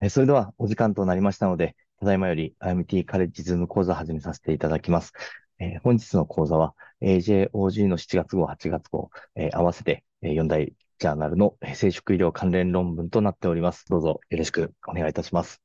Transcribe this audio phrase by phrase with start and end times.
[0.00, 5.12] えそれではお時間となりましたので、ただいまより IMT カレッジズーム講座を始めさせていただきます。
[5.58, 13.86] えー、本日の講座は AJOG の7月号、8月号、えー、合わせて4大ジャーナルの生殖医療関連論文となっております。
[13.88, 15.60] どうぞよろしくお願いいたします。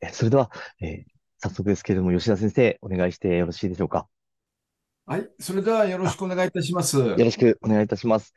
[0.00, 0.50] えそれでは、
[0.80, 1.04] え
[1.40, 4.08] 早速ですけれども、吉田先生、お願いしてよろしいでしょうか？
[5.06, 6.98] はい、それではよろしくお願いいたします。
[6.98, 8.34] よろしくお願いいたします。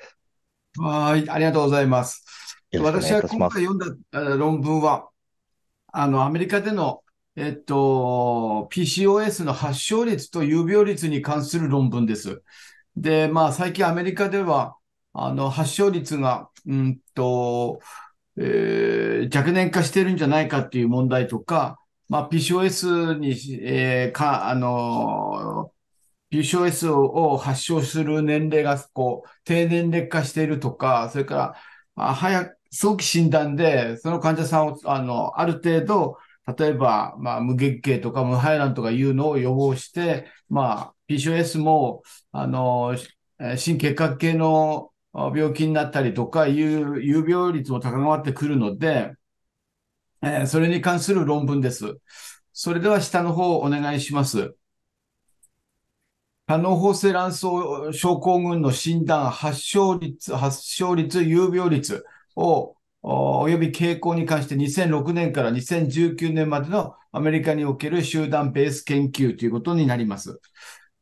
[0.78, 2.24] はい、ありがとうございます。
[2.80, 3.78] 私は今回読ん
[4.12, 5.10] だ論文は、
[5.92, 7.04] あの、アメリカでの、
[7.36, 12.42] えっと、PCOS の発症率と有病率に関する論文です。
[12.96, 14.78] で、まあ、最近アメリカでは、
[15.14, 17.82] あの、発症率が、うんと、
[18.38, 21.78] えー、若年化してるんじゃないかっていう問題とか、
[22.08, 25.74] まあ、PCOS に、えー、か、あの、
[26.32, 31.56] PCOS を発症する年齢が、こう、低年齢化しているとか、それから、
[31.96, 36.18] あ早く、早期診断で、その患者さんを、あの、ある程度、
[36.58, 42.96] 例えば、まあ、無月経とか無排卵とかいうのを予防して、まあ、PCOS も、あの、
[43.58, 49.14] 心血管系の病気になったりとかいう、有病率も高まってくるので、
[50.24, 51.98] えー、それに関する論文です。
[52.54, 54.56] それでは下の方お願いします。
[56.46, 57.48] 多脳胞性卵巣
[57.94, 62.04] 症候群の診断、発症率、発症率、有病率
[62.42, 70.40] を、および傾向に関して2006年から2019年までのアメリカにおける集団ベース研究ということになります。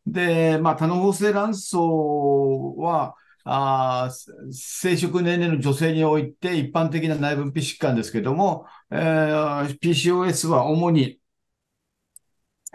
[0.06, 3.16] で、まあ、多脳胞性卵巣は、
[3.46, 4.10] あ
[4.52, 11.20] 生殖年齢の女性において一般的な内分泌疾患ですけども、えー、PCOS は主に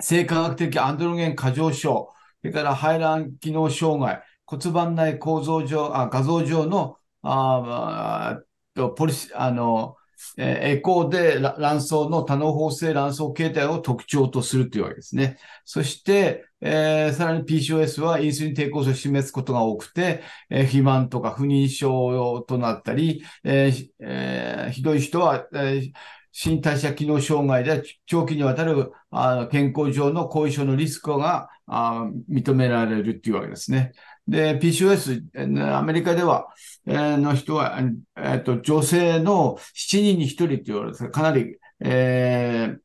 [0.00, 8.40] 性科学的アンドロゲン過剰症、それから排卵機能障害、骨盤内構造上、あ画像上のあ
[8.74, 9.96] とポリシあの、
[10.38, 15.38] えエコーで卵巣の多脳胞性卵巣形態を特徴とするというわけですね。
[15.64, 25.92] そして、えー、さらに PCOS はインスリン抵抗性を示すことが多くて、えー、肥満とか不妊症となったり、えーえー、ひどい人は、えー
[26.36, 33.92] 新代謝機能障害で長期にわたるあ健康上の後遺症のリスクがあ認められるっていうわけですね。
[34.26, 36.48] で、PCOS、アメリカでは、
[36.86, 37.78] えー、の人は、
[38.16, 42.84] えっ、と、女性の7人に1人って言われて、かなり、えー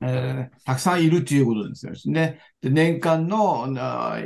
[0.00, 2.40] えー、たくさんいるということですね。
[2.60, 3.66] で年間の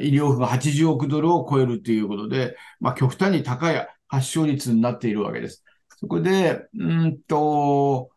[0.01, 5.65] 医療費が80億ドルを超えるということで、まあ、極端に高い発症率になっているわけです。
[5.97, 8.11] そこで、うんと、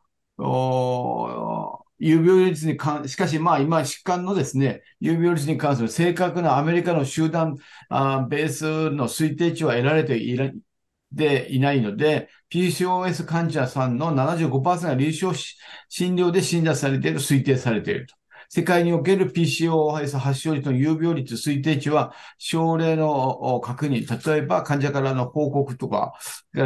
[2.05, 7.55] 有病率に関、しかしまあ今疾患のですね、有病率に関する正確なアメリカの集団
[7.89, 10.51] あベースの推定値は得られていら
[11.13, 15.33] でいないので、PCOS 患者さんの75%が臨床
[15.87, 18.15] 診療で診断されている推定されていると。
[18.55, 26.13] 世界における PCOS 発症率の有病率推定値は、症例の確認、例えば患者からの報告とか、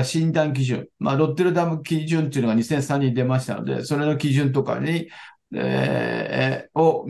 [0.04, 5.08] 診断基準、まあ、ロッテルダム基準っていうのが2003に出ましたので、それの基準とかに、
[5.56, 7.06] えー、を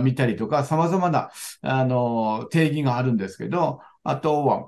[0.00, 1.30] 見たりとか、様々な、
[1.62, 4.66] あの、定義があるんですけど、あとは、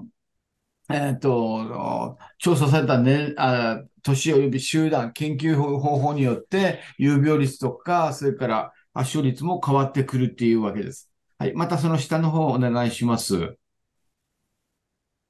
[0.91, 11.11] えっ、ー、と、調査された年、あ年及び集団、研究方法によって、有病率とか、それから発症率も変わってくるっていうわけです。
[11.39, 11.55] はい。
[11.55, 13.56] またその下の方をお願いします。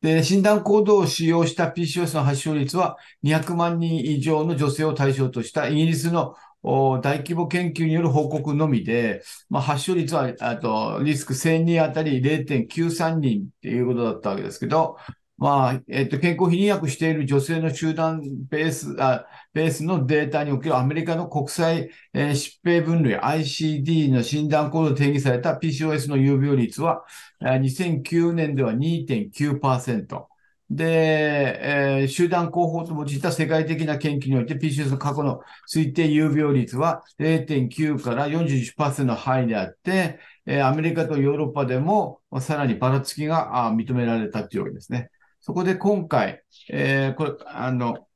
[0.02, 14.96] で、診断コードを使用した PCOS の発症率は200万人以上の女性を対象としたイギリスの大規模研究による報告のみで、まあ、発症率は、あと、リスク1000人あたり0.93人っていうことだったわけですけど、
[15.40, 18.20] まあ、えっと、健康避妊薬している女性の集団
[18.50, 27.04] ベース、あベースのデータにおけるアメリカの国際、えー、疾病分類 ICD の診断コードで定義された PCOS の有病率は、
[27.40, 30.26] 2009年では2.9%。
[30.68, 35.40] で、えー、集団広報と用いた世界的な研究において PCOS の過去の
[35.72, 45.10] 推定有病率は0.9から41%の範囲であって、えー、アメリカとヨーロッパでもさらにばらつきが認められたというわけですね。
[45.50, 48.06] そこで今回、えー、これ、あの、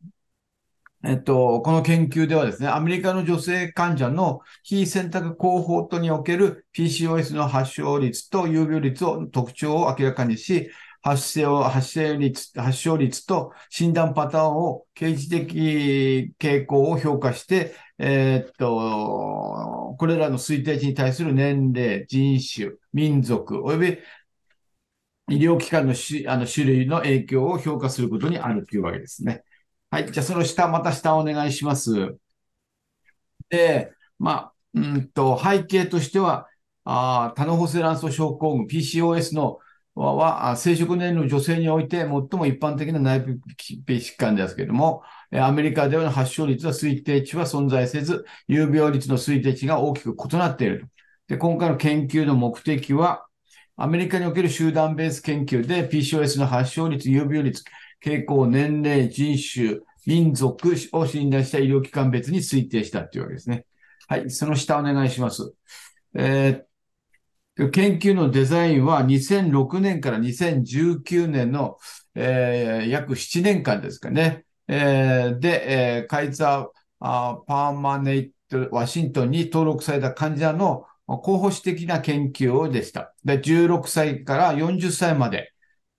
[1.02, 10.70] えっと、この研究ではですね、アメリカの女性患者の非選択コーホートにおける PCOS の発症率と有病率を特徴を明らかにし、
[11.02, 23.98] 発生を、発生率、発症率と診断パターンを刑事的傾向を評価して、えー、っと、これらの推定値に対する年齢、人種、民族、及び
[25.28, 29.42] 医療機関のしあの種類の影響を評価することにあるというわけですね。
[29.90, 30.10] はい。
[30.10, 32.16] じゃあ、その下、また下お願いします。
[33.48, 36.48] で、まあ、うんと、背景としては、
[36.84, 39.58] あ多脳補正卵巣症候群、PCOS の
[39.94, 50.86] は、生殖年齢の女性において最も一般的な内部疾患ですけれども、アメリカでは発症率は推定値は存在せず、有病率の推定値が大きく異なっていると。
[51.28, 53.26] で、今回の研究の目的は、
[53.76, 57.64] アメリカにおける集団ベース研究で PCOS の発症率、有病率、
[58.04, 63.66] 傾向、年齢、人種、民族を診断した医療機関別に推定したというわけですね。
[64.06, 65.54] はい、その下お願いします。
[66.14, 71.78] えー、研究のデザインは2006年から2019年の、
[72.14, 74.44] えー、約7年間ですかね。
[74.68, 76.66] えー、で、えー、カイザー
[77.00, 83.14] あパーマネイトワシントンに登録された患者の候補史的な研究でした。
[83.24, 85.52] で、16歳から40歳まで、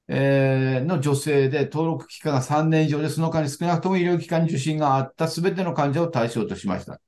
[0.07, 6.99] えー、の女性で登録期間が3年以上で、その間に少なくとも医療機関受診があった全ての患者を対象としました。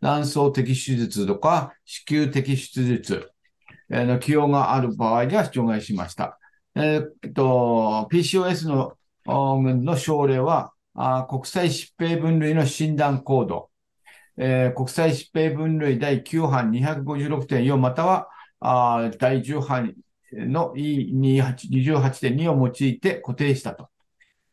[0.00, 3.30] 卵巣摘手術とか子宮摘出術
[3.90, 6.38] の起用がある場合には除外しました。
[6.74, 8.96] えー、っと、PCOS の
[9.26, 13.70] の症例は、あ国際疾病分類の診断コード、
[14.38, 18.28] えー、国際疾病分類第9版256.4または
[18.60, 19.94] あ第10版
[20.32, 23.88] の E28.2 を用いて固定したと。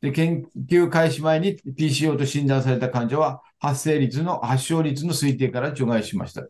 [0.02, 6.50] で、研究開始前に PCO と診断された患者は発生率の、発症率の推定から除外しましたと。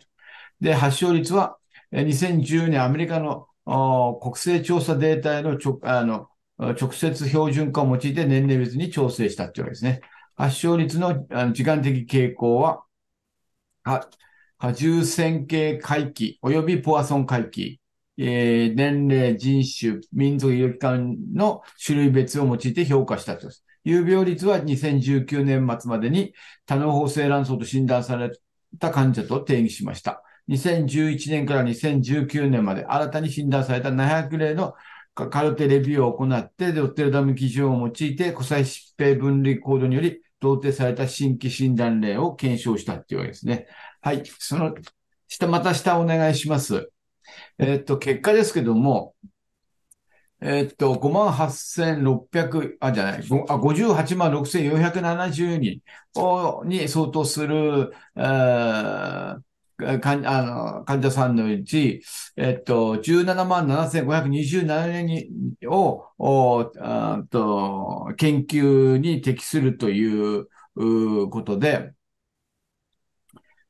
[0.60, 1.58] で、発症率は
[1.92, 3.48] 2010年アメリカの
[4.20, 10.02] 国勢調査データへの直あの直接標準化を用いて年齢別に調整したというわけですね。
[10.36, 12.84] 発症率の時間的傾向は、
[13.84, 17.82] 波重線形回帰及びポアソン回帰、
[18.18, 23.66] えー、年齢、人種、民族医療機関の種類別を用いて評価したとです。
[23.84, 26.34] 有病率は2019年末までに
[26.66, 28.32] 多脳包性卵巣と診断され
[28.80, 30.24] た患者と定義しました。
[30.50, 34.74] 2011年から2019年まで新たに診断された700例の
[35.16, 43.68] カルテレビューを行って、ロッテルダム基準を用いて、国際疾病分類コードにより、同定された新規診断例を検証したっていうわけですね。
[44.02, 44.24] はい。
[44.38, 44.76] その、
[45.30, 46.92] 下、また下お願いします。
[47.58, 49.16] えっと、結果ですけども、
[50.42, 55.82] えっと、58,600、あ、じゃない、あ58万6,470人
[56.68, 60.42] に相当する、えー、患あ
[60.80, 62.04] の患者さんのうち、
[62.36, 70.48] えっと、17万7527人をおあと研究に適するという
[71.30, 71.94] ことで、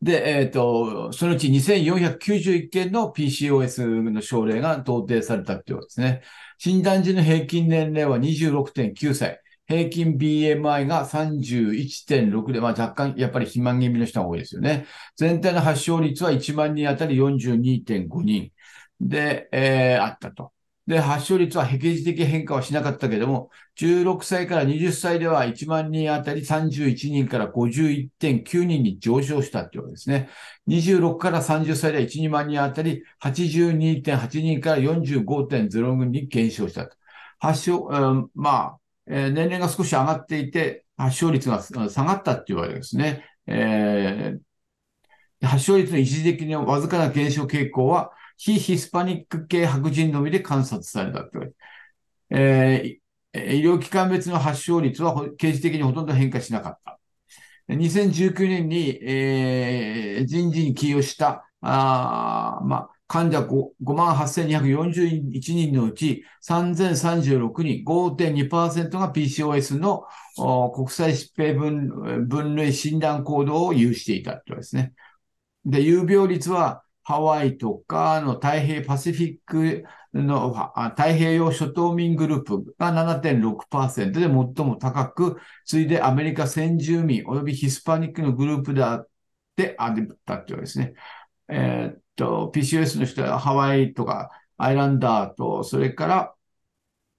[0.03, 6.21] で、えっ、と、そのうち2491件の PCOS の症例が到底されたということですね。
[6.57, 9.39] 診断時の平均年齢は26.9歳。
[9.65, 14.85] 平均 BMI が31.6で、まあ若干やっぱり肥満気味の人が多いですよね。
[15.15, 18.51] 全体の発症率は1万人当たり42.5人
[18.99, 20.51] で、えー、あったと。
[20.85, 30.29] で、発症率は壁地的変化はしなかったけども、16歳から20歳では1万人当たり31人から51.9人に上昇したっていうわけですね。
[30.67, 36.89] 26から30歳では1、2万人当たり82.8人から45.0人に減少した。
[37.39, 43.25] 発症、うん、まあ、えー、年齢が少し上がっていて、発症率が下がったっていうわけですね。
[43.47, 51.39] えー、発症率の一時的にわずかな減少傾向は、非ヒスパニック系白人のみで観察されたと。
[52.29, 56.99] えー、医療機関別の発症率は刑事的にほとんど変化しなかった。
[57.69, 70.03] 2019年に、えー、人事に起用した、あまあ、患者58,241人のうち3036人、5.2%が PCOS の
[70.73, 74.93] 国際疾病分分類診断行動を有していたとですね。
[75.65, 79.83] で、有病率はハワイとかの太平パシフィック
[80.13, 80.53] の
[80.91, 84.29] 太平洋諸島民グループが7.6%で最
[84.65, 89.07] も高く、次いでアメリカ先住民及びヒスパニックのグループであっ
[89.55, 89.95] てあっ
[90.25, 90.93] たというですね。
[91.49, 96.35] えー、っと、PCOS の人はハワイとかアイランダーと、それから、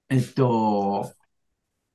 [0.09, 1.13] えっと、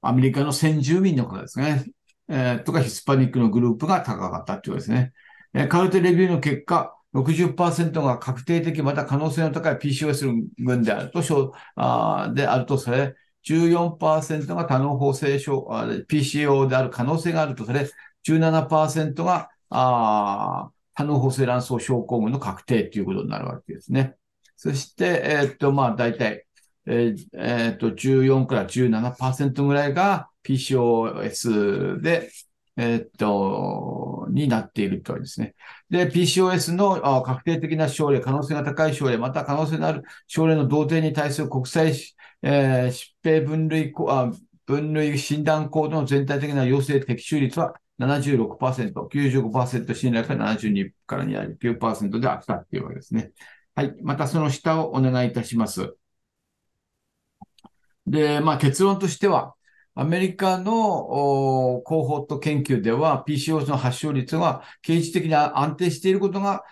[0.03, 1.85] アメリカの先住民の方ですね。
[2.29, 5.13] えー、とかヒスパニックのグループが高かったというですね。
[5.55, 13.15] えー、カルテレビューの結果、60%が確定的また可能性の高い PCOS 群であると、あであるとされ、
[13.45, 15.67] 14%が多脳法性症、
[16.09, 17.89] PCO である可能性があるとされ、
[18.27, 24.17] 17%があ多脳補正卵巣症候群の確定ということになるわけですね。
[24.57, 26.45] そして、えー、っと、まあ、大体、
[26.87, 32.31] えー、えー、っと、14から17%ぐらいが PCOS で、
[32.77, 35.55] えー、っと、になっているとですね。
[35.91, 41.95] で、PCOS の確定的な症例、可能性が高い症例、また可能性のある症例の同定に対する国際、
[42.43, 44.31] えー、疾病分類あ、
[44.67, 53.33] 分類診断コードの全体的な陽性的収率は76%、95%信頼から72から9%であったっていうわけですね。
[53.75, 53.95] はい。
[54.03, 55.95] またその下をお願いいたします。
[58.07, 59.55] で、まあ結論としては、
[60.01, 66.65] アメリカのコーホット研究では PCOS の発症率が刑事的に安定していることが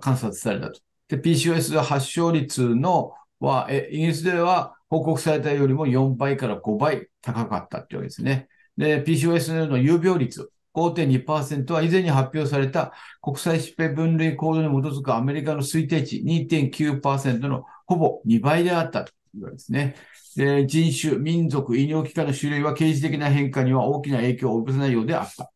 [0.00, 0.80] 観察されたと。
[1.08, 8.48] で、PCOS 発症率のは、えイギリスでは報告されたよりも4倍から5倍高かったというわけですね。
[8.78, 19.96] で、PCOS の有病率5.2%は以前に発表された国際疾病分類コードに基づくアメリカの推定値2.9%のほぼ2倍であったというわけですね。
[20.36, 25.52] で人種、民族、医療機関の種類は刑事的な変化には大きな影響を及ぼさないようであった。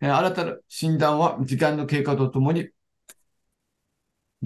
[0.00, 2.70] 新たな診断は時間の経過とともに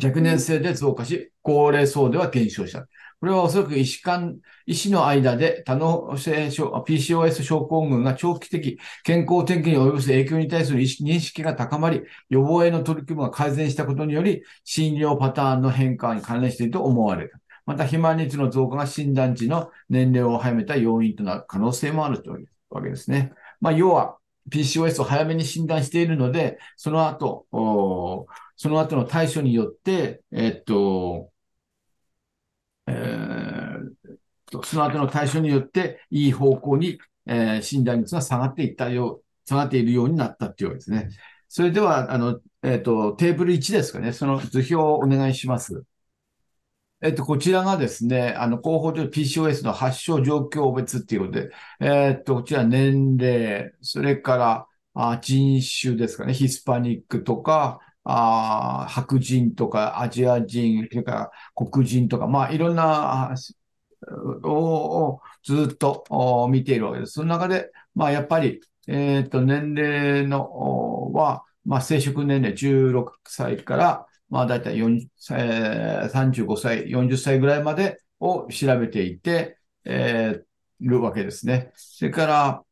[0.02, 2.88] 若年性で増加し、高齢層では減少した。
[3.21, 17.42] これはおそらく医師間、医師の間で多能性 PCOS 症候群が長期的健康天気に及ぼす影響に対する認識が高まり、予防への取り組みが改善したことにより、診療パターンの変化に関連していると思われる。
[17.73, 23.33] また、肥満率の増加が診断時の年齢を早めた要因となる可能性もあるというわけですね。
[23.61, 24.19] まあ、要は、
[24.50, 27.47] PCOS を早めに診断しているので、その後、
[28.57, 31.31] その後の対処によって、えっと、
[32.87, 41.09] えー、その後の対処によって、いい方向に、えー、診断率が下がっていったよう、下がっているようになったっていうわけですね。
[41.49, 44.12] それでは、あの、えっ、と、テーブル1ですかね。
[44.12, 45.85] その図表をお願いします。
[47.03, 63.35] えっと、こちらがですね、あの、広報上 PCOS の発症状況別っていうことで、えっと、こちら年齢、それから、あ人種ですかね、ヒスパニックとか、あ白人とかアジア人、それから黒人とか、まあいろんな
[64.45, 66.05] をずっと
[66.51, 67.13] 見ているわけです。
[67.13, 81.71] その中で、まあやっぱり、えっ、と、年齢のは、まあ生殖年齢16歳から、まあ大体40、えー、35歳、40歳ぐらいまでを調べていて、えー、るわけですね。
[81.77, 82.65] それから、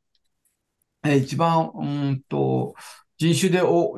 [1.04, 2.74] えー、一番、うんと、
[3.18, 3.92] 人種で多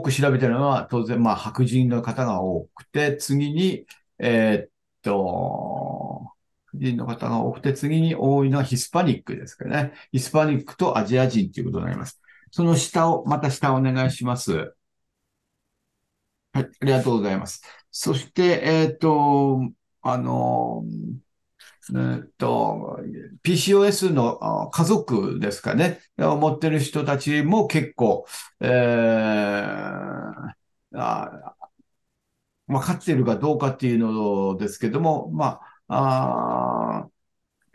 [0.00, 3.84] く調べてるのは、当然、まあ、白人の方が多くて、次に、
[4.20, 4.70] えー、っ
[5.02, 6.22] と、
[6.66, 9.92] 白人の方が多くて、次に多いのはヒスパニックですかね。
[10.12, 12.20] ヒスパニックとアジア人ということになります。
[12.52, 14.72] その下を、また下をお願いします。
[16.58, 17.62] はい、ありがとうございます。
[17.90, 19.60] そして、えー、と、
[20.02, 20.84] あの、
[21.94, 22.98] えっと、
[23.42, 28.26] PCOS の家族ですかね、持ってる人たちも結構、
[28.60, 30.52] えー、
[30.94, 31.54] あ
[32.66, 37.08] 分かっているかどうかっていうのですけども、まあ、あ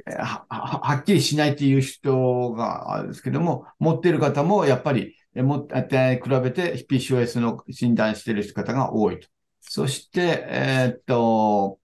[0.08, 9.28] ははっきりしないっていう人があですけども、持ってる方もやっぱり、も比べて PCOS の診断している方が多いと。
[9.62, 11.80] そして、えー、っと、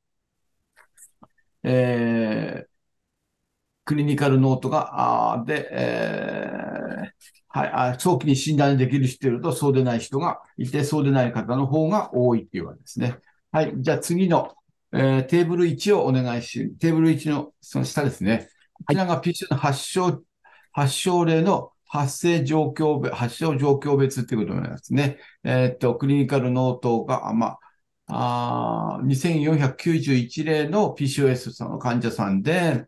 [1.64, 2.70] えー、
[3.86, 13.18] クリニカルノートが、あで、えー、はい、あ早期に診断できる人いると、そうでない人がいて、そうでない方の方が多いっていうわけですね。
[13.52, 14.54] はい、じゃあ次の、
[14.94, 18.50] えー、テーブル1をお願いし、テーブル1のその下ですね。
[18.74, 20.22] こちらが PC の発症、
[20.72, 25.18] 発症例の発生状況、発症状況別っていうことになりますね。
[25.44, 27.58] えー、っと、クリニカルノートが、ま
[28.08, 32.86] あ、あ2491例の PCOS さんの患者さんで、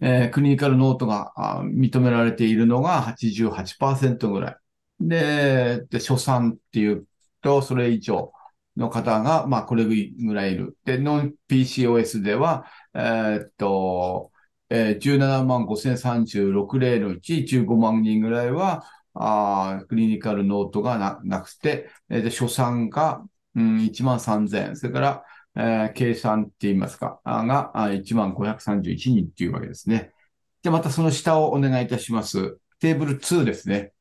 [0.00, 1.32] えー、クリニカルノートが
[1.64, 4.56] 認められているのが88%ぐらい。
[5.00, 7.06] で、で、初産っていう
[7.42, 8.32] と、それ以上
[8.76, 10.76] の方が、まあ、これぐらいいる。
[10.84, 14.32] で、ノン PCOS では、えー、っと、
[14.70, 23.24] えー、17万5036例のうち15万人ぐらいは、あクリニカルノートがなくて、で、初産が
[23.56, 24.76] うん、1万3000。
[24.76, 25.24] それから、
[25.56, 30.12] えー、計算って言いますか、が1万531人っていうわけですね。
[30.62, 32.58] で、またその下をお願いいたします。
[32.78, 33.92] テーブル2ですね。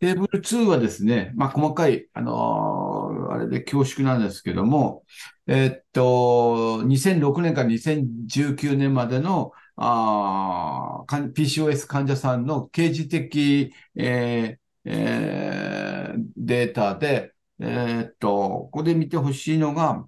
[0.00, 5.04] テーブル2はですね、まあ、細かい、あのー、あれで恐縮なんですけども、
[5.46, 20.06] えー、っと、2006年から2019年までの、あ PCOS 患者さんの刑事的、えーえー、データで、えー、っと、ここで見てほしいのが、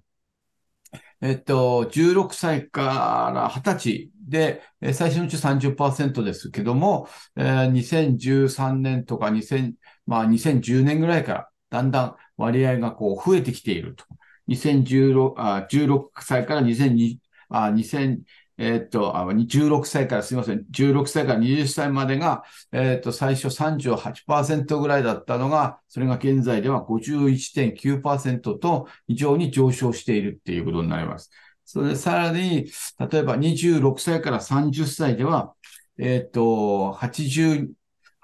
[1.21, 4.61] えっと、16歳から20歳で、
[4.93, 9.73] 最初のうち30%ですけども、えー、2013年とか2000、
[10.05, 14.05] まあ2010年ぐらいからだんだん割合がこう増えてきていると。
[14.47, 17.17] 2016あ16歳から2020
[17.49, 18.19] あ2000
[18.57, 31.31] えっと、あ16歳からすみません、16歳から20歳までが、えっと、最初38%ぐらいだったのが、それが現在では51.9%と非常に上昇しているっていうことになります。
[31.65, 32.65] それでさらに、
[33.11, 35.53] 例えば26歳から30歳では、
[35.97, 37.69] えっと、80、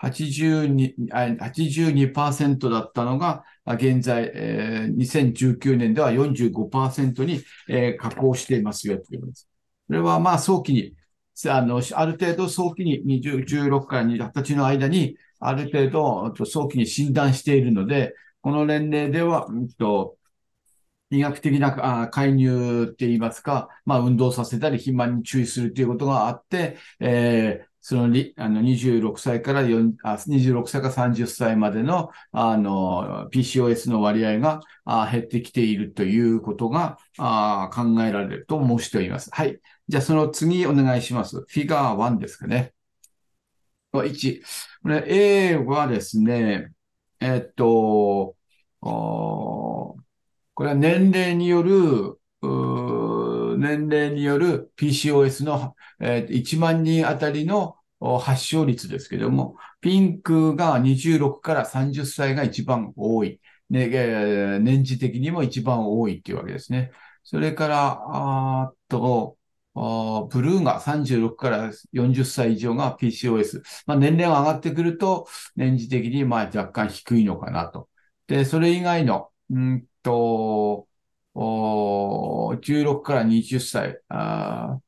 [0.02, 9.51] 82%, 82だったのが、現在、えー、2019年では45%に、えー、下降していますよということです。
[9.92, 10.96] それはまあ早期に、
[11.50, 20.16] あの、ある程度早期に20 16から20歳の間に、ある程度早期に診断しているので、この年齢では、うんと、
[21.10, 28.04] 医学的な介入って言いますか、まあ運動させたり肥満に注意するということがあって、えー、その
[28.38, 39.30] あの26歳から4あ26歳か30歳までのあの PCOS の割合があ減ってきているということがあ考えられると申しております。
[39.34, 39.60] はい。
[39.92, 41.42] じゃあその次お願いします。
[41.42, 42.74] フィガー1ですかね。
[43.92, 44.42] 1。
[44.84, 46.72] これ A はですね、
[47.20, 48.38] えっと、
[48.80, 49.98] こ
[50.60, 52.18] れは年齢による、
[53.58, 63.42] 年齢による PCOS の、えー、1万人あたりの発症率ですけども、ピンクが26から30歳が一番多い。
[63.70, 66.92] ね、えー、年次的にも一番多いっていうわけですね。
[67.24, 69.38] それから、あっと、
[69.74, 73.62] ブルーが36から40歳以上が PCOS。
[73.86, 77.90] まあ、年齢が上がってくると、年次的にまあ若干低いのかなと。
[78.28, 80.88] で、それ以外の、うんと、
[81.36, 84.80] 16から20歳、あ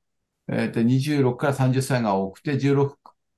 [0.49, 2.95] えー、と26から30歳が多くて、16、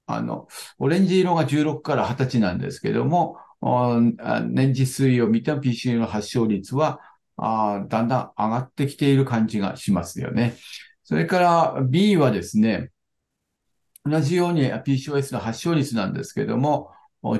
[0.07, 0.47] あの、
[0.79, 7.01] オレンジ色が16から20歳なんですけども、年次推移を見た PCO の発症率は
[7.37, 10.55] あだんだん上がってきている感じがしますよね。
[11.05, 12.91] それから B はですね、
[14.03, 16.91] 同じように PCOS の発症率なんですけども、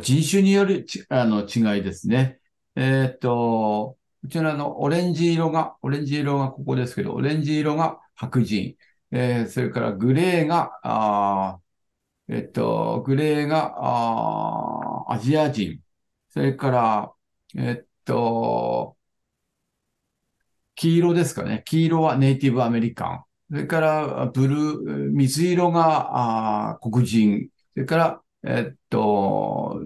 [0.02, 2.40] 人種によるあの違いですね。
[2.76, 8.76] えっ、と、こちらのオレンジ色が、オレンジ色がここですけど、オレンジ色が白人。
[9.12, 11.60] えー、それからグレーが、あ
[12.28, 15.82] えっと、グレーがあアジア人。
[16.30, 17.14] それから、
[17.56, 18.98] えっと、
[20.76, 21.64] 黄色ですかね。
[21.66, 23.25] 黄色はネイティブアメリカン。
[23.50, 27.50] それから、ブルー、水色があ黒人。
[27.74, 29.82] それから、えっと、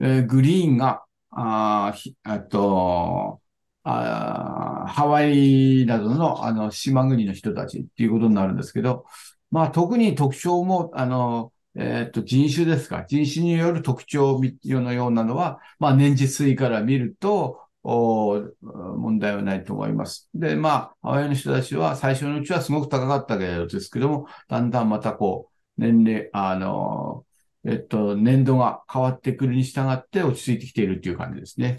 [0.00, 3.40] え、グリーンが、ああと、
[3.84, 9.06] あハワイなどのあの島国の人たちっていうことになるんですけど、
[9.50, 13.04] まあ特に特徴も、あの、えっ、と、人種ですか。
[13.08, 20.28] 人種による特徴のようなのは、まあ年次推移から見ると、問題はないと思います。
[20.34, 27.24] で、まあ、ハワイの人たちは最初のうちはすごく高かったけどですけども、だんだんまたこう、年齢、あの、
[27.64, 31.78] えっと、年度が変わってくるに従って落ち着いてきているという感じですね。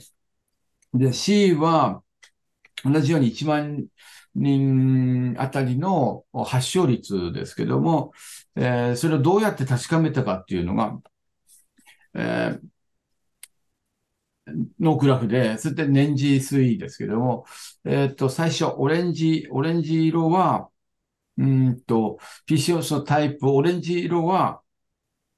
[0.93, 2.01] で、C は、
[2.83, 3.85] 同じように1万
[4.35, 8.11] 人あたりの発症率ですけども、
[8.55, 10.99] えー、それをどうやって確かめたかっていうのが、
[12.15, 12.67] えー、
[14.79, 17.45] のグラフで、そして年次推移ですけども、
[17.86, 20.69] えっ、と、最初、オレンジ、オレンジ色は、
[21.38, 24.62] うんと、PCOS のタイプ、オレンジ色は、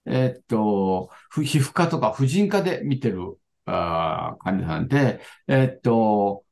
[0.06, 6.46] えっ、と、皮膚科とか婦人科で見てるあ患者さんで、えっと、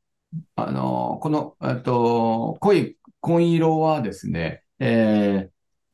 [0.56, 5.50] あの、この、えっと、濃い紺色はですね、えー、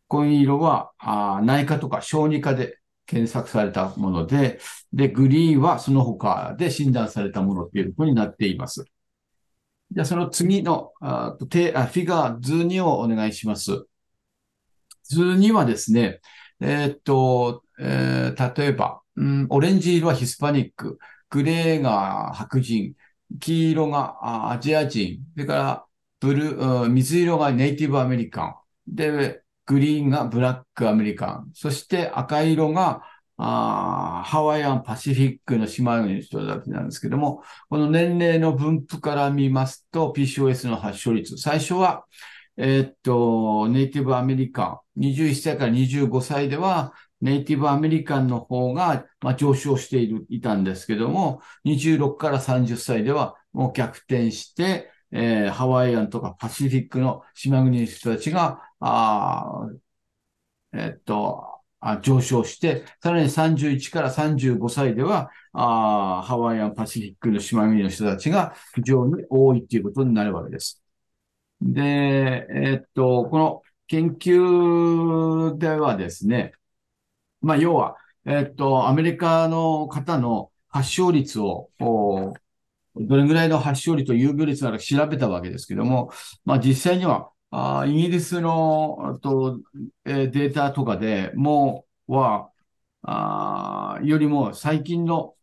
[0.09, 2.80] 紺色はあ内科とか小児科で
[3.11, 4.61] 検索されたもので、
[4.93, 8.85] で、グリーンはその他で診断されたものというふうになっています。
[9.91, 13.87] じゃあ、その次のあテあフィガー図2をお願いします。
[15.03, 16.21] 図2はですね、
[16.61, 20.99] えー、っと、えー、例えば、うん、オレンジ色はヒスパニック、
[21.31, 22.95] グレーが白人、
[23.41, 25.87] 黄色がアジア人、それから
[26.21, 28.55] ブルー、水色がネイティブアメリカン、
[28.87, 33.03] で、グリーンがブラックアメリカン、そして赤色が
[33.37, 42.05] あハワイアンパシフィックの島国の人たちなんですけども、この年齢の分布から見ますと、PCOS の発症率、最初は、
[42.57, 59.71] えー、っと、ネイティブアメリカン、21歳から25歳では、ネイティブアメリカンの方が、まあ、上昇している、いたんですけども、26から30歳ではもう逆転して、えー、ハワイアンとかパシフィックの島国の人たちが、あ
[60.73, 70.83] えっと、あ上昇して、さらに31から35歳では、あハワイアン、パシフィックの島国の人たちが非常に多いということになるわけです。
[71.63, 76.53] で、えっと、この研究ではですね、
[77.43, 81.71] まあ、要は、えっと、アメリカの方の発症率を、
[82.97, 86.11] どれぐらいの発症率と有病率なのか調べたわけですけども、
[86.45, 89.61] まあ、実際には、あイギリスのと、
[90.05, 92.51] えー、データとかでもは、
[93.03, 95.35] あよりも最近の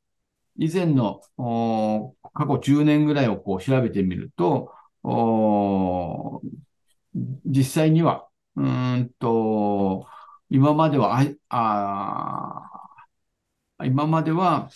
[0.57, 1.21] 以前の
[2.33, 4.73] 過去10年ぐらいをこう調べてみると、
[7.45, 10.07] 実際には、うんと、
[10.49, 12.69] 今までは、あ
[13.85, 14.69] 今までは、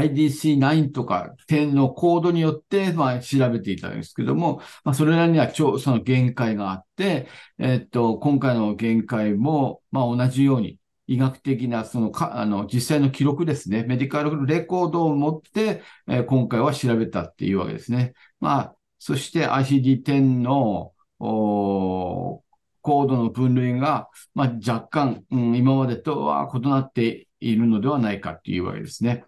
[0.00, 7.28] IDC9 とか10のコードによって、まあ、調べていたんですけども、まあ、それらには超、その限界があって、
[7.58, 13.84] えっと、今回の限界も、まあ、同じように、医学的な、そのか、あの、実際の記録ですね。
[13.84, 18.14] メディカルレコードを持って、えー、今回は調べたっていうわけですね。
[18.40, 22.42] まあ、そして ICD-10 の、お
[22.84, 29.24] コードの分類が、まあ、若干、うん、今までとは異なっているのではないかっていうわけですね。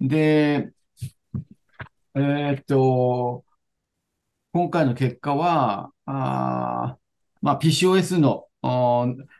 [0.00, 0.72] で、
[2.14, 3.44] えー、っと、
[4.52, 6.96] 今回の結果は、あ
[7.42, 8.46] まあ、PCOS の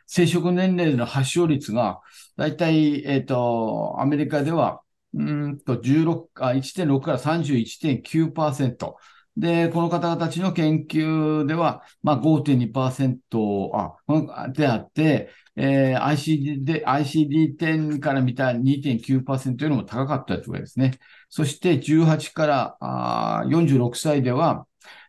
[0.05, 2.01] 生殖年齢の発症率が、
[2.37, 4.81] だいたい、えっ、と、アメリカでは、
[5.13, 8.95] うんと、16、あ、1.6から31.9%。
[9.37, 20.99] で、この方々たちの研究では、まあ5.2%あであって、えー、ICD で、ICD-10 から見た2.9%よりも高かったというわけですね。
[21.29, 24.67] そして18からあ46歳では、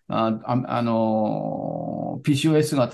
[0.09, 2.88] ああの PCOS が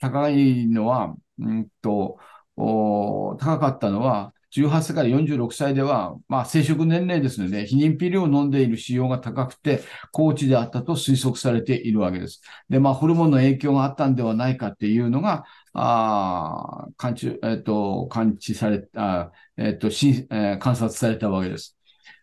[0.00, 2.18] 高いのは、うんと、
[2.56, 9.80] 高かったのは、18歳から46歳では、まあ、生殖年齢ですので、避妊ピルを飲んでいる使用が高くて、
[10.12, 12.40] 高知であったと推測されているわけです。
[12.68, 15.44] で、まあ、ホルモンの影響があったんではないかっていうのが、
[15.74, 21.76] あ感知、えっ、ー、と、感知された、えっ、ー、と、し、えー、観察されたわけです。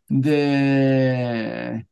[0.10, 1.86] で、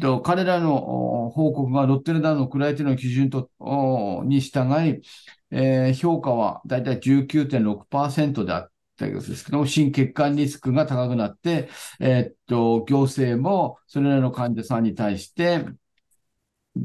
[0.00, 3.50] と彼らの報告がロッテルダムのクライテの基準と
[4.24, 5.02] に従い、
[5.50, 11.68] えー、評価はだいたい19.6%であったわけですけども、心血管リスクが高くなって、
[12.00, 15.64] えー、っと、行政もそれらの患者さんに対して、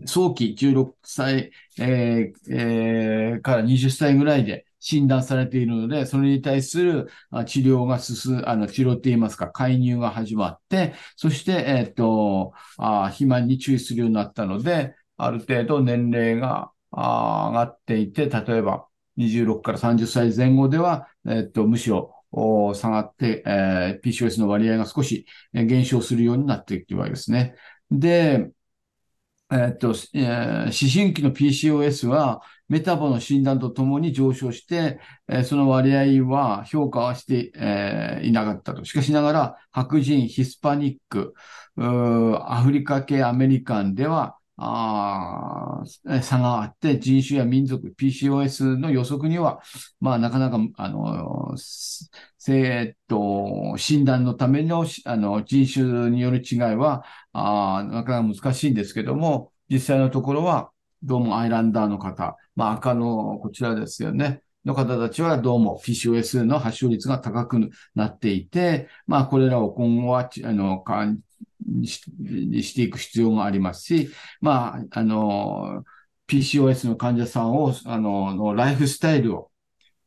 [0.05, 7.09] 早期16歳、えーえー、から20歳ぐらいで診断されているので、それに対する
[7.45, 27.55] 治療が進む、あの、治療って言いますか、介入が始まって、そして、えっ、と、あ肥満に注意するようになったので、ある程度年齢が上がっていて、例えば26から30歳前後では、えっ、と、むしろ下がって、えー、PCOS の割合が少し減少するようになっていくわけですね。
[27.91, 28.49] で、
[29.51, 38.85] えっと、えー、思春期の PCOS は、メタボの診断とともに上昇して、えー、その割合は評価はして、えー、いなかったと。
[38.85, 41.33] しかしながら、白人、ヒスパニック、
[41.75, 49.61] アフリカ系アメリカンでは、あ差があって、人種や民族、PCOS の予測には、
[50.01, 51.55] まあ、なかなか、あの、
[52.49, 60.71] えっと、診断のための、あの、人種による違いは、あなかなか難しいんですけども、実際のところは、
[61.03, 64.41] どうもアイランダーの方、まあ、赤のこちらですよね。
[64.65, 70.83] の方たちはどうも PCOS の発症率が高くなっていて、まあ、これらを今後は、あの、
[71.85, 74.09] していく必要がありますし、
[74.41, 75.83] まあ、あの、
[76.27, 79.51] PCOS の患者さんを、あの、のライフスタイルを、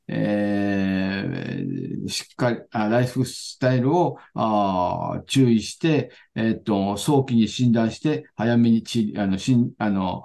[0.09, 10.25] えー、しっかり、あライフスタイルをあ注意して、えっ、と、早期に診断して、早めに治あのしんあの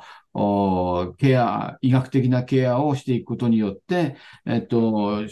[1.17, 4.15] ケア、医学的なケアをしていくことによって、
[4.45, 5.23] えっ、と、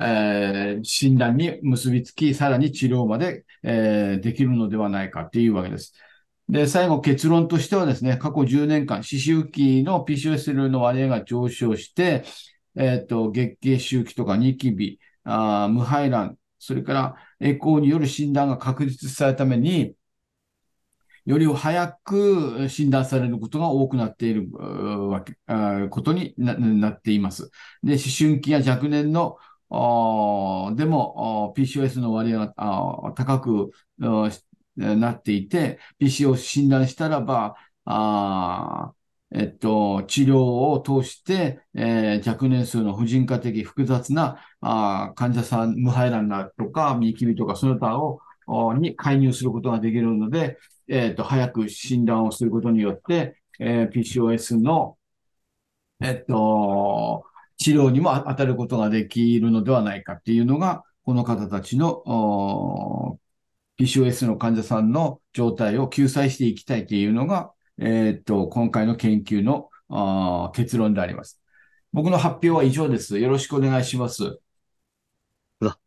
[0.00, 5.94] えー、診断に結びつき、さらに治療まで、えー、できるのではないかっていうわけです。
[6.48, 12.24] で、最後結論としてはですね、過去10年間、思春期の PCOS の割合が上昇して、
[12.76, 19.94] えっ、ー、と、月経周期とかニキビ、あ無排卵、それからエコーによる診断が確立されるために、
[21.26, 25.34] より早く診断されることが多くなっているわけ、
[25.90, 27.50] ことになっています。
[27.82, 29.36] で、思春期や若年の
[29.70, 33.70] でも、PCOS の割合が高く
[34.76, 38.92] なっていて、PC を診断したらば、あ
[39.32, 48.20] えっと、治療を通して、えー、若年数の婦人科的複雑なあ患者さん、無排卵だとか、見切りとか、その他を
[48.74, 54.98] に介入することができるので、えっと、早く診断をすることによって、えー、PCOS の、
[56.00, 57.24] えっと、
[57.60, 63.18] 治療にも当たることができるのではないかっていうのが、この方たちの
[63.78, 69.68] PCOS の患者さんの状態を救済していきたいというのが、えっと、今回の研究の
[70.54, 71.38] 結論であります。
[71.92, 73.18] 僕の発表は以上です。
[73.18, 74.40] よろしくお願いします。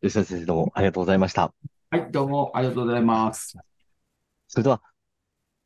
[0.00, 1.52] 吉田先生どうもありがとうございました。
[1.90, 3.58] はい、どうもありがとうございます。
[4.46, 4.80] それでは、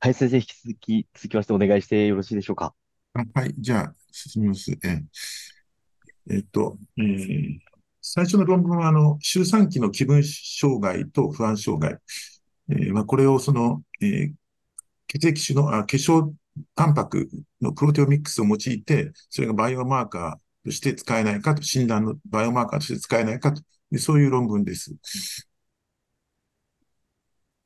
[0.00, 2.74] 林先生、引き続き、続きましてお願いしてよろしいでしょうか。
[3.34, 4.70] はい、じゃあ、進みます。
[4.82, 5.02] え
[6.30, 7.58] えっと、えー、
[8.02, 11.98] 最初の論文は、あの、周産期の気分障害と不安障害。
[12.70, 14.32] えー、まあ、これをその、えー、
[15.06, 16.32] 血液種の、あ、化粧
[16.74, 17.28] タンパク
[17.60, 23.62] のプロテオミックスを用いて、それがバイオマーカーとして使えないかと、診断のバイオマーカーとして使えないかと、
[23.98, 24.94] そういう論文です。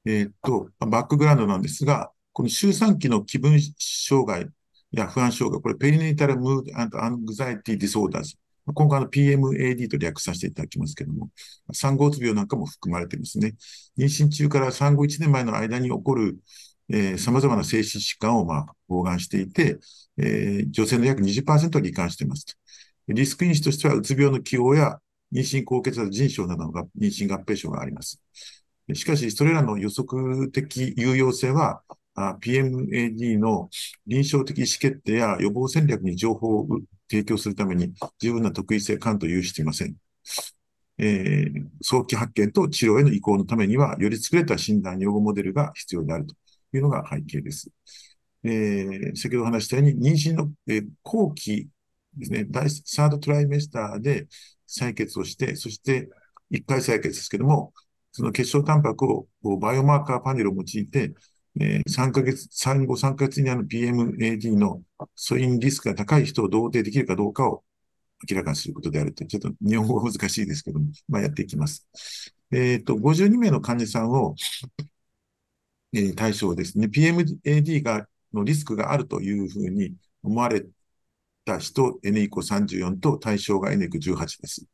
[0.04, 4.48] えっと、バックグラウンドなんですが、この周産期の気分障害
[4.90, 8.41] や不安障害、これペリネイタルムードアングザイティディソーダーズ。
[8.66, 11.30] 今回の PMAD と略させていただきますけども、
[11.72, 13.54] 産後うつ病なんかも含まれていますね。
[13.98, 16.38] 妊娠中から産後1年前の間に起こる、
[16.88, 19.78] えー、様々な精神疾患を、まあ、包含していて、
[20.18, 22.58] えー、女性の約20%を罹患しています
[23.08, 24.98] リスク因子としては、うつ病の起用や
[25.32, 28.22] 妊娠高血圧腎症などの妊娠合併症があります。
[28.94, 31.82] しかし、それらの予測的有用性は、
[32.16, 33.70] PMAD の
[34.06, 36.66] 臨床的意思決定や予防戦略に情報を
[37.10, 39.96] 提供するために十分な特異性感と有していません。
[40.98, 46.34] えー、早期発見と治療への移行のためには、より優れた診断予後モデルが必要であると
[46.74, 47.70] いうのが背景です。
[48.44, 51.68] えー、先ほど話したように、妊娠の、えー、後期
[52.16, 54.26] ですね、第サードトライメスターで
[54.68, 56.08] 採血をして、そして
[56.50, 57.72] 1回採血ですけども、
[58.12, 59.26] その血小タンパクを
[59.58, 61.14] バイオマーカーパネルを用いて、
[61.60, 64.82] えー、3ヶ月、産後3ヶ月にある PMAD の
[65.14, 67.62] 素因リスクが高い人を同定できるかどうかを
[68.28, 69.24] 明らかにすることであると。
[69.26, 71.86] ちょっと日本語は難しいですけども、まあ、やっていきます。
[72.50, 74.34] えっ、ー、と、52名の患者さんを、
[75.92, 76.86] えー、対象ですね。
[76.86, 80.64] PMAD が、のリスクがあるというふうに思われ
[81.44, 84.66] た人、N 以降34と対象が N 以降18です。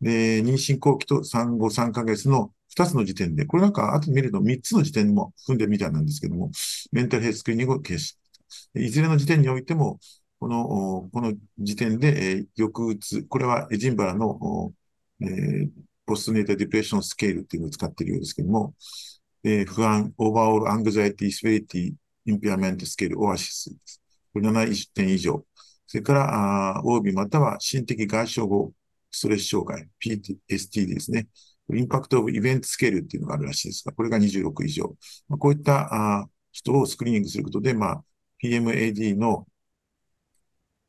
[0.00, 6.50] で、妊娠後期と産後3ヶ月の2つの時点で、これなんか後で見ると3つの時点も踏んでるみたいなんですけども、
[6.92, 8.18] メンタルヘルススクリーニングを実施、
[8.74, 9.98] いずれの時点においても、
[10.38, 14.72] この、この時点で、えー、抑うつ、これはエジンバラの、
[15.20, 15.70] えー、
[16.06, 18.74] Postnatal Depression Scale っていうのを使っているようですけども、
[19.44, 24.02] えー、不安、 Overall Anxiety、Severity、Impairment Scale、OASIS です。
[24.32, 25.44] これ7点以上。
[25.86, 28.72] それから、あ OB または心的外傷後
[29.10, 31.28] ストレス障害、PTSD ですね。
[31.72, 34.94] Impact of Event Scale っていうのがあるらしいですが、これが26以上。
[35.28, 38.04] まあ、こういったあ人をスクリーニングすることで、まあ、
[38.42, 39.46] PMAD の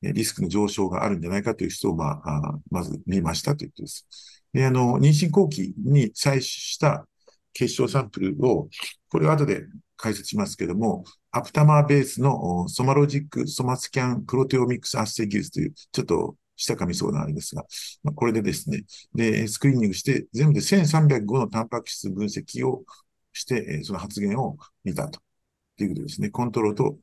[0.01, 4.07] リスクの上昇があるんじゃないかという人を、まあ、あまず見ましたということです。
[4.53, 7.07] で、あの、妊娠後期に採取した
[7.53, 8.69] 血漿サンプルを、
[9.09, 9.65] これを後で
[9.97, 17.63] 解説しますけども、アプタマーベースの SomaLogic SomaScan proteomics assay 技術という、ちょっと舌噛みそうなあれですが、
[18.03, 22.83] まあ、これでですね、で、スクリーニングして、全部で1305のタンパク質分析を
[23.33, 25.19] して、その発言を見たと。
[25.83, 26.29] いうことですね。
[26.29, 26.97] コントロールと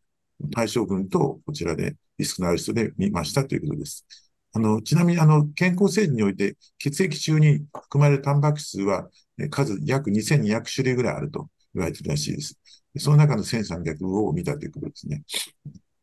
[0.54, 4.06] 対象群と、こちらでリスクのある人で見ましたということです。
[4.54, 9.08] あの、ちなみに、あの、健康生理において、血液中に含まれるタンパク質は、
[9.50, 12.58] 数約2200種類ぐらいあると言われているらしいです。
[12.98, 15.22] その中の1300を見たということですね。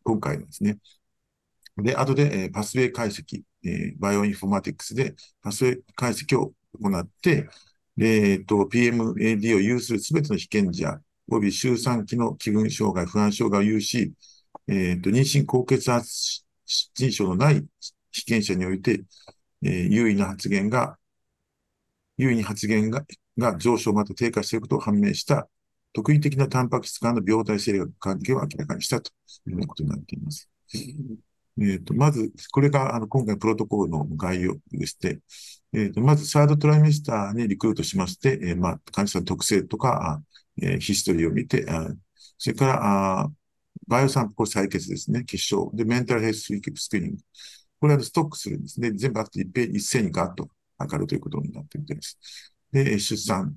[0.03, 0.79] 今回のですね。
[1.81, 7.49] で、後で、えー、パスウェイ解析、えー、バイオインフォマティクスでパスウェイ解析を行って、
[7.99, 14.13] えっ、ー、と、PMAD を有するすべての被験者、及び周産期の気分障害、不安障害を有し、
[14.67, 16.45] えっ、と、妊娠高血圧
[16.93, 17.65] 腎症のない
[18.11, 19.03] 被験者において、
[19.63, 20.97] え、優位な発言が、
[22.17, 23.05] 優位に発言が
[23.39, 25.47] が上昇また低下していることを判明した
[25.93, 29.11] 特異的なタンパク質間の病態生理学関係を明らかにしたと
[29.47, 30.47] いうことになっています。
[31.61, 35.19] えっ、ー、と、まず、これが、あの、今回プロトコルの概要でして、
[35.73, 40.21] えっ、ー、と、まず、サードトライメスターにリクルートしまして、えー、まあ、患者さんの特性とか、
[40.61, 41.87] えー、ヒストリーを見て、あ
[42.37, 43.31] それから、あ
[43.87, 45.71] バイオサンプル採血ですね、結晶。
[45.73, 47.17] で、メンタルヘルススクリーニング。
[47.79, 48.91] これはストックするんですね。
[48.91, 52.19] 全部あって一一斉にガッと測るということになっているです。
[52.71, 53.55] で、出産、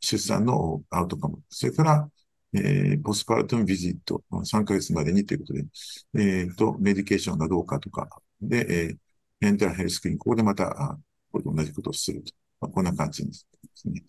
[0.00, 1.42] 出産のアウトカム。
[1.48, 2.08] それから、
[2.54, 5.64] えー、ポスパルトンビジット、3ヶ月までにということで、
[6.14, 8.08] えっ、ー、と、メディケーションがどうかとか、
[8.40, 8.96] で、えー、
[9.40, 10.98] メンタルヘルスクリーン、ここでまた、あ
[11.30, 12.32] これと同じことをすると。
[12.60, 13.46] まあ、こんな感じです
[13.88, 14.02] ね。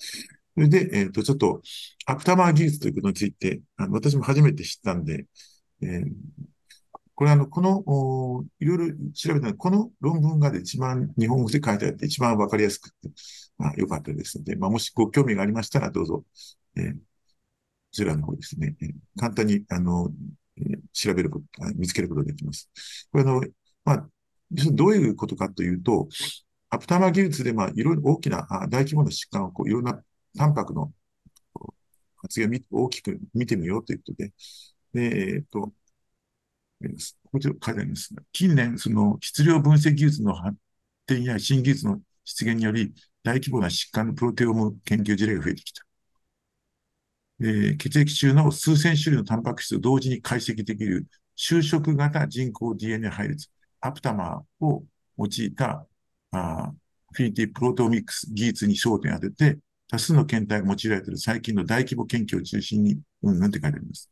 [0.55, 1.61] それで、えっ、ー、と、ちょっと、
[2.05, 5.25] アクタマー技術ということについて、あの私も初めて知ったんで、
[5.81, 6.11] えー、
[7.15, 13.09] これあの、この、おいろいろ調べたら、この論文がで一番日本語で書いてあって一番わかりやすくて、
[13.57, 16.23] まあ、よかったですので、まあ、もしご興味がありましたら、どうぞ、
[16.75, 16.95] えー、
[17.93, 18.75] こちらの方ですね、
[19.19, 20.09] 簡単に、あの、
[20.93, 22.67] 調べること、見つけることができます。
[23.11, 23.43] これあの、
[23.85, 24.09] まあ、
[24.71, 26.07] どういうことかというと、
[26.71, 30.01] アプタマ技術で、まあ、いろいろ大きな、大規模な疾患を、こう、いろんな
[30.35, 30.91] タンパクの
[32.17, 34.33] 発現を大きく見てみようということで、
[34.91, 35.71] で、えっ、と、
[37.31, 40.57] こちら書いてありますが、近年、その質量分析技術の発
[41.05, 45.85] 展や新技術の出現により、大規模な疾患のプロテオム研究事例が増えてきた。
[47.43, 53.49] え血液中の数千種類のタンパク質を同時に解析できる就職型人工 DNA 配列、
[53.81, 54.83] アプタマーを
[55.17, 55.85] 用いた
[56.31, 56.71] あ
[57.13, 64.09] フィニティプロテオミックス技術に焦点を当てて、多数の検体が用いられている最近の大規模研究を中心に、うんうんて書いてあります。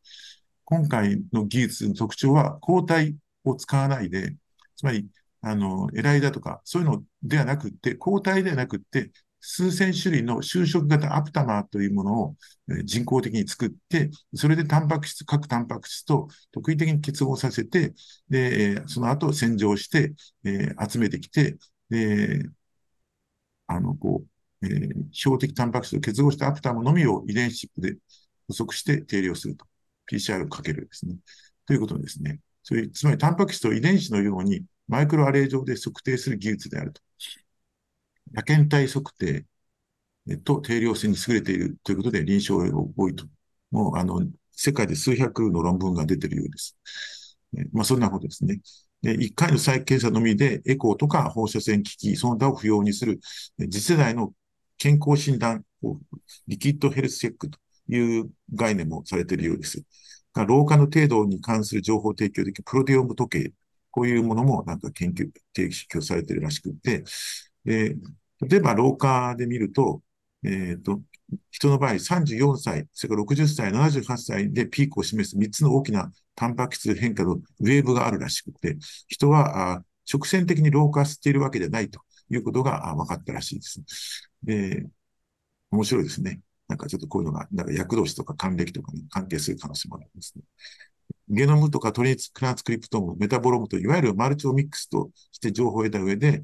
[0.65, 4.35] 今回の技術の特徴は抗体を使わないで、
[4.75, 5.07] つまり、
[5.41, 12.35] あの、エライダとか、そういうのではなくって、抗体ではなくって、数千種類の就職型アプタマーというものを
[12.83, 17.93] 人工的に作って、それでタンパク質、各タンパク質と特異的に結合させて、
[18.29, 20.13] で、その後洗浄して、
[20.45, 21.57] え、集めてきて、
[21.89, 22.45] で、
[23.67, 24.23] あの、こ
[24.61, 27.97] う、えー、標的タンパク質と結合したアプタマーのみを遺伝子チップで
[28.47, 29.65] 補足して定量すると。
[30.11, 31.15] PCR をかけるですね。
[31.65, 32.39] ということですね。
[32.63, 37.01] そういう、つまりタンパク質と遺伝子のようにマイクロアレイ上で測定する技術であると。
[38.35, 39.45] 多検体測定
[40.43, 43.25] と定量性に優れているということで臨床が多いと。
[43.71, 46.77] もう、あの、世界で数百の論文が出ているようです。
[47.73, 48.61] まあ、そんなことですね。
[49.01, 53.19] で、1回の再検査のみでエコーとか放射線機器、その他を不要にする
[53.59, 54.33] 次世代の
[54.77, 55.65] 健康診断、
[56.47, 57.57] リキッドヘルスチェックと
[57.89, 59.83] いう概念もされているようです。
[60.47, 63.53] 老化の程度に関する情報提供できるプロテオム時計、
[63.89, 67.03] こういうものもなんか研究、提供されているらしくて、
[68.47, 70.01] 例えば老化で見ると、
[70.43, 71.01] えっ、ー、と、
[71.49, 78.77] 人の場合34歳、それから60歳、78歳でピークを示す3つの大きなタンパク質変化のウェーブがあるらしくて、
[79.07, 83.81] 人は直線的に老化しているわけではないということが分かったらしいです。
[84.43, 84.85] で、
[85.71, 86.41] 面白いですね。
[86.67, 90.43] なんかちょっとこういうのが、なんか厄年とか還暦とかに関係する可能性もあるんですね。
[91.29, 96.43] ゲノムとかトリクランスクリプトム、メタボロムといわゆるマルチオミックスとして情報を得た上で、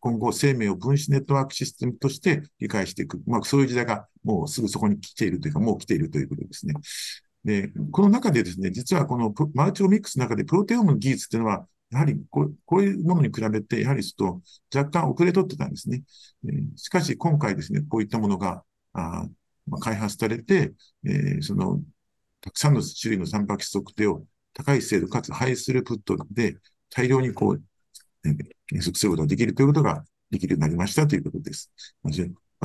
[0.00, 3.20] 今後生命を分子ネットワークシステムとして理解していく。
[3.26, 6.74] まあそういう時代がもうすぐそこに来ているというか、もう来ているということですね。
[7.44, 16.02] で、この中でですね、実はこのマルチオミックスの中でプロテオムの技術っていうのは、やはりこうこういうものに比べて、やはりちょっと若干遅れとってたんですね。
[16.76, 18.62] しかし今回ですね、こういったものが、
[18.92, 19.26] あ
[19.66, 20.72] まあ、開発されて、
[21.04, 21.80] えー、その、
[22.40, 26.56] たくさんの種類のタンパク質測定を高い精度かつハイスループットで
[26.90, 27.62] 大量にこう、
[28.26, 28.34] え
[28.66, 31.70] 計測することができるということができるようになりましたということです。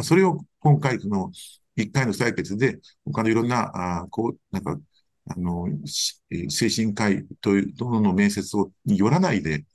[0.02, 1.32] それを今回、その、
[1.76, 4.80] 一回の採決で、他のいろんな、あこう、なんか、
[5.26, 5.68] あの、
[6.50, 9.66] 精神科医という、どのの面接を、によらないで、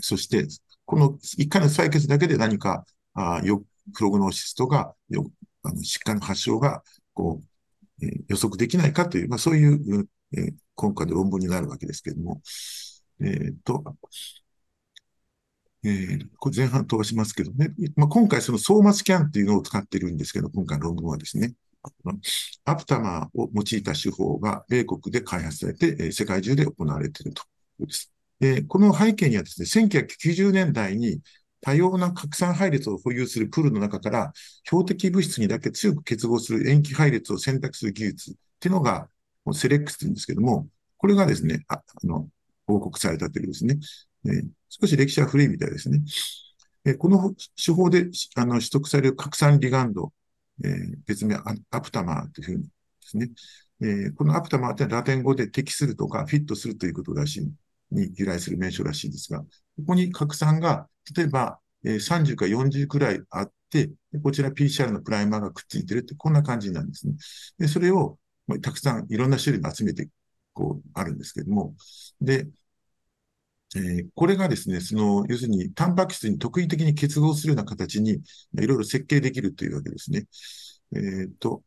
[0.00, 0.46] そして、
[0.84, 3.64] この一回の採決だけで何か、あよ、
[3.94, 5.30] プログノーシスとか、よ、
[5.62, 6.82] あの疾患の発症が
[7.14, 7.42] こ
[8.00, 12.40] う、えー、予測できないかという、まあ、そういう、えー、今回の論文になるわけですけれども、
[13.20, 13.82] えー、っと、
[15.88, 21.54] えー、これ前半飛ばしますけどね、まあ、今回そのソーマスキャンっていうのを使ってるんですけど、今回の論文はですね、
[22.64, 28.12] アプタマーを用いた手法が米国で開発されて、え、世界中で行われているということです。
[28.40, 31.20] で、この背景にはですね、1990年代に
[31.60, 34.32] 多様な拡散配列を保有するプールの中から、
[34.64, 39.08] 標的物質にだけ強く結合する塩基配列を選択する技術っていうのが、
[39.52, 40.68] セレックスって言うんですけども、
[40.98, 42.28] これがですね、ああの、
[42.66, 43.78] 報告されたというですね、
[44.26, 46.00] え、少し歴史は古いみたいですね。
[46.84, 50.12] え、この手法であの取得される拡散リガンド、
[50.64, 50.68] え、
[51.06, 51.36] 別名
[51.70, 53.30] アプタマーというふうにですね、
[53.80, 57.52] え、このアプタマーってラテン語で適するとかフィットするということらしい、
[57.90, 59.46] に由来する名称らしいんですが、こ
[59.88, 63.90] こに拡散が例えば、えー、30か40くらいあって、
[64.22, 67.14] こちら PCR のプライマーがくっついてるって、こんな感じなんですね。
[67.58, 70.08] で、それを、まあ、たくさんいろんな種類集めて、
[70.52, 71.74] こう、あるんですけども、
[72.20, 72.48] で、
[73.76, 80.26] えー、これがですね、その、要するに、タンパク質に特異的に結合するような形に、いろいろ設計できるというわけですね。
[80.94, 81.62] えっ、と、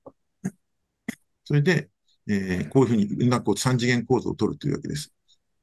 [1.43, 1.89] それで、
[2.27, 5.13] えー、こういうふうに、なんか3次元構造を取るというわけです。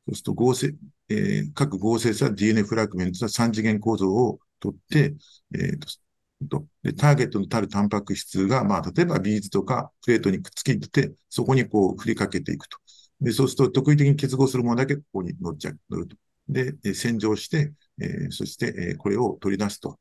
[0.07, 0.75] そうすると合成、
[1.09, 5.15] えー、各合成さ DNA フラグメントは3次元構造を取って、
[5.55, 5.79] えー
[6.49, 12.79] と、で、ターゲットのたるタンパク質が、まあ、例えばビーズとかプレートにくっつけて、そこにこう振りかけていくと。
[13.21, 16.17] で、そうすると特異的に結合するものだけここに乗っちゃう、乗ると。
[16.49, 19.99] で、洗浄して、え、そして、え、これを取り出すと。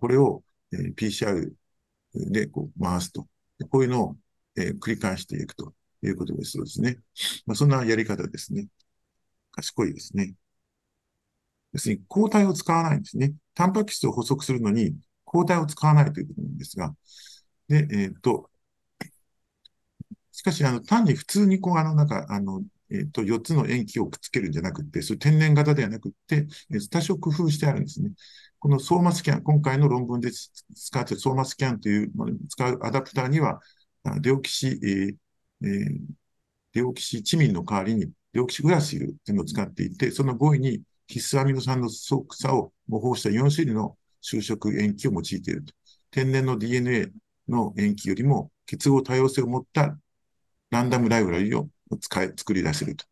[0.00, 0.42] これを、
[0.72, 1.52] えー、PCR
[2.14, 3.26] でこう回すと。
[3.70, 4.16] こういうのを、
[4.56, 6.98] え、繰り返していくということですそうですね。
[7.46, 8.68] まあ、そんなやり方ですね。
[9.52, 10.34] 賢いですね。
[11.72, 13.34] 要するに抗体を使わないんですね。
[13.54, 16.94] タンパク質を補足するのに抗体を使わないということなんですが、
[17.68, 18.50] で、えっ、と、
[20.32, 28.12] しかし、あの、単に普通にこう、あの、なんか、あの、えっ、と、4つの塩基をくっつけるんじゃなくて、そういう天然型ではなくて、え多少工夫してあるんですね。
[28.58, 33.60] このソーマスキャン、今回の論文で使っているソーマスキャンというのに使うアダプターには、
[34.20, 35.14] デオキシ、えー
[35.62, 35.98] えー、
[36.72, 45.72] デオキシチミンの代わりに、デオキシグラシルというのを使っていて、その5位に必須アミノ酸の素草を模倣した4種類の就職塩基を用いていると。
[46.10, 47.10] 天然の DNA
[47.48, 49.98] の塩基よりも結合多様性を持った
[50.70, 51.68] ランダムライブラリを
[52.00, 53.04] 使い、作り出せると。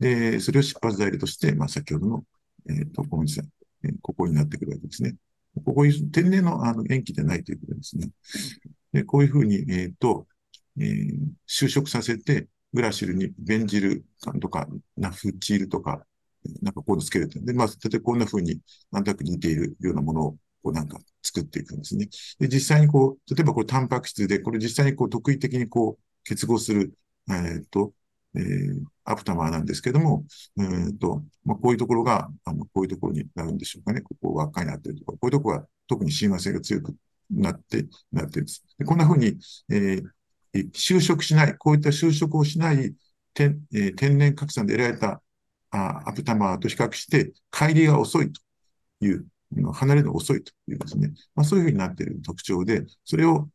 [0.00, 2.24] で、それを出発材料として、まあ、先ほどの、
[2.68, 3.48] えっ、ー、と、ごめんなさい。
[3.84, 5.16] え、ここになってくるわけですね。
[5.64, 8.08] ここ天然のあの塩基でないということですね。
[8.92, 10.26] で、こういうふうに、えっ、ー、と、
[10.78, 11.12] えー、
[11.48, 14.04] 就職させて、グラシルにベンジル
[14.40, 14.66] とか、
[14.96, 16.06] ナフチールとか、
[16.62, 17.38] なんかこうつけると。
[17.40, 18.60] で、まあ、例えばこんなふうに、
[18.90, 22.08] なんとなく似ているようなものを、こうなんか作っていくんですね。
[22.38, 26.94] で、実際にこう、例えばこれタンパク質で、これ実際にこう特異的にこう結合する、
[27.28, 27.92] えっ、ー、と、
[28.34, 30.24] えー、アプタマーなんですけども、
[30.58, 34.00] えっ、ー、と、まあ、こういうところが、あの、こういうところになるんでしょうかね。
[34.00, 36.94] ここ輪っかになってるとか、こういうところは特に親和性が強く
[37.30, 38.64] なって、なってるんです。
[38.78, 39.38] でこんなふうに、
[39.70, 42.94] えー、就職しない、こういった就職をしない
[43.34, 45.22] 天,、えー、天然拡散で得られた
[45.72, 48.40] あアプタマーと比較して、帰りが遅いと
[49.00, 49.26] いう、
[49.72, 53.48] 離れるのが遅いというですね、まあ、そういうふうになっている特徴で、それを、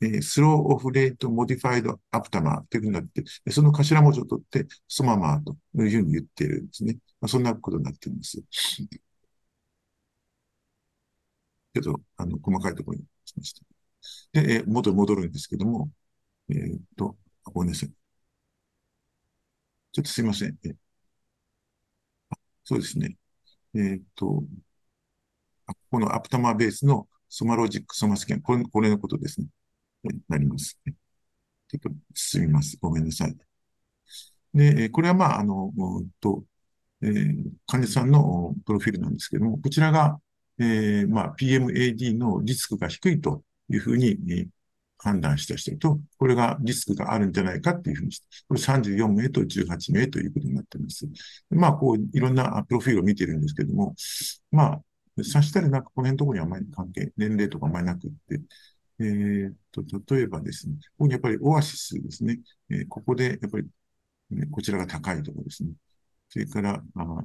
[0.00, 6.94] え、スローオフレートモディファイドアプタマーというふうになって、その頭文字を取って、ソママーというふうに言っているんですね。
[7.20, 8.42] まあ、そんなことになっています。
[11.72, 13.62] けど、あの、細かいところにしました。
[14.32, 15.90] で、えー、元に戻るんですけども、
[16.50, 17.92] えー、っと、ごめんなさい。
[19.92, 20.58] ちょっとすいません。
[20.64, 20.74] え
[22.64, 23.16] そうですね。
[23.74, 24.44] えー、っと、
[25.90, 29.48] このアプタマーベースのソマロジックソマスキャン、これこれのことですね。
[30.28, 30.78] なります。
[31.68, 32.76] ちょっと進みます。
[32.80, 33.36] ごめんなさい。
[34.54, 35.72] で、これはまあ、あの、
[36.20, 36.44] と、
[37.02, 37.36] えー、
[37.66, 40.20] 患者さんのプロフィールなんですけども、こちらが、
[40.58, 44.46] えー、まあ、PMAD のリスクが低いというふうに、えー、
[44.98, 51.06] 判断した人と、これがリスクがあるんじゃないかっていうふうにして、これ34名と18名ということになっています。
[51.50, 53.94] まあ、こう、いろんなプロフィールを見てるんですけども、
[54.52, 54.80] まあ、
[55.22, 58.40] 差したりなんかこの辺のところにあまり関係、年齢とかあまりなくって、
[59.00, 59.82] えー、っと、
[60.14, 62.40] 例えばですね、ここにやっぱりオアシスですね、
[62.70, 63.66] えー、ここでやっぱり、
[64.30, 65.70] ね、こちらが高いところですね。
[66.28, 67.24] それから、あ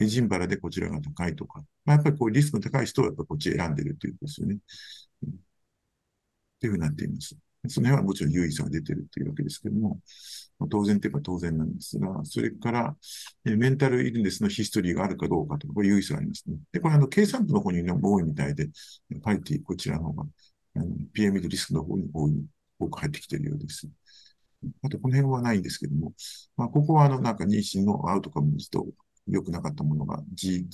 [0.00, 4.58] エジンバラでこちらが高いとか、まあ、やっぱりこうリスクの高い人はやっぱこっち選んでるということですよね。
[6.60, 7.36] というふうになっています。
[7.68, 10.00] その辺はもちろん優位さが出てるというわけですけども、
[10.58, 12.96] まあ当然といえば当然なんですが、それから、
[13.44, 16.56] えメンタルイルネスのヒストリーがあるかどうかとか、これ優位さがありますね。
[16.72, 18.68] で、これあの、計算部の方に、ね、多いみたいで、
[19.22, 20.26] パリティ、こちらの方が、
[21.12, 22.44] PM リスクの方に多い、
[22.78, 23.88] 多く入ってきているようです。
[24.82, 26.12] あと、この辺はないんですけども、
[26.56, 28.86] まあ、ここはあの、なんか妊娠のアウトカムですと
[29.28, 30.66] 良くなかったものが G、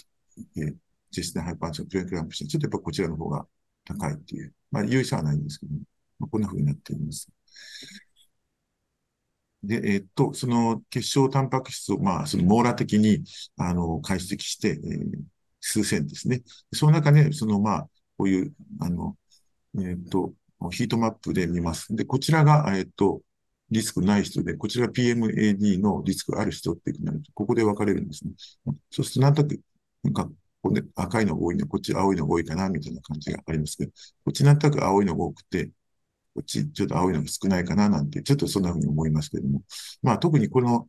[0.57, 0.75] えー、
[1.11, 3.47] ジェステンハイパーチョン、プレクランプして、ちょっとやっぱこちらの方が
[3.85, 5.81] 高いっていう、まあ、優位さはないんですけども、
[6.21, 7.29] まあ、こんな風になっています。
[9.63, 13.23] で、えっと、その結晶タンパク質を、まあ、その網羅的に、
[13.59, 15.09] あの、解析して、えー、
[15.61, 16.43] 数千ですね。
[16.73, 17.83] その中で、その、まあ、
[18.17, 19.17] こういう、あの、
[19.79, 20.33] えっと、
[20.73, 21.95] ヒートマップで見ます。
[21.95, 23.23] で、こちらが、えっと、
[23.71, 28.33] リスクない人で、こちら PMAD のリスクある人ってなると、ここで分かれるんですね。
[28.91, 29.61] そうすると、なんとなく、
[30.03, 30.25] なんか、
[30.63, 33.93] ここ赤いのが多いの、こっち青いのが多いかな、みたいな感じがありますけど、
[34.25, 35.71] こっちなんとなく青いのが多くて、
[36.35, 39.63] こっちちょっと青いのが少ないかななんて、ちょっとそんなふうに思いますけれども、
[40.03, 40.87] まあ特にこの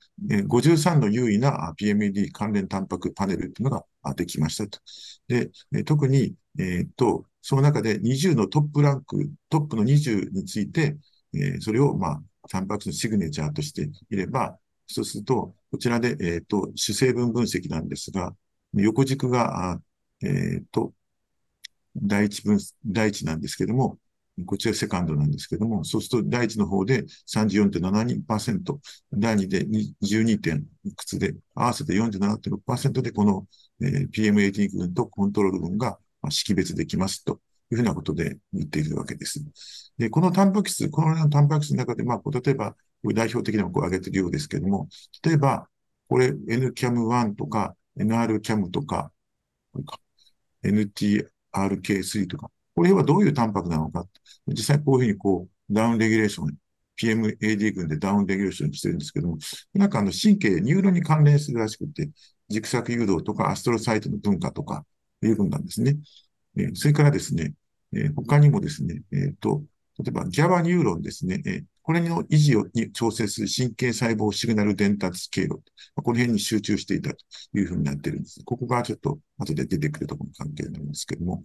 [0.47, 4.79] 53の優位な PMAD 関連タンパクパネルっていうのができましたと。
[5.27, 5.51] で、
[5.85, 10.97] 特に、えっと、その中で20のトップランク、トップの20について、
[11.33, 18.35] えそれをまあ、タンパク質のシグネチャーとしていれば、そうすると、こちらで、えっ、と、主成分分析なんですが、
[18.73, 19.79] 横軸が、
[20.21, 20.93] えっ、と、
[21.95, 23.97] 第一分、第一なんですけども、
[24.45, 28.79] こちらセカンドなんですけども、そうすると第一の方で34.72%、
[29.13, 33.47] 第二で12点いくつで、合わせて47.6%でこの、
[33.81, 35.97] えー、PM80 群とコントロール群が
[36.29, 37.39] 識別できますと
[37.71, 39.43] いうふうなことで言っているわけです。
[39.97, 42.75] で、このタンパク質、このタンパク質の中で、まあ、例えば、
[43.15, 44.87] 代表的なのを挙げているようですけども、
[45.23, 45.67] 例えば、
[46.07, 49.11] これ NCAM1 とか NRCAM とか、
[50.63, 54.05] NTRK3 とか、これはどういうタンパクなのか。
[54.47, 56.55] 実際こういうふうにこう、ダウンレギュレーション、
[57.01, 59.37] PMAD 群でダウンレギュレーションしてるんですけども、
[59.73, 62.09] なんかあの神経、ニューロに関連するらしくて、
[62.49, 64.85] 軸索誘導とかアストロサイトの分化とか
[65.27, 65.97] いう分なんですね。
[66.57, 67.53] えー、それからですね、
[67.93, 69.63] えー、他にもですね、えっ、ー、と、
[69.99, 75.61] 例えば GABA ニューロンですね、え、これの維持をに調整する神経細胞シグナル伝達経路、
[75.95, 77.17] この辺に集中していたと
[77.53, 78.41] いうふうになっているんです。
[78.45, 81.43] ここがちょっと後で出てくるところの関係なんですけども。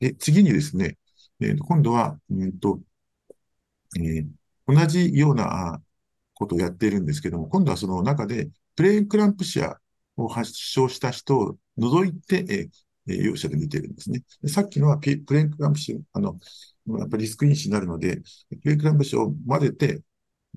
[0.00, 0.98] で、次にですね、
[1.40, 2.80] えー、今度は、うんと
[4.00, 4.26] え、
[4.66, 5.82] 同じような
[6.34, 9.78] ことをやっているんですけども、今度はその中でプレーンクランプシア
[10.16, 12.70] を発症した人を除いて、
[13.06, 14.22] えー、容赦で見てるんですね。
[14.48, 16.38] さっきのはプレーンクランプシア、あの、
[16.98, 18.16] やっぱりリスク因子になるので、
[18.62, 20.02] プレーンクランプシアを混ぜて、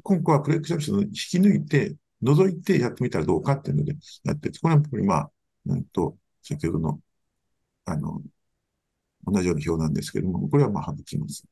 [0.03, 3.93] 今回はプレーンクランプシアを引き抜いて、除いてやってみたらどうかっていうので
[4.23, 5.31] やってこれはやっぱりまあ、
[5.67, 6.99] うんと、先ほどの、
[7.85, 8.21] あの、
[9.25, 11.45] 同じような表なんですけども、これはまあ省きます。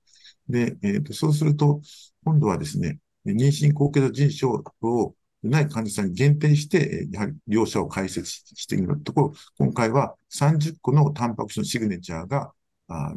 [0.48, 1.82] で、えっ、ー、と、そうすると、
[2.24, 12.52] 今度はですね、妊娠高血圧腎症をない患者さんに限定して、やはり両者を解説してみるところ、今回は30個のタンパク質のシグネチャーが、
[12.88, 13.14] あ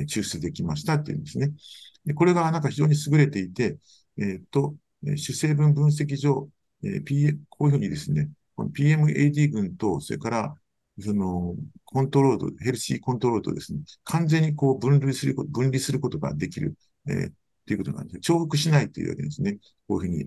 [0.00, 1.52] 抽出できましたっていうんですね。
[2.14, 3.78] これがなんか非常に優れていて、
[4.18, 4.74] えっ、ー、と、
[5.16, 6.48] 主成分分析上、
[6.82, 10.54] えー、P、こういうふうにですね、PMAD 群と、それから
[11.00, 16.76] その、コントロール、ヘルシーコントロールとですね、完全にこう分類すること、分離することができる、
[17.08, 17.32] えー、
[17.66, 18.20] ということなんです。
[18.20, 19.58] 重複しないというわけですね。
[19.88, 20.26] こういうふうに、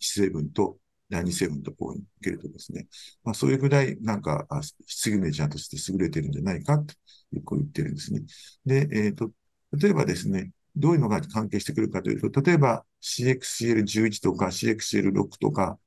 [0.00, 0.78] 成分と
[1.10, 2.86] 第2成分とこう受けるとですね、
[3.22, 4.46] まあそういうぐらいなんか、
[4.86, 6.94] シグネチャーとして優れてるんじゃないかと
[7.32, 8.22] 言ってるんですね。
[8.64, 9.30] で、えっ、ー、と、
[9.78, 15.78] 例えばですね、どういうのが関係してくるかというと、例えば CXCL11 とか CXCL6 とか、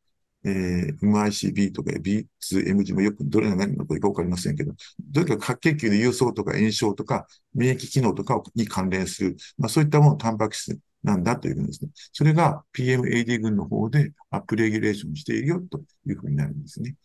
[0.45, 11.91] えー、MICB とか B2MG もよくどれが何のかわかりませんけど、どれか白血球の郵送とか炎症とか免疫機能とかに関連する、まあそういったものを、タンパク質なんだというふうにですね。
[12.11, 16.95] それが PMAD 群の方でアップレギュレーションしているよというふうになるんですね。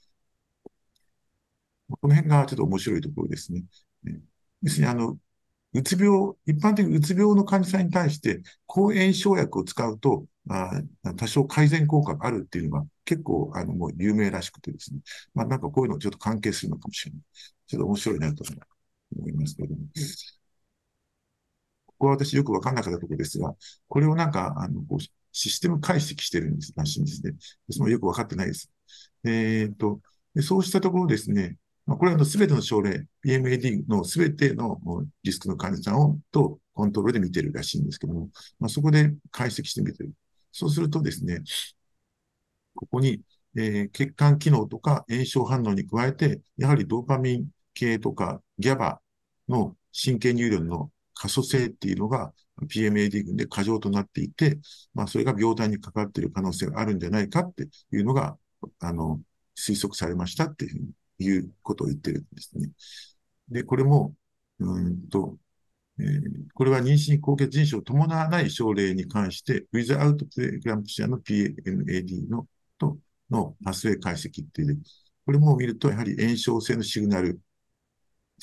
[2.01, 3.64] この辺がちょっと面白いところですね。
[4.62, 5.18] 要するに、あの、
[5.74, 10.70] うつ病、一般的にうつ病の患者さんに対して抗炎症薬を使うと、あ
[11.16, 15.01] 多少改善効果があるっていうのが結構、あの、もう有名らしくてですね。
[15.34, 17.22] まあなんかこういうのちょっと関係するのかもしれない。
[17.66, 18.45] ちょっと面白いなと
[19.16, 19.80] 思いますけども。
[22.03, 23.55] ここは私よくわかんなかったところですが、
[23.86, 24.98] これをなんか、あの、こう、
[25.30, 27.34] システム解析してるんです、らしいんですね。
[27.68, 28.72] 私もよくわかってないです。
[29.24, 30.00] えっ、ー、と、
[30.42, 34.80] そうしたところですね、まあ、これはすべての症例、PMAD のすべての
[35.22, 40.12] リスクの患者さんをとコントロールで見てるらしいんですけども、まあ、そこで解析してみてる。
[40.50, 41.40] そうするとですね、
[42.74, 43.20] ここに、
[43.57, 48.96] えー、血管機能とか炎症反応に加えて、やはりドーパミン系とか GABA
[49.48, 50.90] の神経ニューロンの
[51.22, 54.58] 可塑性っていうのが PMAD 群で過剰となっていて、
[54.92, 58.36] まあ、それが病態にかかっている可能性があるんじゃないかっていうのが、
[58.80, 59.20] あの、
[59.56, 60.90] 推測されましたっていうふうに
[61.24, 62.70] いうことを言ってるんですね。
[63.48, 64.14] で、これも、
[64.58, 65.38] うんと、
[66.00, 66.20] えー、
[66.54, 72.48] これは妊娠高血腎症を伴わない症例に関して、without preeclampsia の PNAD の
[72.78, 72.98] と
[73.30, 74.82] のパスウェイ解析っていう、
[75.24, 77.40] これも見ると、やはり炎症性のシグナル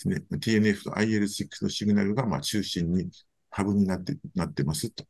[0.07, 3.09] ですね、TNF と IL6 のシグナルがまあ中心に
[3.49, 5.03] ハブになって、なってますと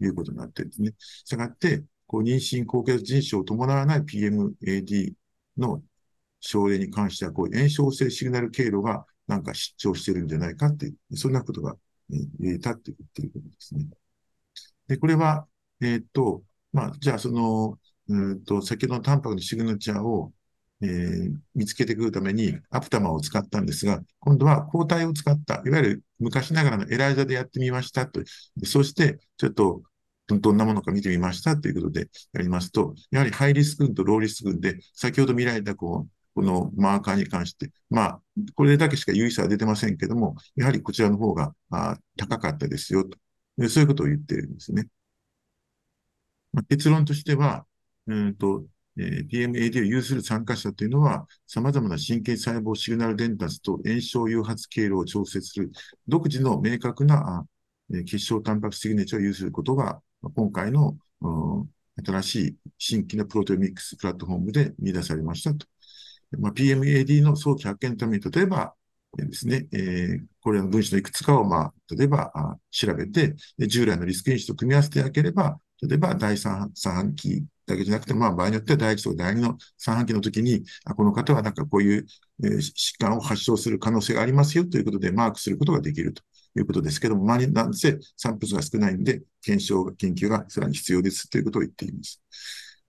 [0.00, 0.94] いうことになってるんですね。
[0.98, 5.12] したがって、こう妊娠高血腎症を伴わない PMAD
[5.58, 5.82] の
[6.40, 11.76] 症例に関しては、こう炎症性シグナル経路がなんか失調してるんじゃないかって、そんなことが
[12.08, 13.86] 言えたって言ってることですね。
[14.86, 15.46] で、これは、
[15.80, 16.42] えー、っと、
[16.72, 17.78] まあ、じゃあその、
[18.08, 20.32] うんと、先ほどのタンパクのシグネチャーを、
[20.82, 28.20] えー、見つけてくるためにアプタマを使ったんですが、今度は抗体を使った、いわゆる昔ながらのエライザでやってみましたと。
[28.64, 29.82] そして、ちょっと、
[30.28, 38.22] どんなものか見てみましたということでやりますと、やはりハイリスク群とローリスク群で、先ほど見られたこう、このマーカーに関して、まあ、
[38.54, 43.18] これだけしか有意差は出てませんけども、やはりこちらの方があ高かったですよと。
[43.70, 44.88] そういうことを言ってるんですね。
[46.52, 47.66] まあ、結論としては、
[48.06, 48.66] うんと、
[48.98, 55.70] えー、PMAD を有する参加者というのは、様々な神経細胞シグナル伝達と炎症誘発経路を調節する
[56.08, 57.46] 独自の明確な
[57.92, 60.02] え、結晶タンパクシグネチャーを有することが、
[60.34, 61.70] 今回の、うん、
[62.04, 65.66] 新しい新規のプロテオミックスプラットフォームで見出されましたと。
[66.38, 68.74] まあ、PMAD の早期発見のために、例えば、
[69.16, 82.06] ですね、えー、これらの分子のいくつかを、まあ、例えばあ調べて、従来のリスク因子と組み合わせてあげれば、例えば第三半期だけじゃなくて、まあ、場合によっては第一と第二の三半期の時に、あこの方はなんかこういう、
[82.44, 86.22] えー、疾患を発症する可能性がありますよということでマークすることができると
[86.56, 92.22] いうことですけども、周りなんせ散布数が少ないんで、検証、研究がさらに必要ですということを言っています。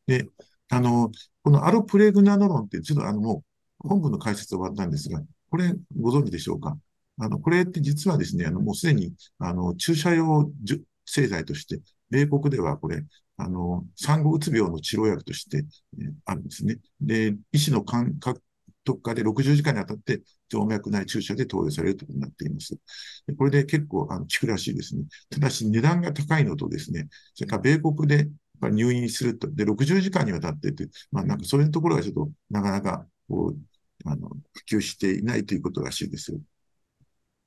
[0.05, 0.29] で、
[0.69, 1.11] あの、
[1.43, 3.43] このアロプレグナノロンって、ちょっとあのも
[3.83, 6.77] う本文の解説終わったんですが、これご存知でしょうか？
[7.19, 10.51] あの、これって実はですね、あの、もうすでに、あの、注射用
[11.05, 11.79] 製剤として、
[12.10, 13.03] 米国ではこれ、
[13.38, 15.66] あの、産後うつ病の治療薬として、
[15.99, 16.78] えー、あるんですね。
[17.01, 18.41] で、医師の感覚
[18.88, 22.78] 特化で60時間にあたって静脈内注射で投与されるということになっています。
[23.38, 25.03] これで結構あの効くらしいですね。
[25.30, 28.30] ただし値段が高いのとですね、それから米国で
[28.62, 36.39] 入院すると、で、60時間にわたってて、まあなんかそういうところがちょっとなかなかこう、あの、普及していないということらしいです。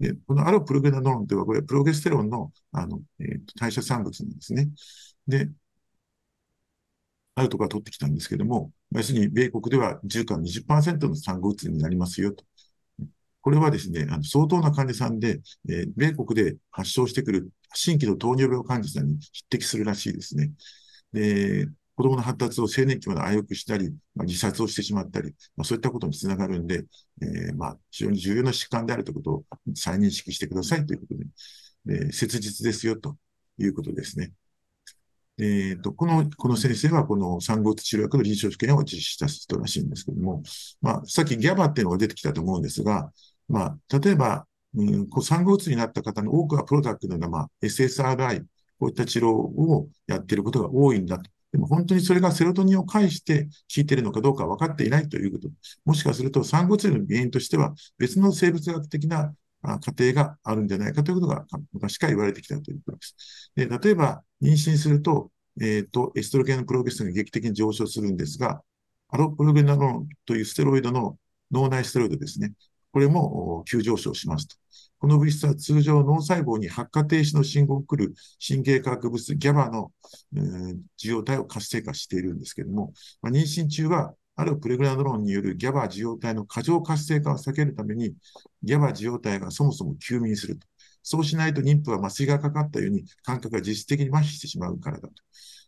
[0.00, 4.70] で、このアロプロゲナノロンというのは、これはプロゲステロンの、あの、えー、代謝産物なんですね。
[5.28, 5.50] で、
[7.34, 12.44] あるところ取ってきたんですけども、要するに米国では10から20%の産後うつになりますよと。
[13.42, 20.52] これはですね、あの相当な患者さんで、えー、米国で発症してくる新規の糖尿病患者さんに匹敵するらしいですね。
[21.12, 21.68] で、
[22.00, 26.86] 子供の発達を青年期まで危うくしたり、まあ、自殺をしてしまったり、まあ、そういったことにつながるんで、
[27.20, 29.44] えー、まあ、非常に重要な疾患であるということを
[29.74, 31.06] 再認識してくださいというこ
[31.84, 33.18] とで、で切実ですよと
[33.58, 34.32] いうことですね。
[35.36, 40.42] え、ー、と、この、この先生はこの産後治療薬の臨床試験を実施した人らしいんですけども、
[40.80, 43.12] まあ、さっきギャバっていうのが出てきたと思うんですが、
[43.46, 48.40] まあ、例えば、うん、こう産後うつになった方の多くはプロダクトのような、まあ、SSRI、
[48.78, 51.30] こういった治療をやっていることが多いんだと。
[51.52, 55.48] でも本当にそれがセロトニンを介して効いているのかどうか分かっていないということ。
[55.84, 63.52] もしかすると産後うつの原因としては別の生物学的な過程があるんじゃないかということが昔から言われてきたということです。
[63.54, 65.30] で例えば、妊娠すると、
[65.60, 68.62] えっ、ー、と、エストロゲンのプロゲステロンが劇的に上昇するんですが、
[69.08, 71.18] アロプロゲナロンというステロイドの
[71.50, 72.52] 脳内ステロイドですね。
[72.92, 74.56] これも急上昇しますと。
[75.00, 78.14] この物質は通常脳細胞に発火停止の信号を送る
[78.46, 79.92] 神経化学物質 GABA の、
[80.36, 82.92] えー、受容体を活性化しているんですけれども、
[83.22, 88.14] まあ、妊娠中はあるプレグラドロンによる GABA 受容体の過剰活性化を避けるために
[88.62, 90.66] GABA 受容体がそもそも休眠すると。
[91.02, 95.14] そうしないと妊婦は麻酔がかかったように感覚が実質的に麻痺してしまうからだと。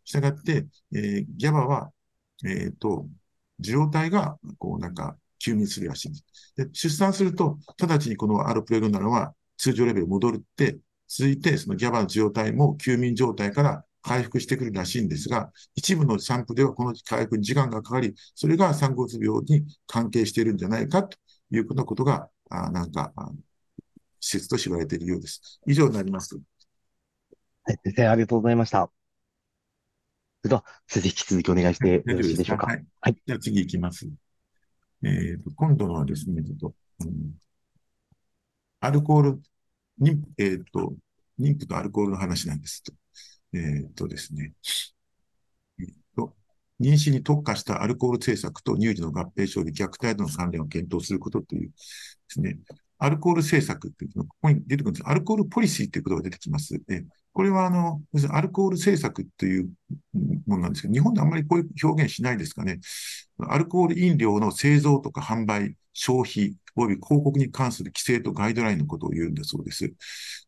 [0.05, 1.91] したがって、えー、GABA は、
[2.45, 3.09] えっ、ー、と、
[3.61, 6.55] 受容体が、こうなんか、休眠するらしいんです。
[6.57, 10.79] で、出産すると、直ちにこのアルプレグナロンは通常レベル戻るって、
[11.09, 21.17] 続いてその GABA の受容体も休眠状態から回復してくるらしいんですが、一部の散布ではこの回復に時間がかかり、それが産後うつ病に関係しているんじゃないかと
[21.51, 23.13] いうようなことが、あなんか、
[24.21, 25.61] 施設と知られているようです。
[25.67, 26.37] 以上になります。
[27.65, 28.91] はい、先生、ありがとうございました。
[30.43, 32.67] それでは、先生、引き続きお願いしてよろしいでしょうか。
[32.67, 32.85] はい。
[33.01, 34.09] はい、じゃあ次行きます。
[35.05, 37.33] えーと、今度のはですね、ちょっと、うん、
[38.81, 39.43] アルコール、
[39.99, 40.95] にえっ、ー、と、
[41.39, 42.93] 妊婦とアルコールの話なんですと。
[43.55, 44.53] えっ、ー、とですね、
[45.79, 45.87] えー
[46.17, 46.35] と、
[46.81, 51.75] 妊娠に特化したアルコール政策と乳児の合併症で虐待との関連を検討することというで
[52.29, 52.59] すね、
[52.99, 55.09] アルコール政策っていうのがここに出てくるんです。
[55.09, 56.81] アルコールポリシーっていうことが出てきます。
[56.87, 59.71] でこれはあの、アルコール政策という
[60.47, 62.81] ものなんですけど、日本であんまりこういう表現しないですかね。
[63.39, 69.93] アルコール飲料の製造とか販売、消費、及び広告に関する規制とガイドラインのことを言うんだそうです。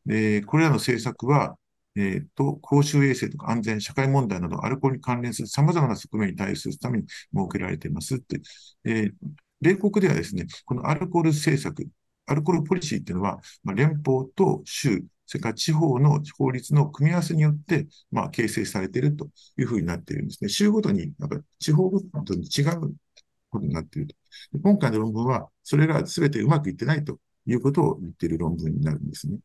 [0.07, 1.57] で、これらの政策は、
[1.97, 8.41] えっ、ー、と、公衆衛生とか安全、社会問題など、アルコールに関連する様々な側面に対応するために設けられていますって。
[8.85, 9.13] えー、
[9.61, 11.87] 米国ではですね、このアルコール政策、
[12.27, 20.49] アルコールポリシーっていうのは、まあ、連邦と州、それから地方の法律の組み合わせによって、まあ、形成されているというふうになっているんですね。
[20.49, 22.95] 州ごとに、なんか地方ごとに違う
[23.51, 24.17] ことになっていると。
[24.63, 29.39] 今回の論文は、それが全てうまくいってないということを言っている論文になるんですね。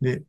[0.00, 0.22] で、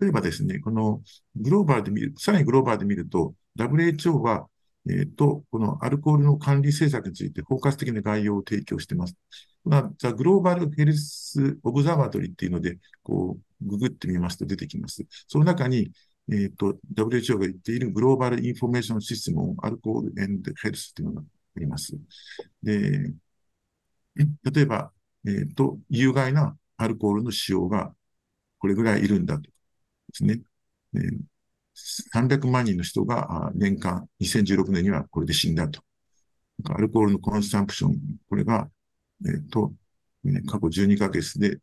[0.00, 1.02] 例えばですね、この
[1.36, 4.48] グローバルで見る、さらにグローバルで見ると、WHO は、
[4.88, 9.16] えっ、ー、と、このアルコールの管理政策について包括的な概要を提供しています。
[9.64, 15.04] まあ、ザ・グローバル・ヘルス・オブザーバトリーっていうので、こう、ググってみますと出てきます。
[15.28, 15.90] その中に、
[16.32, 21.22] えっ、ー、と、WHO が言っているグローバル・インフォメーション・システム・アルコール・エンド・ヘルスっていうのが
[21.56, 21.98] あります。
[22.62, 23.12] で、
[24.16, 24.92] 例えば、
[25.26, 27.94] えっ、ー、と、有害なアルコールの使用が
[28.58, 29.50] これぐらいいるんだとで
[30.12, 30.40] すね。
[30.94, 31.18] えー、
[32.14, 35.82] 300万人の人が年間、2016年にはこれで死んだと。
[36.68, 38.68] アルコールのコンサンプション、これが、
[39.26, 39.72] えっ、ー、と、
[40.24, 41.58] ね、過去12ヶ月で、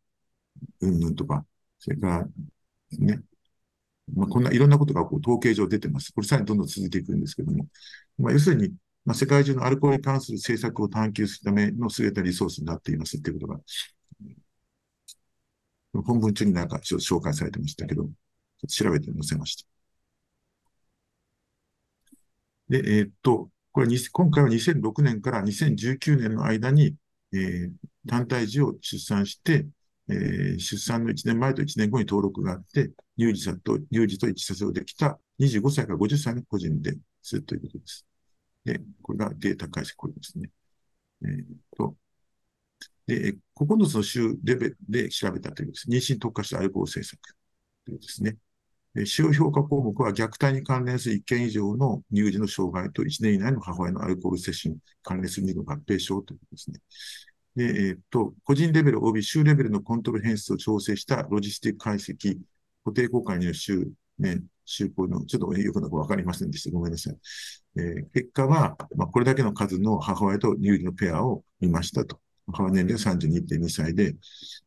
[0.82, 1.46] うんぬんとか、
[1.80, 2.28] それから、
[2.98, 3.22] ね、
[4.16, 6.12] まあ、こんないろんなことがこう統計上出てます。
[6.14, 7.68] これさらにどんどん続いていくんですけども、
[8.18, 8.74] まあ、要するに、
[9.06, 13.60] まあ、世界中のアルコールに関する政策を探求するための優れたリソースになっていますっていうことが、
[16.04, 18.08] 本文中になんか紹介されてましたけど、
[18.68, 19.77] 調べて載せました。
[22.70, 26.96] で、えー、っと、これ今回は2006年から2019年の間に、
[27.34, 27.72] えー、
[28.08, 29.68] 単体児を出産して、
[30.10, 38.06] えー、出産の1年前と1年後に登録があって、乳児さと、乳児と一致させをできた25歳から50歳の個人でするということです。
[38.66, 40.50] で、これがデータ解析、これですね。
[41.24, 41.44] えー、
[41.76, 41.96] と、
[43.06, 46.12] で、9つの州レベルで調べたということです。
[46.12, 47.20] 妊娠特化したアルコール政策
[47.86, 48.38] ということですね。
[49.06, 56.80] 使用評価項目は虐待に関連する1件以上の乳児の障害と1年以内の母親のアルコール摂取に関連する2の合併症ということですね。
[57.56, 62.38] で、えっ、と、個人レベル及び州レベルのコントロール変数を調整したロジスティック解析、
[62.86, 63.88] 固定公開による州、
[64.20, 66.72] ね、州項の、ちょっとよくなくわかりませんでした。
[66.72, 67.18] ごめんなさい。
[67.78, 72.20] えー、結果は、まあ、これだけの数の母親と乳児のペアを見ましたと。
[72.52, 74.16] 母年齢32.2歳で、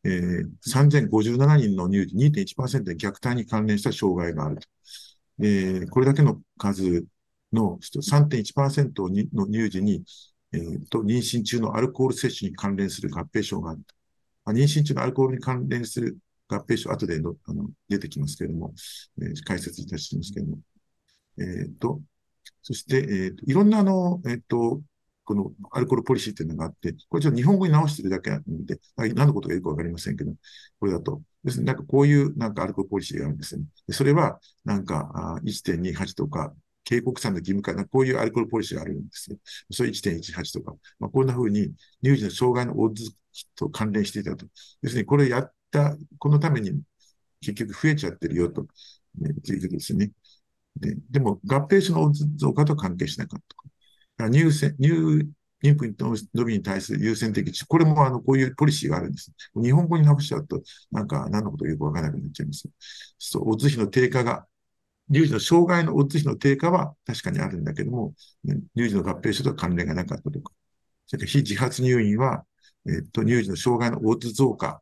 [0.03, 4.67] えー、3057人の乳児2.1%で虐待に関連した障害があると。
[5.43, 7.05] えー、これだけの数
[7.51, 10.03] の人、3.1%の乳児に
[10.53, 13.81] えー、と、妊娠中のアルコール摂取に関連する合併症がある
[14.45, 14.51] と。
[14.51, 16.17] 妊娠中のアルコールに関連する
[16.47, 18.73] 合併症、後でのあの出てきますけれども、
[19.21, 20.59] えー、解説いたしますけれども。
[21.37, 22.01] えー、と、
[22.61, 24.81] そして、えー、といろんなあの、えっ、ー、と、
[25.23, 30.33] このアルコールポリシーっていうのがあって、これちょっと日本語に直してるだけなんで、何のことかよくわかりませんけど、
[30.79, 31.21] これだと。
[31.43, 33.63] ですね、なんかこういうなんかアルコールポリシーがあるんですね。
[33.89, 36.53] それは、なんか1.28とか
[36.83, 39.37] 警告さんの義務化、こういうアルコールポリシーがあるんですよ。
[39.71, 43.11] それ1.18とか、まあ、こんな風に乳児の障害のオッズ
[43.55, 44.45] と関連していたと。
[44.81, 46.81] 要するに、これやった、このために
[47.39, 48.67] 結局増えちゃってるよと、
[49.19, 50.11] ね、ということですね。
[50.75, 53.70] ででも、合併症のオッズ増加と関係しなかった。
[54.29, 55.27] 入選、入、
[55.63, 59.31] 妊婦の伸びに対する優先的、これもあの、こういうポリシーがあるんです。
[59.55, 60.61] 日本語に直しちゃうと、
[60.91, 62.67] なんか何のことよくわからなくなっちゃいます。
[63.19, 64.45] そう、オッズ比の低下が
[65.11, 68.13] 乳児の障害のオッズ比の低下は確かにあるんだけども、
[68.75, 70.53] 乳児の合併症とは関連がなかったとか、
[71.05, 72.45] それから非自発入院は、
[72.87, 74.81] えっと、乳児の障害のオッズ増加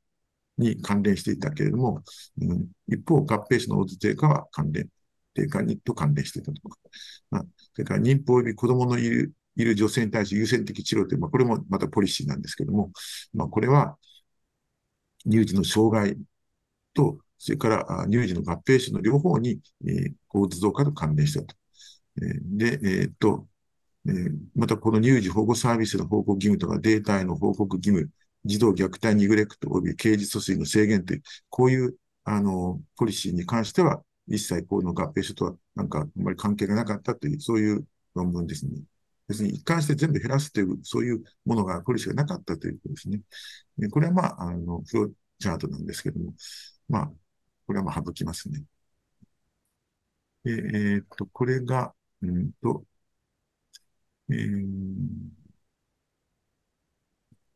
[0.58, 2.04] に関連していたけれども、
[2.42, 4.88] うん、一方、合併症のオッズ低下は関連、
[5.40, 6.78] 低下にと関連していたとか、
[7.32, 12.92] まあ、それから妊婦及び子供のいるいる女性に対して優先的治療という、まあ、これもまたポリシーなんですけども、
[13.34, 13.98] まあ、これは
[15.26, 16.18] 乳児の障害
[16.94, 21.56] とそれから乳児の合併症の両方に、えー、構図増加と関連したと。
[22.22, 23.48] えー、で、えー、っと、
[24.08, 28.10] えー、またこの乳児保護サービスの報告義務とかデータへの報告義務、
[28.44, 38.72] 児童虐待ニグレクト及び刑事訴追の制限という、こういう、あの、ポリシーに関しては、一切この合併症とはなんかあんまり関係がなかったという、そういう論文ですね。
[39.28, 43.22] 別に一貫して全部減らすという、そういうものが、ポリシーがなかったということですね。
[43.92, 46.34] これはまあ、あの、フローチャートなんですけども、
[46.88, 47.12] まあ、
[47.68, 48.64] これはまあ省きますね。
[50.46, 52.86] えー、っと、これが、うんと、
[54.30, 54.66] えー、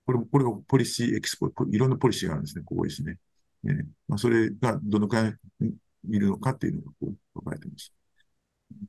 [0.06, 3.18] これも、これがポリシーエクスポー、いろんなポリシーがあるんですね、ここですね。
[3.66, 5.36] えーまあ、それがどのくらい
[6.10, 7.94] いるのかっていうのがこう書かれてます。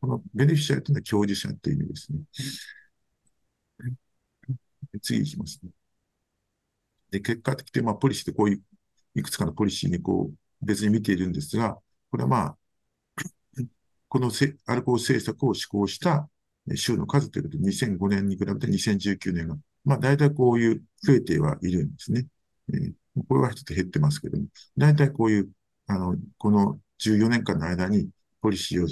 [0.00, 2.18] このベネフィシャルというのは教授者っていう意味ですね。
[5.02, 5.70] 次いきますね。
[7.10, 8.62] で、結果的に、まあ、ポリシーってこういう、
[9.14, 11.78] いくつかのポリシーにこう、別に見ているんですが、
[12.10, 12.56] これはまあ、
[14.08, 16.28] このせアルコール政策を施行した
[16.74, 22.26] 州の数ということで、2005年に比べて2019年が、まあ大体こういう増えてはいるんですね。
[22.72, 22.92] えー、
[23.28, 24.46] これはちょっと減ってますけども、
[24.76, 25.50] 大体こういう、
[25.86, 28.08] あの、この14年間の間に
[28.40, 28.88] ポリシーを、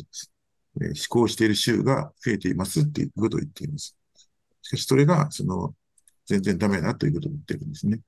[0.80, 3.96] えー、施行している州が増えていますっていうことを言っています。
[4.62, 5.74] しかしそれが、その、
[6.26, 8.00] 全然ダメだということを言ってるんですね。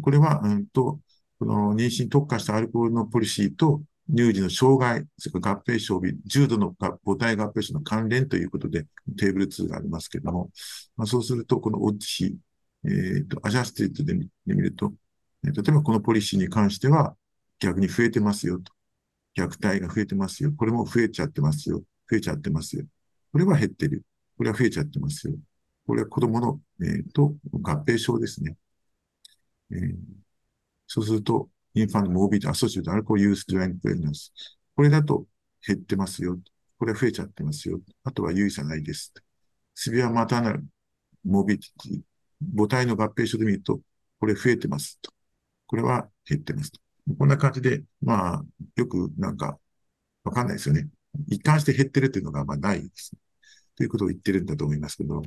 [0.00, 1.00] これは、うんと、
[1.38, 8.86] この妊娠特化したアルコールのポリシーと乳児の障害、それから合併症、重度の母体合併症の関連ということで
[9.18, 10.50] テーブル2がありますけれども、
[10.96, 12.36] まあ、そうすると、このオッズ比、
[12.84, 14.92] えっ、ー、と、 adjusted で見ると、
[15.42, 17.16] 例えばこのポリシーに関しては
[17.58, 18.72] 逆に増えてますよと。
[19.36, 20.52] 虐待が増えてますよ。
[20.56, 21.82] これも増えちゃってますよ。
[22.10, 22.84] 増えちゃってますよ。
[23.32, 24.04] これは減ってる。
[24.36, 25.34] これは増えちゃってますよ。
[25.86, 28.56] これは子供の、えー、と合併症ですね。
[29.70, 29.94] えー、
[30.86, 34.32] そうすると、 infant morbidity associated alcohol use during pregnancy。
[34.76, 35.26] これだと
[35.66, 36.38] 減ってますよ。
[36.78, 37.80] これは増えちゃってますよ。
[38.04, 39.12] あとは有意差ないです。
[39.74, 40.64] severe maternal
[41.24, 42.00] morbidity、
[42.56, 43.80] 母体の合併症で見ると、
[44.20, 45.10] これ増えてますと。
[45.66, 46.83] これは減ってますと。
[47.18, 48.44] こんな感じで、まあ、
[48.76, 49.58] よくなんか、
[50.24, 50.88] わかんないですよね。
[51.28, 53.12] 一貫して減ってるっていうのがまあないです。
[53.76, 55.22] ということを言ってるんだと思いますけど、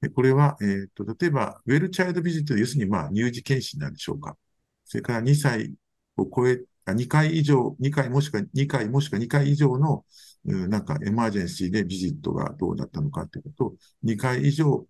[0.00, 4.36] でこれは、えっ、ー、と、例えば、ウェルチャイルドビジット、要するにまあ、乳児検診なんでしょうか。
[4.84, 5.74] それから2歳
[6.16, 10.04] を超え、あ2回以上、2回もしくは2回もしくは2回以上の、
[10.44, 14.86] なんかエマージェンシーでビジットがどうだったのかということと、2回以上、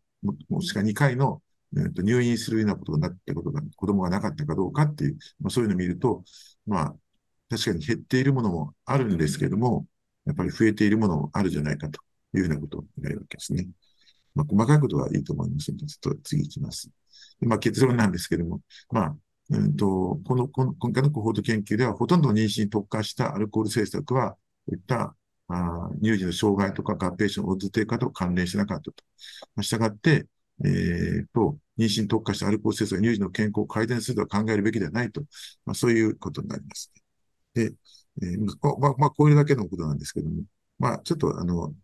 [0.49, 1.43] もしくは2回の、
[1.77, 6.25] えー、と入院するようなことになったことが、子供がなかったかどうかっていう、まあ、そういうのを見ると、
[6.67, 6.97] まあ、
[7.49, 9.87] 確かに減っているものもあるんですけども、
[10.27, 12.01] やっぱり増えているものもあるじゃないかと
[12.35, 13.69] いうようなことを言えるわけですね。
[14.35, 16.91] まあ、細かいことはいいと思いますので、ちょっと次行きます。
[17.41, 18.61] まあ、結論なんですけども、
[18.91, 19.17] まあ、
[19.51, 25.17] うんと、この、この、今回のコホート研究では、ほとんど妊娠に特化したアルコール政策は、こういった
[25.49, 28.93] あ乳児の障害とか合併症のオッズ低下と関連しなかったと。
[29.57, 30.27] まあ、したがって、
[30.65, 35.23] えー、と、妊娠特化したアルコール政策は乳児の健康を改善するとは考えるべきではないと。
[35.65, 36.93] まあ、そういうことになります。
[37.55, 37.73] で、
[38.23, 38.45] えー、
[38.81, 40.43] まあ、まあ、これだけのことなんですけども、
[40.79, 41.75] まあ、ちょっと、あの、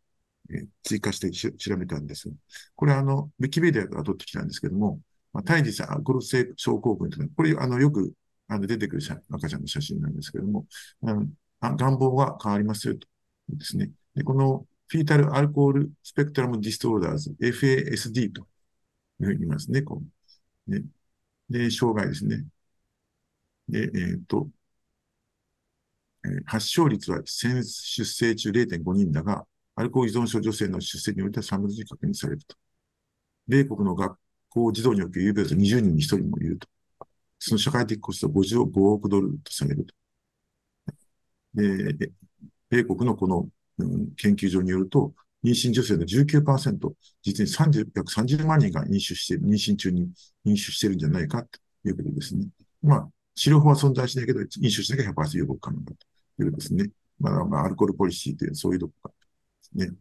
[0.51, 2.31] えー、追加して調べたんです。
[2.75, 5.01] これ、あの、ウィキペディアから取ってきたんですけども、
[5.33, 8.13] まあ、胎児アルコール性症候群というのは、これ、あの、よく、
[8.49, 10.67] あの、出てくる赤ちゃんの写真なんですけども、
[11.03, 11.27] あの
[11.61, 13.09] あ願望が変わりますよと。
[13.49, 13.91] ですね。
[14.15, 18.47] で、このフィータルアルコールスペクトラムディストーダーズ、FASD と
[19.21, 19.83] いうふうに言いますね。
[19.83, 20.03] こ
[20.69, 20.85] うね
[21.51, 22.45] で、障害ですね。
[23.69, 24.49] で、えっ、ー、と、
[26.25, 29.47] えー、発症率は先出生中0.5人だが、
[29.77, 32.57] アルコール依存症女性の出生においては3分の1確認されると。
[33.49, 36.69] 米国の学校児童における有病者20人に1人もいると。
[37.39, 39.95] その社会的コストは55億ドルとされると。
[41.55, 42.11] で、
[42.71, 43.49] 米国のこの、
[43.79, 45.15] うん、研究所によると、
[45.47, 46.93] 妊娠女性の19%、
[47.23, 50.11] 実に30約30万人が飲酒して、妊娠中に
[50.45, 52.47] 飲酒しているんじゃないかということですね。
[52.83, 55.93] まあ、治療法は存在しないけど、飲酒しなきゃ100%予防可能だ
[56.37, 56.91] ということですね。
[57.21, 59.11] まあ、まあ、アルコールポリシーという、そういうところ
[59.81, 59.97] ですね。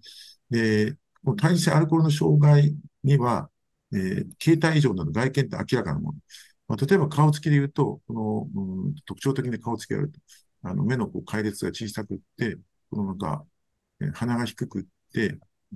[0.50, 0.94] で、
[1.24, 3.50] この体性アルコールの障害には、
[3.94, 6.20] えー、形態異常など外見って明らかなもの。
[6.68, 10.20] まあ、例えば顔つきで言うと、この、うん、特徴的な顔つきがあると、
[10.64, 12.58] あの目のこう解列が小さくって、
[12.90, 13.46] このなんか、
[14.02, 14.86] え鼻が低くっ、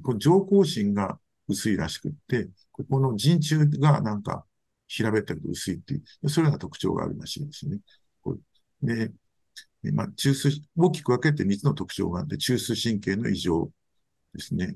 [0.04, 4.46] この上行心が薄いらしくって、ここの陣中がなんか
[4.88, 7.80] 平べったく薄いっていう、そういうような特徴があるらしいですね。
[8.82, 9.12] で、
[9.92, 13.70] まあ、中枢、大きく分けて3つの特徴があって、中枢神経の異常
[14.34, 14.76] ですね。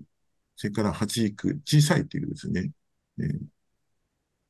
[0.55, 2.71] それから発育、小さいっていうですね。
[3.19, 3.23] え、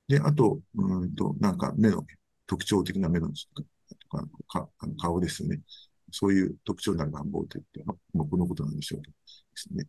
[0.08, 2.06] で、あと、うんと、なんか目の
[2.46, 3.64] 特徴的な目のと
[4.10, 5.62] か、か顔ですね。
[6.12, 7.84] そういう特徴になる願望といって、
[8.14, 9.10] もうこのことなんでしょうで
[9.56, 9.88] すね。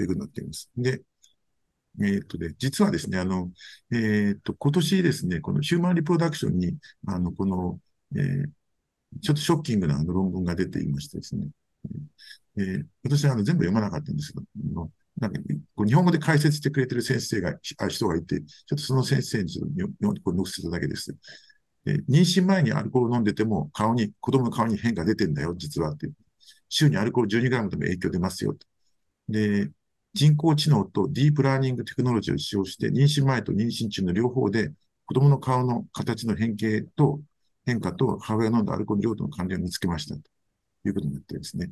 [0.00, 0.70] ということになっています。
[0.76, 1.02] で、
[2.00, 3.50] えー、っとで、実はですね、あの、
[3.92, 6.76] えー、っと、今年ですね、このヒューマンリプロダクションに、
[7.06, 7.80] あの、この、
[8.16, 8.44] えー、
[9.20, 11.48] ちょっとショッキングなあの論文が出ていましてですね、
[12.56, 15.40] えー、私はあの全部読まなかったんですけど、なんか
[15.74, 21.14] こう日本語で解説してくれてる先生が、あ人がいて、ちょっとその先生にちょっと載せただけです。
[21.86, 26.08] 妊娠前にアルコール飲んでても顔に、子供の顔に変化出てんだよ、実はって。
[26.68, 28.56] 週にアルコール 12g でも影響出ますよ。
[29.28, 29.70] で、
[30.14, 34.72] 人工知能とディープラーニングテクノロジーを使用して、妊娠前と妊娠中の両方で、
[35.06, 37.20] 子供の顔の形の変形と
[37.66, 40.20] 変化と母親の飲んだアルコール量との関連を見つけましたと
[40.84, 41.68] いうことになってですね。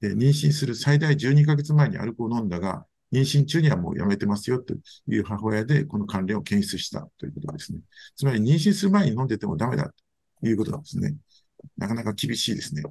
[0.00, 4.74] で妊娠する最大12ヶ月前にアルコールを飲んだが、妊娠中にはもうやめてますよと
[5.06, 7.80] いう母親で、この関連を検出したということですね。
[8.16, 9.92] つまり妊娠する前に飲んでてもダメだ
[10.40, 11.14] ということなんですね。
[11.76, 12.82] なかなか厳しいですね。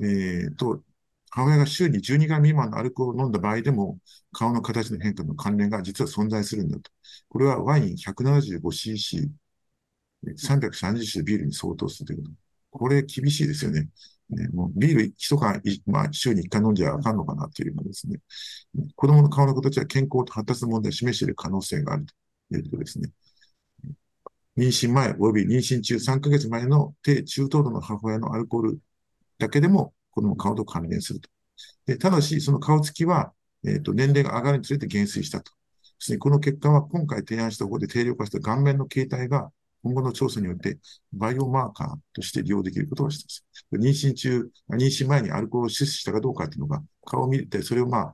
[0.00, 0.82] えー、と、
[1.30, 3.98] 母親が週に12グ未満のアルコールを飲んだ場合でも、
[4.32, 6.90] 顔の形の変化の関連が実は存在するんだと。
[7.28, 9.30] これはワイン 175cc、
[10.36, 12.34] 330種ビールに相当するということ。
[12.70, 13.88] これ厳しいですよね。
[14.30, 18.18] ね、もうビール一缶、まあ、週に一回飲んじゃあかんのかなっていうのですね。
[18.96, 22.06] 子供の顔の形は健康と発達の問題を示している可能性がある
[22.50, 23.10] ということですね。
[24.56, 28.78] 妊娠前及び妊娠中3ヶ月前の低中等度の母親のアルコール
[29.38, 31.28] だけでも子供の顔と関連すると。
[31.86, 33.32] でただし、その顔つきは、
[33.66, 35.52] えっ、ー、と、年齢が上がるにつれて減衰したと。
[35.52, 35.56] で
[35.98, 39.50] すね、この結果は今回提案した方で定量化した顔面の形態が
[39.82, 40.78] 今後の調査によって
[41.12, 44.06] バイオマーカーとして利用できることをしています。
[44.06, 48.12] 妊娠中、妊娠前にアルコールを摂取したかどうかっていうのが顔を見て、それをまあ、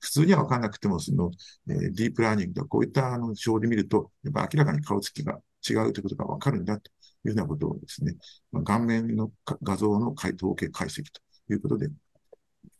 [0.00, 1.30] 普通にはわかんなくても、その、
[1.68, 5.38] えー、ディープラーニングとか、こういったあの手法で見ると、やっぱ明らかに顔つきが
[5.68, 6.92] 違うということがわかるんだとい
[7.24, 8.14] うようなことをですね、
[8.52, 9.30] まあ、顔面の
[9.62, 11.20] 画像の解統計解析と
[11.50, 11.88] いうことで、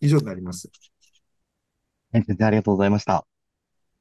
[0.00, 0.70] 以上になります。
[2.12, 3.26] 先生、ありがとうございました。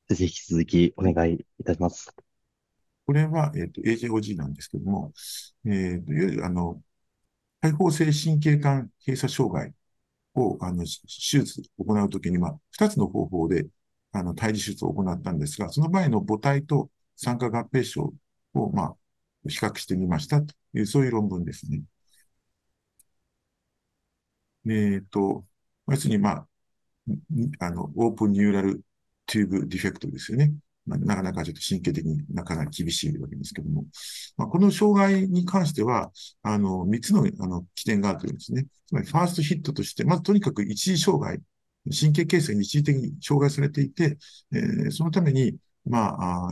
[0.09, 2.13] ぜひ引き続きお願いいたします。
[3.05, 5.11] これは、えっ、ー、と、AJOG なんですけども、
[5.65, 6.81] えっ、ー、と、いわゆる、あの、
[7.61, 9.73] 開放性神経管閉鎖障害
[10.35, 13.67] を、あの、手術を行うときに、まあ、二つの方法で、
[14.11, 18.13] あの、胎児手術を行ったんですが、その場合の母体と酸化合併症
[18.53, 18.95] を、まあ、
[19.49, 21.81] 比較してみましたという、そういう論文ですね。
[24.67, 25.45] えっ、ー、と、
[25.87, 26.47] 要するに、まあ、
[27.59, 28.81] あの、オープンニューラル
[29.25, 30.53] テューブディフェクトですよね。
[30.85, 33.85] まあ、なかなかちょっと神経的になかなか厳しいわけですけども、
[34.37, 36.11] まあ、この障害に関しては、
[36.41, 38.65] あの、三つのあの起点があるというんですね。
[38.87, 41.41] つまり、ファーストヒットとして、まずとにかく一時障害、
[41.85, 44.17] 神経形成に一時的に障害されていて、
[44.53, 46.49] えー、そのために、ま、あ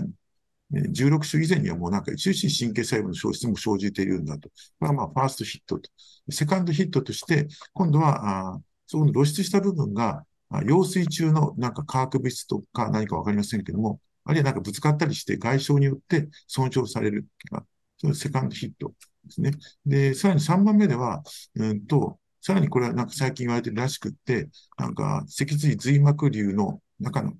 [0.71, 4.49] 16種以前にはもうなんか一時神経細胞の消失も生じているんだと。
[4.49, 5.89] これはまあ、ファーストヒットと。
[6.29, 10.25] セカンドヒットとして、今度は、あそこの露出した部分が、
[10.65, 17.25] 用水中のなんか化学物質とか何かわかりませんけども、あるいはなんかぶつかったりして外傷によって損傷される、
[17.97, 18.93] そのセカンドヒット
[19.25, 19.51] ですね。
[19.85, 21.23] で、さらに3番目では、
[21.55, 27.33] うんと、さらにこれはなんか最近言われてるらしくって、なんか脊髄髄膜瘤の中の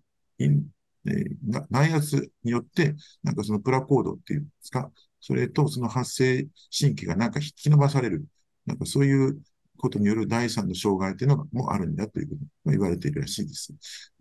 [1.07, 6.47] えー、内圧によって、なんかそのプラコードっていうんですか、それとその発生
[6.77, 8.25] 神経がなんか引き伸ばされる、
[8.65, 9.39] なんかそういう
[9.77, 13.73] ことによる第三の障害というのもあるんだということが言われているらしいです。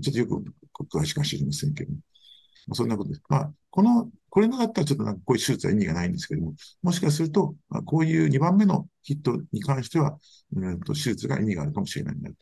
[0.02, 1.98] ちょっとよく詳しくは知りませんけども。
[2.72, 3.22] そんなことです。
[3.28, 10.18] まあ、この、これなかったらちょっとなんかこういう手術は意味がないんですけども、もしかすると、まあ、こういう2番目のヒットに関しては、
[10.54, 12.36] うん手術が意味があるかもしれないなと。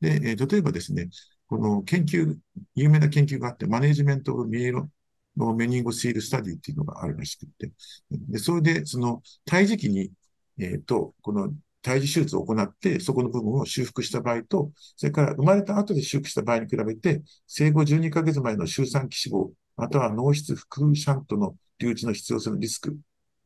[0.00, 1.08] で、えー、例えばですね、
[1.48, 2.36] この研究、
[2.74, 4.88] 有名な研究があって、マネジメント・ミエロ
[5.36, 7.70] のメニンゴシール・スタディっていうのがあるらしくて、
[8.10, 10.10] で、それで、その、胎児期に、
[10.58, 22.96] えっ、ー、と、この胎児手術を行って、そこの部分を修復した場合と、それから生まれた後で修復した場合に比べて、生後12ヶ月前の周産期死亡、または脳室腹シャントの留置の必要性のリスク、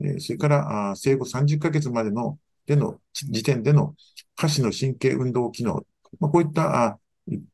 [0.01, 3.95] え、それから生後30ヶ月までのでの時点での
[4.37, 5.87] 下肢の神経運動機能、
[6.21, 6.99] まあ、こういった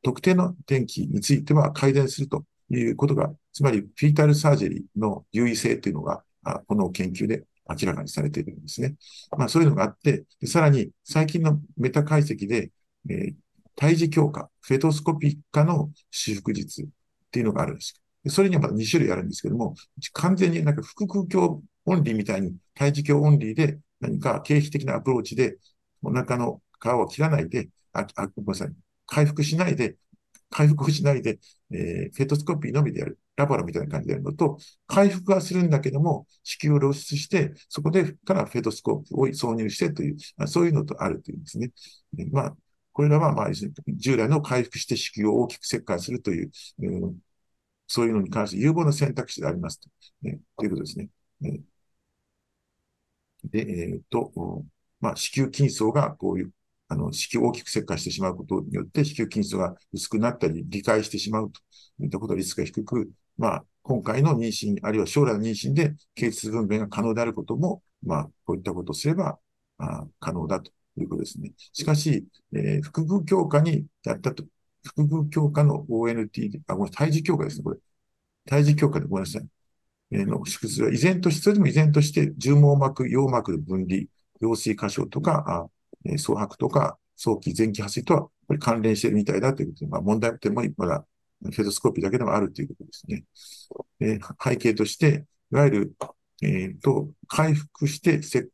[0.03, 6.23] 特定の転帰については改善するということが、つまり fetal surgery の優位性というのが、
[6.67, 8.95] この研究で明らかにされているんですね。
[9.37, 12.71] まあそういうのがあって、さらに最近のメタ解析で、
[13.09, 13.35] えー、
[13.77, 16.87] 胎児鏡下、fetoscopic 下の修復術っ
[17.31, 18.01] ていうのがあるんです。
[18.29, 19.75] それにはまだ2種類あるんですけども、
[20.13, 25.59] 完全になんか腹腔鏡オンリーみたいに胎児鏡オンリーで何か経皮的なアプローチで
[26.03, 28.84] お腹の皮を切らないで、あ、あごめんなさい。
[29.07, 29.97] 回復しないで、
[30.51, 31.39] 回復をしないで、
[31.73, 33.19] えー、フェトスコピーのみでやる。
[33.37, 41.73] ラボラみたいな感じでやるのと、回復はするんだけども、子宮を露出して、そこでからフェトスコープを挿入してという、あそういうのとあるというんですね。
[42.31, 42.57] まあ、
[42.93, 46.51] これらは、まあ、従来の回復して子宮を大きく切開するという、
[46.81, 47.19] うん、
[47.89, 49.89] そういうのに関して有望な選択肢でありますと,、
[50.23, 51.09] ね、ということですね。
[51.45, 51.61] え
[53.45, 53.61] で、
[53.93, 54.33] えっ、と、
[55.01, 56.53] まあ、子宮筋層がこういう
[56.89, 61.61] あの、子宮を大きく切開してしまうことによって、子宮筋層が薄くなったり、理解してしまうと
[62.05, 69.39] いったことはリスクが低く、まあ、今回の妊娠、あるいは将来の妊娠で、形質分娩が可能であることも、まあ、こういったことをすれば、
[69.79, 71.53] あ可能だということですね。
[71.73, 74.45] しかし、えー、腹部強化にやったと、
[74.97, 77.79] 腹部強化の ONT で、あ、これ胎児強化ですね、これ。
[78.47, 79.49] 胎児鏡下でごめんなさい。
[80.13, 84.05] えー、の手術は依然として、それでも依然として、絨毛膜、羊膜の分離、
[84.41, 85.71] 羊水過少とか、あ
[86.05, 91.05] え早剥とか早期前期破水とはこれ関連しているみたいだということで、まあ、問題点もまだ
[91.43, 93.25] fetoscopy だけでもあるということですね。
[94.01, 95.97] え背景として、いわゆる、
[96.43, 98.49] えー、と、開腹して子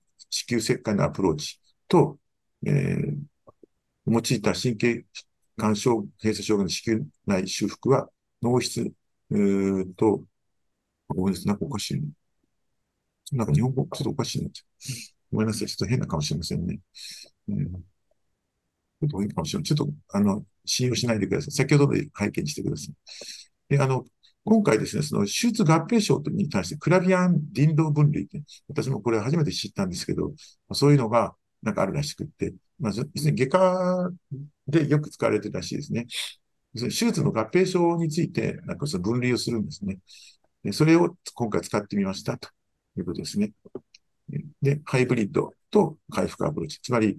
[0.50, 2.18] 宮切開のアプローチと、
[2.66, 3.16] えー、
[4.06, 5.04] 用いた神経
[5.56, 8.08] 干渉閉鎖障害の子宮内修復は
[8.42, 8.92] 脳室、
[9.30, 10.24] えー、と、
[11.08, 14.50] ごめんなさい、なんかおかしい、なんか日本語ちょっとおかしいな。
[15.30, 16.80] ごめんなさい、ちょっと変なかもしれませんね。
[19.00, 19.64] ちょっといいかもしれない。
[19.64, 21.50] ちょっと、あの、信用しないでください。
[21.52, 22.94] 先ほどで拝見してください。
[23.68, 24.04] で、あの、
[24.44, 30.32] 今回ですね、その手術合併症に対してクラビアン林道分類って、私もこれ初めて知ったんですけど、
[30.72, 34.10] そういうのがなんかあるらしくって、まあ、要するに外科
[34.66, 36.06] でよく使われてるらしいですね。
[36.74, 39.98] 手術の合併症について、なんかその分類をするんですね。
[40.62, 42.48] でそれを今回使ってみましたと
[42.96, 43.52] いうことですね。
[44.62, 46.80] で、ハイブリッドと回復アプローチ。
[46.80, 47.18] つまり、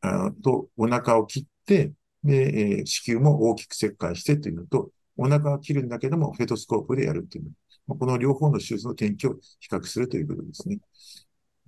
[0.00, 1.92] あと、お腹を切って、
[2.24, 7.44] で、えー、子宮も大きく切開してというのと、お腹は切るんだけども、フェトスコープでやるという
[7.88, 7.96] の。
[7.96, 10.78] この両方の手術の転機を比較するということですね。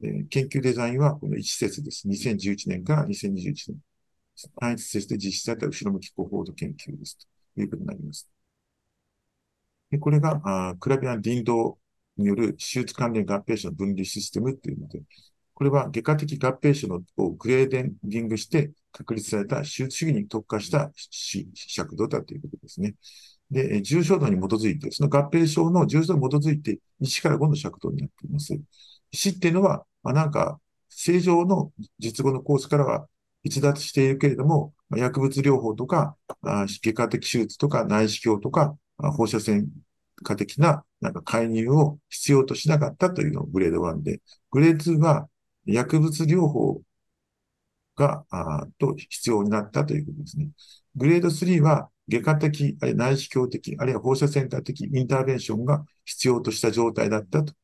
[0.03, 2.07] えー、研究デザインはこの1節です。
[2.09, 3.77] 2011年から2021年。
[4.61, 7.19] 単一節で実施された後ろ向きコホード研究です。
[7.55, 8.29] ということになります。
[9.91, 11.79] でこれが、あクラビアン林道
[12.17, 15.03] による手術関連合併症の分離システムというので、
[15.55, 20.91] これは外科的合併症をグレーデンディングして確立された手術主義に特化した
[21.55, 22.95] 尺度だということですね。
[23.51, 28.59] で、重症度に基づいて、その合併症の重症度に基づいて1から5の尺度になっています。
[29.13, 33.07] 死っていうのは、まあ、なんか、正常の術後のコースからは
[33.45, 39.69] 逸脱しているけれども、薬物療法とか、外科的手術とか内視鏡とか、放射線
[40.23, 45.29] 科的ななんか介入を必要としなかったというのがグレード1で、グレード2は
[45.67, 46.83] 薬物療法
[47.97, 50.49] が、あと必要になったということですね。
[50.97, 57.55] グレード3は外科的、あるいは内視鏡的、あるいは放射線科的インターベンションが必要とした状態だったと。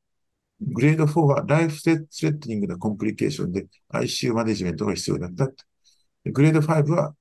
[0.61, 5.55] グレード4はライフセットレッティングなコンプリケーションで ICU マネジメントが必要だったと。
[6.27, 7.15] グレード5は、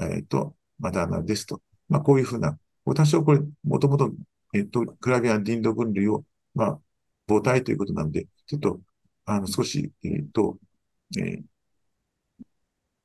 [0.00, 1.60] えっ、ー、と、マダーナですと。
[1.88, 4.10] まあ、こういうふうな、多少これ、もともと
[4.54, 6.24] えっと、クラビアン・ディンド分類を、
[6.54, 6.80] まあ、
[7.28, 8.80] 母体ということなんで、ちょっと、
[9.28, 10.58] あの、少し、えっと、
[11.18, 11.42] えー、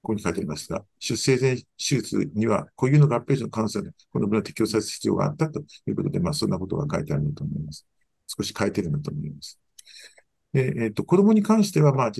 [0.01, 7.85] ここに書いてありますが、出生前手術には固有の合併症の可能性で、この分を適用させる必要があったということで、まあ、そんなことが書いてあるんだと思います。
[8.27, 9.59] 少し書いてるんだと思います。
[10.53, 12.11] で、えっ、と、子供に関しては、まあ、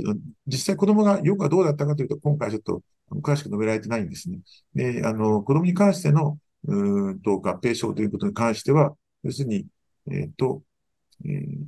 [0.47, 2.81] 実際子供がよくはどうだったかというと、今回ちょっと
[3.21, 4.39] 詳しく述べられてないんですね。
[4.75, 9.65] で、あの、子供に関しての、うんと合併症ということに関しては、要するに、
[10.09, 10.63] えっ、ー、と、
[11.25, 11.65] えー、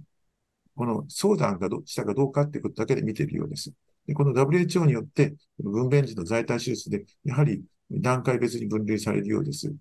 [0.75, 3.73] この相談がどしたかどうかってことだけで見ているようです。
[4.07, 9.73] でこの WHO によって、分娩時の在体手術で、やはり段階別に分類されるようです。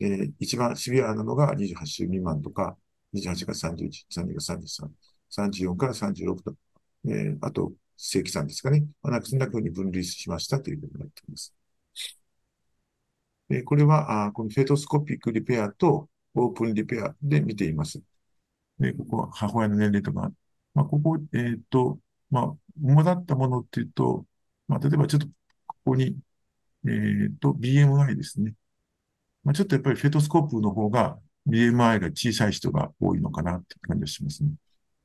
[0.00, 2.76] えー、一番シビアなのが28週未満とか、
[3.14, 4.90] 28から31、32から33、
[5.30, 6.54] 34から36と、
[7.06, 8.84] えー、あと、正規算ですかね。
[9.02, 11.54] まあ、そんな風に分類しましたということになっています。
[13.48, 18.00] でこれはあ、このフェトスコピックリペアと、オープンリペアで見ています。
[18.78, 20.32] で、ここは母親の年齢とか、
[20.74, 21.98] まあ、ここ、えっ、ー、と、
[22.30, 24.26] まあ、主だったものっていうと、
[24.68, 25.26] まあ、例えばちょっと、
[25.66, 26.16] ここに、
[26.86, 28.54] えっ、ー、と、BMI ですね。
[29.44, 31.18] まあ、ちょっとやっぱりフェトスコープの方が
[31.48, 34.50] BMI が小さい人が多いのかなって感じがしますね。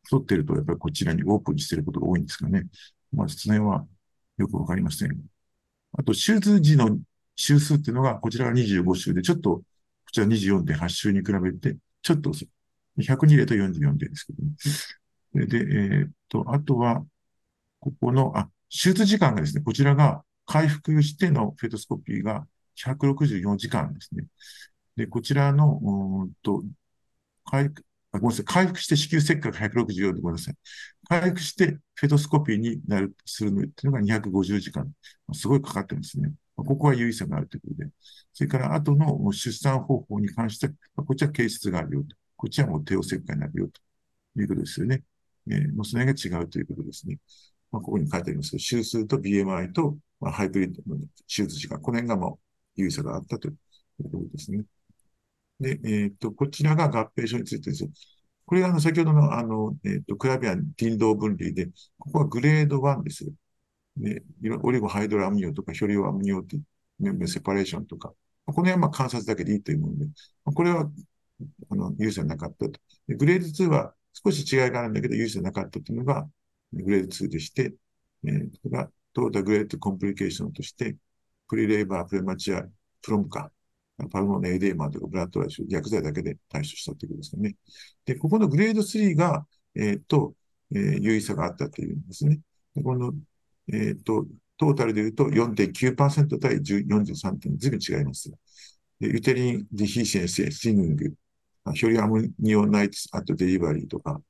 [0.04, 2.68] 太ってるとやっぱりこちらにオープンしてることが多いんですかね。
[3.12, 3.88] まあ、その辺は
[4.38, 5.18] よくわかりません。
[5.94, 7.00] あと、手術時の
[7.36, 9.64] 周数っていうのが、こちらが25週で、ちょっとこ
[10.12, 12.32] ちら24.8週に比べて、ちょっと。
[12.98, 14.44] 102例と44例ですけど
[15.44, 15.48] ね。
[15.48, 17.06] で、えー、っと、あとは、
[17.80, 24.26] ここの、あ、手術時間がですね、こちらが回復してのフェトスコピーが164時間ですね。
[24.96, 26.64] で、こちらの、うんと、
[27.46, 27.72] 回
[28.12, 28.46] あごめんなさい。
[28.46, 30.56] 回復して子宮切開が164でごめんなさい。
[31.10, 34.92] 回復してフェトスコピーになる、するのっていうのが250時間。
[35.34, 36.32] すごいかかってるんですね。
[36.56, 37.90] ここは優位差があるということで。
[38.34, 42.16] それから後の出産方法に関して、こっちは形質があるよと。
[42.38, 45.04] こっちはもう帝王切開になるよということですよね。
[45.50, 47.18] えー、もうそれが違うということですね。
[47.72, 52.40] まあ、ここに書いてありますけど、周数と BMI と、まあ、ハイブリッドの手術時間、この辺がも
[52.78, 53.58] う優位差があったという
[54.04, 54.64] ことですね。
[55.60, 57.86] で、えっ、と、こちらが合併症についてです。
[58.46, 61.68] これがあの、先ほどのあの、えっ、と、クラビアン、ティンド分離で、
[61.98, 63.26] ここはグレード1です。
[63.98, 64.24] で、
[64.62, 66.58] オリゴハイドロアミニオとか、ヒョリオアミニオって
[67.00, 68.14] メンセパレーションとか、
[68.46, 70.06] この辺はまあ観察だけでいいというもので、
[70.46, 70.90] これは、
[71.70, 72.80] あの、優勢なかったと。
[73.08, 76.28] でグレード2は少し違いがあるんだけど、優勢なかったというのが、
[76.74, 77.74] グレード2でして、
[78.26, 80.96] えー、これがトータグレートコンプリケーションとして、
[81.48, 82.64] プリレーバー、プレマチア、
[83.02, 83.52] プロムカ、
[84.12, 87.56] パルモネエデーマーとかブラッドライシュ、薬剤だけで対処したということですよね。
[88.06, 89.46] で、ここのグレード3が、
[89.76, 90.36] えっ、と、
[90.74, 92.40] えー、優位差があったというんですね。
[92.76, 93.14] でこの
[93.74, 94.26] えっ、と、
[94.58, 98.32] トータルで言うと4.9%対43点、ずいぶん違います。
[99.00, 104.22] で uterine dehiscence、thinning、chorioamnionitis at delivery とか、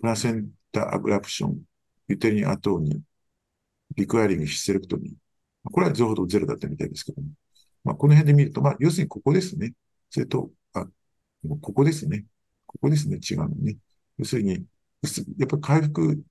[0.00, 5.12] placental abruption、uterine atony、requiring hysterectomy。
[5.70, 7.28] これは両方ともゼロだったみたいですけども。
[7.84, 9.72] まあ、この辺で見ると、まあ、要するにここですね。
[10.10, 10.86] それと、あ、
[11.60, 12.24] ここですね。
[12.66, 13.18] ここですね。
[13.18, 13.76] 違うのね。
[14.18, 14.64] 要するに、
[15.38, 16.22] やっぱり開腹、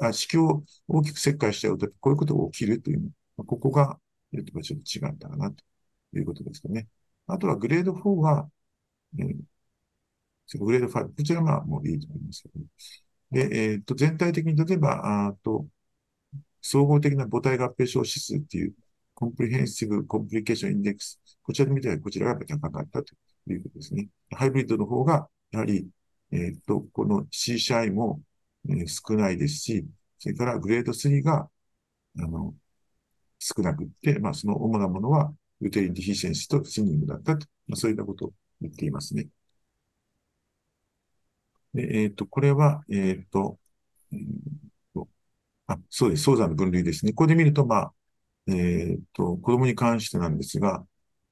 [0.00, 3.00] あ、子宮を大きく切開しちゃうと、こういうことが起きるという、
[3.36, 3.98] まあ、ここが、
[4.32, 6.88] えっと、ちょっと違うんだな、ということですかね。
[7.26, 8.48] あとはグレード4は、
[9.18, 15.66] えー、グレード5、こちらはもういいと思いますけど、で、えっ、と、全体的に例えば、あと、
[16.60, 18.74] 総合的な母体合併症指数っていう、
[19.14, 21.20] comprehensive complication index。
[21.42, 23.14] こちらで見てはこちらが高かったと
[23.48, 24.08] いうことですね。
[24.32, 25.88] ハイブリッドの方が、やはり、
[26.32, 28.20] えっ、と、この CCI も、
[28.68, 29.86] えー、少ないですし、
[30.18, 31.48] それからグレード3が、
[32.18, 32.54] あの、
[33.38, 38.32] 少なくって、まあ、その主なものは、ユテリティフィシェンシとシニングだったと、まあ、そういったこと
[38.64, 39.28] 言っていますね。
[41.74, 43.58] でえっ、ー、と、これは、えっ、ー、と、
[45.66, 46.24] あ、そうです。
[46.24, 47.12] 早産の分類ですね。
[47.12, 47.92] ここで見ると、まあ、
[48.46, 50.86] えっ、と、子供に関してなんですが、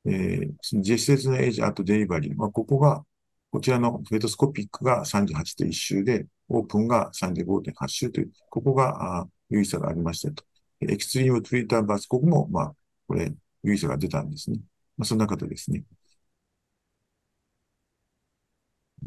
[0.06, 2.36] えー、その実質のエイジ、あとデリバリー。
[2.36, 3.04] まあ、ここが、
[3.50, 10.44] こちらのフェトスコピックが38.1周で、オープンが35.8周という、ここが、あ優位差がありましたと。
[10.80, 12.74] エクストリームトリーターバス、ここも、まあ、
[13.06, 13.32] これ、
[13.62, 14.58] 優位差が出たんですね。
[14.96, 15.84] まあ、そんな方ですね。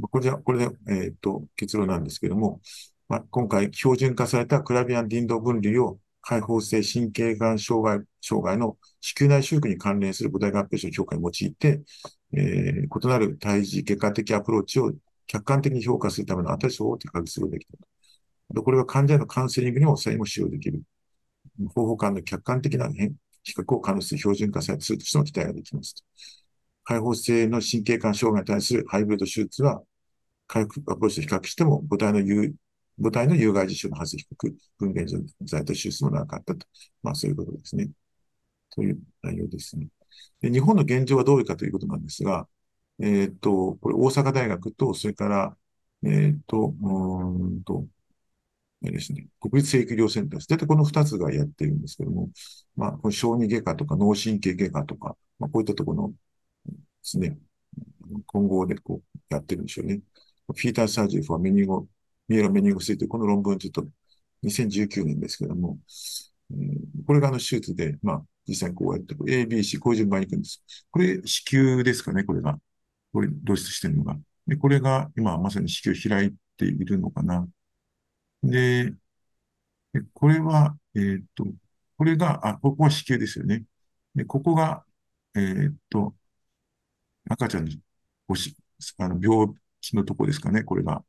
[0.01, 2.61] これで、これで、えっ、ー、と、結論なんですけども、
[3.07, 11.81] まあ、今回、標準化されたクラビアンンド分離を開放性神経がん障害、障害の子宮内周期に関連する母体合併症評価に用いて、
[12.33, 14.91] えー、異なる胎児結果的アプローチを
[15.27, 17.67] 客観的に評価するための新しい方法を手掛けすることができ
[18.55, 18.61] た。
[18.61, 20.81] これは患者へのカウンセリングにも再も使用できる。
[21.73, 26.03] 方法間の客観的な変比較を可能する標準化されするとしても期待ができます。
[26.85, 29.81] 開放性の神経管障害に対するハイブリッド手術は、
[30.47, 32.53] 回復アプローチと比較しても母体の有
[33.01, 35.05] 母体の有害事象の発生低く、分娩
[35.41, 36.65] 剤と手術もなかったと。
[37.03, 37.89] まあそういうことですね。
[38.69, 39.87] という内容ですね。
[40.41, 42.47] で日本の現状はどういうかということなんですが、
[42.99, 45.57] えっ、ー、と、これ大阪大学と、それから、
[46.03, 47.85] えっ、ー、と、うんと、
[48.81, 50.47] ですね、国立生育療センターです。
[50.47, 52.29] 大体この二つがやってるんですけども、
[52.75, 56.13] まあ、小児外科とか脳神経外科とか、まあ、こういったところの
[57.05, 57.37] ですね、
[58.25, 60.01] 混合でこうやってるんでしょうね。
[60.47, 61.87] フィーターサージーフォーメニゴ、
[62.27, 63.85] ミエロメニゴスというこの論文ちょっと
[64.43, 65.77] 2019年ですけども、
[66.51, 70.63] うん、これがあの手術で、まあ、実際にこうやって、A、B、C、こういう順番に行くんです。
[70.91, 72.59] これ、子宮ですかね、これが。
[73.13, 74.17] これ、露出してるのが。
[74.47, 77.47] で、これが今まさに子宮開いているのかな。
[78.43, 78.93] で、
[80.13, 81.45] これは、えー、っと、
[81.97, 83.63] これが、あ、ここは子宮ですよね。
[84.15, 84.85] で、ここが、
[85.35, 86.15] えー、っと、
[87.29, 87.71] 赤ちゃんの
[88.27, 88.55] おし、
[88.97, 91.03] あの、病気のとこですかね、これが。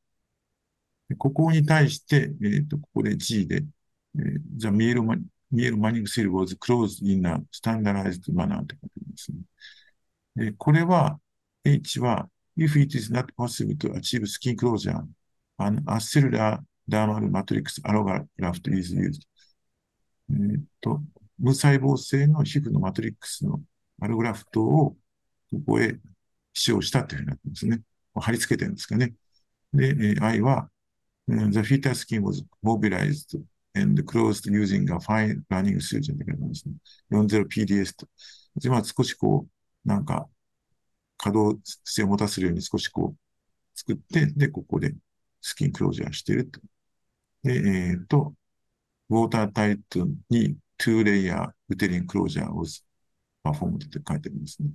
[1.18, 3.64] ここに対して、えー、っと、ここで G で、
[4.16, 5.02] えー、the middle,
[5.52, 9.38] middle manning cell was closed in a standardized manner って書いてますね。
[10.36, 11.18] で、これは、
[11.64, 15.05] H は、if it is not possible to achieve skin closure,
[15.59, 19.26] an acellular dermal matrix allograft is used.
[20.28, 21.01] えっと、
[21.38, 23.60] 無細胞性の皮膚のマトリックスの
[24.01, 24.97] アルグラフトを
[25.51, 25.98] ここへ
[26.52, 27.81] 使用したというふうになってますね。
[28.14, 29.14] 貼り付けてるんですかね。
[29.73, 30.70] で、I は、
[31.28, 33.39] The fetal skin was mobilized
[33.74, 36.74] and closed using a fine running surgeon って書いてますね。
[37.10, 38.09] 40PDS と。
[38.56, 39.47] で、まあ少しこ
[39.85, 40.28] う、なんか、
[41.18, 44.94] 可動性を持たせるように少しこう、作って、で、ここで
[45.40, 46.60] スキンクロージャーしてると。
[47.43, 48.35] で、えっ、ー、と、
[49.10, 52.85] ウォータータイトに two layer uterine closure was
[53.44, 54.70] performed って書いてありますね。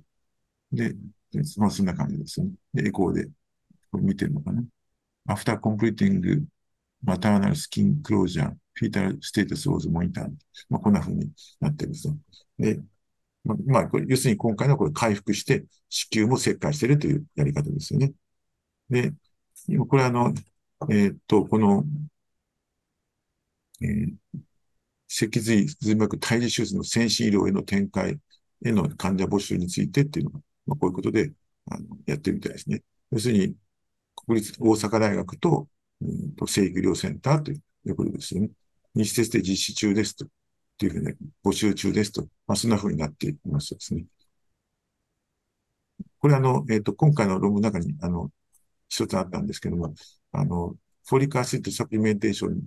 [0.72, 0.94] で、
[1.56, 2.50] まあそんな感じですね。
[2.74, 3.28] で、エコーで
[3.90, 4.62] これ見てるのかな。
[5.28, 6.44] After completing
[7.04, 10.32] maternal skin closure, fetal status was monitored.
[10.68, 11.30] まあこんな風に
[11.60, 12.16] なってるんですよ。
[12.58, 12.80] で、
[13.44, 18.12] まあ、まあ、これ要するに今回のこれ回復して子宮も切開してるというやり方ですよね。
[18.90, 19.12] で、
[19.88, 20.32] これあの、
[20.90, 21.84] えー、っと、この
[23.82, 24.14] えー、
[25.08, 28.18] 脊髄髄膜胎児手術の先進医療への展開
[28.64, 31.32] への患者募集についてっていうのが、まあ、こういうことで
[31.70, 32.82] あのやってるみたいですね。
[33.10, 33.54] 要するに、
[34.16, 35.68] 国立大阪大学と、
[36.00, 38.50] うんと、生育医療センターということですよね。
[38.94, 40.26] 日設で実施中ですと。
[40.78, 41.14] というふうに、
[41.44, 42.22] 募集中ですと。
[42.46, 44.04] まあ、そんなふうになっていますですね。
[46.18, 48.30] これあの、えっ、ー、と、今回の論文の中に、あの、
[48.88, 49.94] 一つあったんですけども、
[50.32, 50.74] あの、
[51.06, 52.62] folic acid supplementation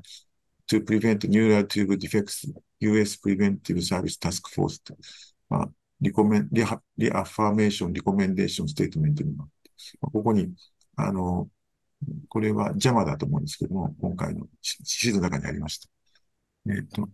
[0.68, 4.98] to prevent neural tube defects US Preventive Service Task Force と、
[5.50, 5.70] まあ、
[6.02, 10.54] recommen、rea、reaffirmation、recommendation statement になって、ここに、
[10.96, 11.50] あの、
[12.30, 14.50] これは JAMA だと思うんですけども、今回の指
[14.86, 15.90] 示の中にありました。
[16.68, 17.10] えっ、ー、と、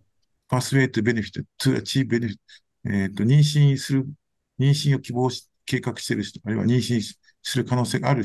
[0.48, 2.36] pathway to benefit, to achieve benefit,
[2.86, 4.06] えっ、ー、と、妊娠する、
[4.58, 7.00] 妊娠を希望し、計画している人、あるいは妊娠
[7.42, 8.24] する可能性がある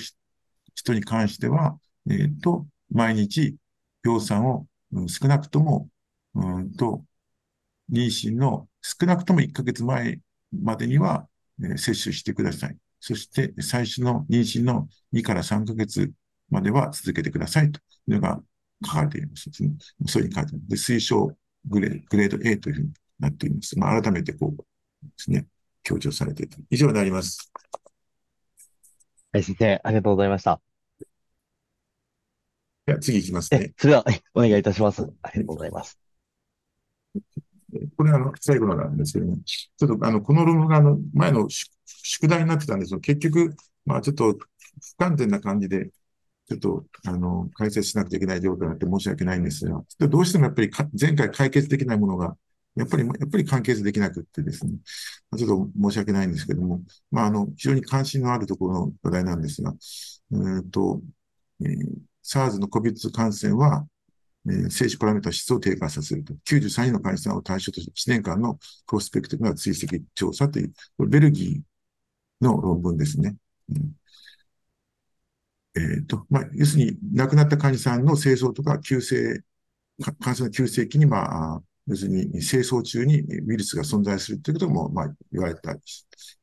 [0.73, 1.79] 人に関しては、
[2.09, 3.55] えっ、ー、と、毎日、
[4.03, 5.89] 病産をうん少なくとも、
[6.35, 7.03] うんと、
[7.91, 10.19] 妊娠の少なくとも1ヶ月前
[10.51, 11.27] までには、
[11.61, 12.77] えー、接種してください。
[12.99, 16.11] そして、最初の妊娠の2から3ヶ月
[16.49, 18.39] までは続けてくださいというのが
[18.85, 19.75] 書かれています、そういう
[20.07, 20.49] ふうに書いてある。
[20.67, 23.77] で、推奨グレグレード A というふうになっています。
[23.77, 24.63] まあ、改めてこう、
[25.03, 25.45] ですね、
[25.83, 26.57] 強調されている。
[26.69, 27.51] 以上になります。
[29.31, 30.61] はい、先生、ありがとうございました。
[32.85, 33.73] では次いきますね。
[33.77, 35.01] それでは、お願いいたします。
[35.21, 35.99] ありがとうございます。
[37.95, 41.47] これあの、最後のなんですけども、ちょっとあの、この論文があの、前の
[41.85, 45.89] 宿題になってたんですけど、結局、まあちょっと不完全な感じで、
[46.47, 52.37] ちょっと、あの、解説しなくちゃいけない状況になって申し訳ないんですが、どうしてもやっぱり前回解決できないものが、
[52.75, 54.73] やっぱり、やっぱり完結できなくってですね、
[55.37, 56.81] ちょっと申し訳ないんですけども、
[57.11, 59.73] まあ、あの、非常に関心のあるところの話題なんですが、
[60.31, 61.01] えっと、
[61.61, 61.75] えー、
[62.23, 63.85] SARS の COVID 感染は、
[64.49, 66.33] えー、静止パラメータ質を低下させると。
[66.45, 68.55] 93人の患者さんを対象として1年間の
[68.87, 73.35] プロスペクティブな追跡調査という、これベルギーの論文ですね。
[73.69, 73.97] うん
[75.77, 79.43] えっ、ー、と、まあ、要するに亡くなった患者さんの清掃とか急性、
[80.19, 85.79] 感染の急性期に、まあ、要するに清掃中にウイルスが存在するということも、まあ、言われたり、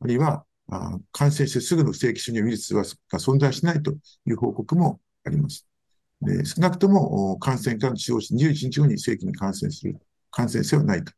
[0.00, 3.92] あるいは、あ感染してすぐの不正規種にウイルスが存在しないと
[4.26, 5.66] いう報告もあります。
[6.20, 9.96] で少なくとも感染からの使用し21日後に正規に感染する
[10.30, 11.12] 感染性はないと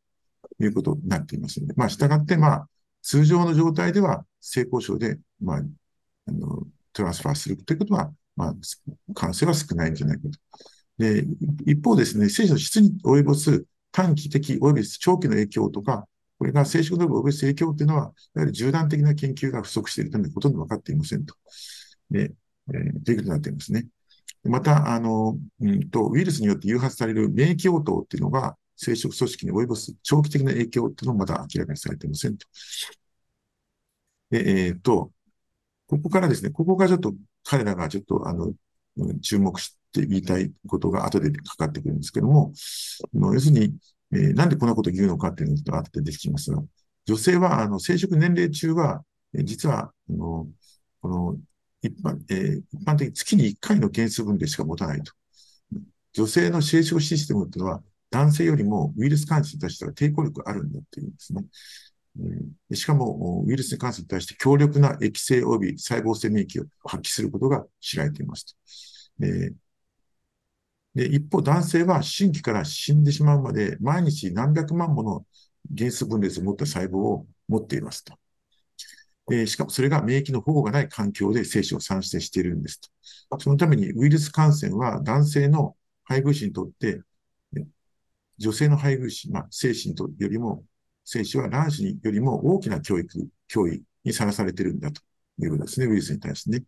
[0.60, 2.68] いうことになっていますので、まあ、従って、まあ、
[3.02, 5.62] 通常の状態では性交渉で、まあ、
[6.28, 6.62] あの、
[6.92, 8.54] トランスファーするということは、まあ、
[9.14, 10.30] 感染は少ないんじゃないかと。
[10.98, 11.26] で、
[11.66, 16.06] 一方ですね、生殖の質に及ぼす短期的及び長期の影響とか、
[16.38, 21.34] これが生殖能力及ぼす影響というのは、やはり縦断的な研究が不足しているため、ほとんど分かっていませんと。
[22.10, 22.32] で、
[22.72, 23.86] えー、ということになっていますね。
[24.46, 32.46] また、あの、うんと、ウイルスによって誘発される免疫応答っていうのが、生殖組織に及ぼす長期的な影響っていうのもまだ明らかにされていませんと。
[34.30, 35.12] で、えっ、ー、と、
[35.86, 37.14] ここからですね、ここがちょっと
[37.44, 38.52] 彼らがちょっとあの、
[39.22, 42.52] 注目して言いたいことが後でかかってくるんですけども、
[43.14, 43.74] 要するに、
[44.12, 46.62] えー、なんでこんなことを言うのかっていうのが後で出てきますが、
[47.06, 49.02] 女性は、あの、生殖年齢中は、
[49.32, 50.48] 実は、あの、
[51.00, 51.36] この、
[51.86, 55.12] 一般、えー、一般的に月に1回の原数分でしか持たないと。
[56.12, 61.44] 女性の生殖システムっていうのは、男性よりもウイルス感染に対しては抵抗力があるんだっていうんですね。
[62.72, 68.56] しかも、ウイルスに関すに対して強力な液性及び細胞性免疫を発揮することが知られています
[69.18, 69.26] と
[70.94, 75.26] で一方、男性は新規から死んでしまうまで毎日何百万もの
[75.76, 78.14] 原子分裂を持った細胞を持っていますと。
[79.28, 83.40] でしかもそれが免疫の保護がない環境で精子を産生しているんですと。
[83.40, 87.00] そのためにウイルス感染は男性の配偶者にとって、
[88.38, 90.64] 女性の配偶者、まあ、精子にとよりも
[91.06, 95.00] 精子は卵子によりも大きな教育、脅威にさらされているんだと
[95.40, 96.64] いうことですね、ウイルスに対してね。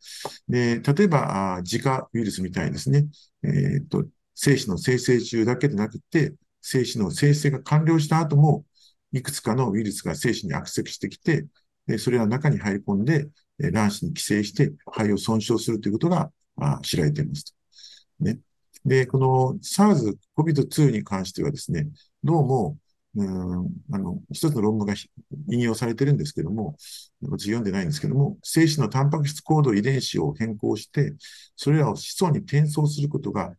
[0.49, 3.07] で、例えば、自家ウイルスみたいですね。
[3.43, 4.07] えー、っと、
[4.37, 8.65] 精子の生成中だけでなくて、精子の生成が完了した後も、
[9.13, 11.47] いくつかのウイルスが精子にアクセスしてきて、
[11.97, 13.29] それは中に入り込んで、
[13.73, 16.31] 卵子に寄生して肺を損傷するということが
[16.83, 17.55] 知られていますと
[18.21, 18.39] ね。
[18.85, 21.89] で、この SARS、COVID-2 に関してはですね、
[22.23, 22.77] どうも、
[23.17, 24.95] うん、あの、一つの論文が
[25.51, 26.77] 引用されてるんですけども、
[27.23, 31.15] 私読んでないんですけども、精子のタンパク質コード遺伝子を変更して、
[31.57, 33.55] それらを子孫に転送することが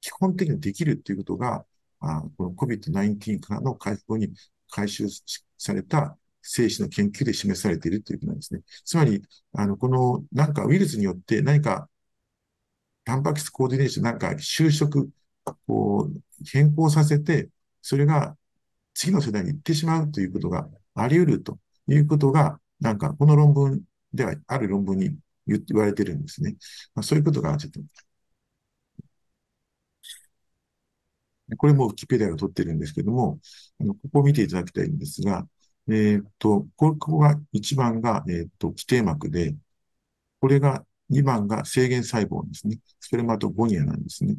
[0.00, 1.64] 基本的にできるということが、
[2.00, 4.32] あこの COVID-19 からの回復に
[4.70, 5.06] 回収
[5.58, 8.62] された精子の研究で示されているということなんですね。
[8.84, 9.22] つまり、
[9.54, 11.88] あの、この、なんかウイルスによって何か、
[13.04, 15.10] タンパク質コーディネーション、なんか就職、
[15.66, 16.22] こう、
[16.52, 17.48] 変更させて、
[17.82, 18.36] それが
[18.94, 21.58] 次の世代に行ってしまうということがあり得ると
[21.88, 26.56] いうことが、なんかこの論文では、ある論文に言われてるんですね。
[26.94, 27.80] まあ、そういうことがちょっと、
[31.56, 33.40] これもウキペディアを取ってるんですけども、
[33.80, 35.46] あのここを見ていただきたいんですが、
[35.88, 39.54] えー、っと、ここが1番が、えー、っと、規定膜で、
[40.40, 42.78] これが2番が制限細胞ですね。
[43.00, 44.36] スペルマトゴニアなんですね。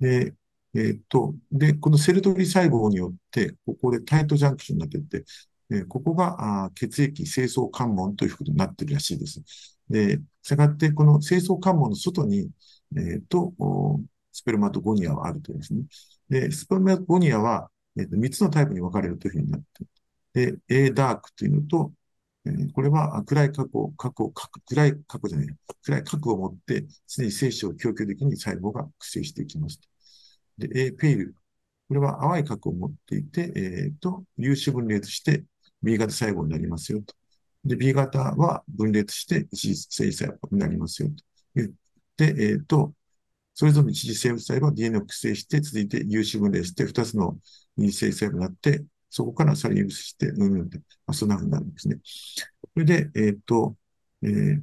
[0.00, 0.34] で、
[0.74, 5.24] えっ、と、で、このセルトリ細胞によって、ここでタイトジャンクションになっていて、
[5.70, 9.42] えー、ここがあ血液清掃関門ということになっているらしいです。
[9.88, 12.50] で、したがって、この清掃関門の外に、
[12.96, 13.52] えっ、と、
[14.32, 15.82] スペルマトゴニアはあるというですね。
[16.28, 19.84] で、スペルマトゴニアは、えっ、と、3つのタイプに分かれるというふうになって
[20.34, 21.92] で、A ダークというのと、
[22.46, 24.32] えー、これは暗い過去、過去、
[24.66, 29.88] 暗い過去じゃない、暗い核を持って、常に精子を供給できに細胞が苦戦していきますと。
[30.58, 31.34] で、A ペイル。
[31.88, 33.60] これは淡い核を持っていて、え
[33.94, 35.44] っ、ー、と、粒子分裂して
[35.82, 37.14] B 型細胞になりますよと。
[37.64, 41.14] で、B 型は分裂して一次性細胞になりますよと。
[42.16, 42.94] で、えっ、ー、と、
[43.54, 47.38] それぞれの一次生物細胞は DNA を複製して、続いて有子分裂して、二つの
[47.76, 48.84] 二次性細胞になって、
[49.14, 51.98] そこからそれ輸出して、うん、うんって、まあ、そんなふうになるんですね。
[52.02, 53.76] それで、えっ、ー、と、
[54.22, 54.60] えー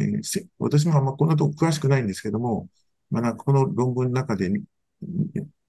[0.00, 2.68] えー、私もあんまこんなとこ詳しくないんですけども、
[3.10, 4.50] まあ、なんかこの論文の中で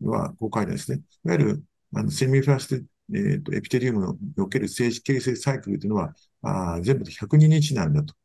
[0.02, 2.84] は、こう書いてですね、いわゆるあのセミフラスト、
[3.14, 8.16] えーと、エピテリウムにおける静止形成サイクルというのは、あ全部で102日なんだと。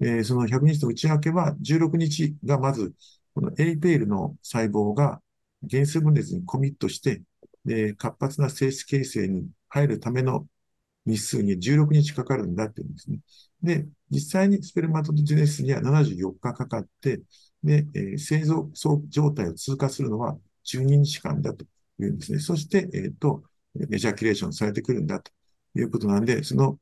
[0.00, 2.94] えー、その100日の内訳は、16日がまず、
[3.34, 5.20] このエイペールの細胞が
[5.70, 7.22] 原数分裂にコミットして、
[7.66, 10.46] で活発な静止形成に入るための
[11.04, 13.18] 日数に16日かかるんだっていうんですね。
[13.62, 17.20] で、実際にスペルマトジネスには74日かかって、
[17.62, 18.70] で、えー、製造
[19.08, 21.64] 状態を通過するのは12日間だと
[22.00, 22.38] いうんですね。
[22.38, 23.42] そして、えっ、ー、と、
[23.90, 25.30] エジャキュレーションされてくるんだと
[25.76, 26.78] いうことなんで、その、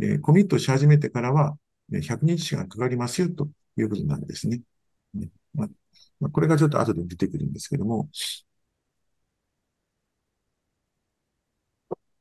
[0.00, 1.56] えー、コミットし始めてからは、
[1.92, 4.60] 100日間かかりますよということなんですね。
[5.14, 5.68] ねま
[6.22, 8.08] あ、これがちょっと後で出てくるんですけども、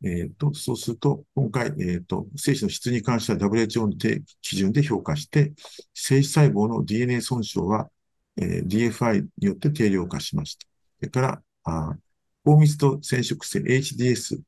[0.03, 3.93] え、ー、と、そうすると、今回、えっ、ー、と、精子の質に関しては WHO の
[4.41, 5.53] 基準で評価して、
[5.93, 7.89] 精子細胞の DNA 損傷は、
[8.35, 10.67] えー、DFI によって定量化しました。
[10.99, 11.95] それから、あ
[12.43, 14.41] 高密度染色性 HDS。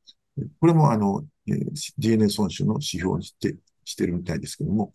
[0.60, 4.92] これも、あの、えー、DNA 損傷の指標にして、してるみたいですけども、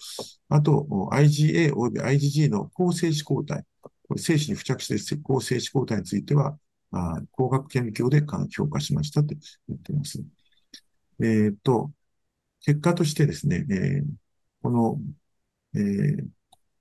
[0.50, 3.66] あと、IgA 及び IgG の高精子抗体。
[4.08, 6.58] これ精子に付着している高精子抗体については、
[6.92, 10.22] あ光学顕微鏡で評価しましたって言ってます。
[11.22, 11.92] えっ、と、
[12.62, 14.04] 結果としてですね、えー、
[14.62, 15.00] この、
[15.76, 16.28] えー、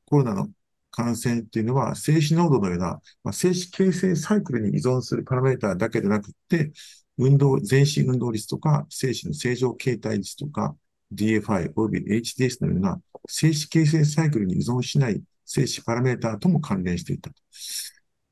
[0.07, 0.51] コロナの
[0.91, 6.73] 感染っていうのは、精子濃度のような、まあ、精子形成サイクルに依存するパラメーターだけでなくって、
[7.19, 10.77] 運動、全身運動率とか、精子の正常形態率とか、
[11.15, 17.37] DFI 及び HDS のような精子形成サイクルに依存しない精子パラメータとも関連していたと。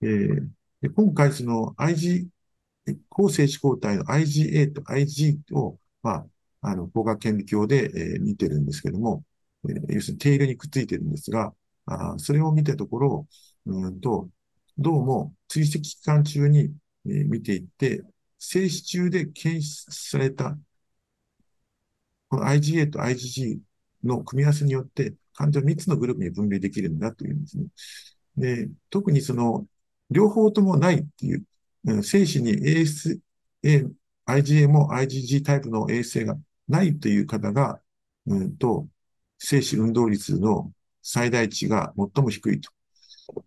[0.03, 2.29] えー、今回、その IG、
[3.09, 6.27] 抗精子抗体の IgA と IG をまあ、
[6.61, 9.25] あの、光学顕微鏡で、えー、見てるんですけども、
[9.69, 11.55] えー、要するにテールにくっついてるんですが、
[11.87, 13.27] あそれを見たところ、
[13.67, 14.29] うんと、
[14.77, 16.73] どうも追跡期間中に、
[17.07, 18.03] えー、見ていって、
[18.39, 20.57] 静止中で検出された、
[22.29, 23.59] この IgA と IgG
[24.05, 27.65] の組み合わせによって、患者3つのグループに分類できるんだというんですね。
[28.37, 29.67] で、特にその、
[30.11, 33.19] 両方ともないっていう、精子に ASA、
[34.29, 36.37] IgA も IgG タイプの衛星が
[36.69, 37.81] ないという方が、
[38.27, 38.87] うんと、
[39.39, 40.73] 精子運動率の
[41.03, 42.71] 最大値が最も低いと。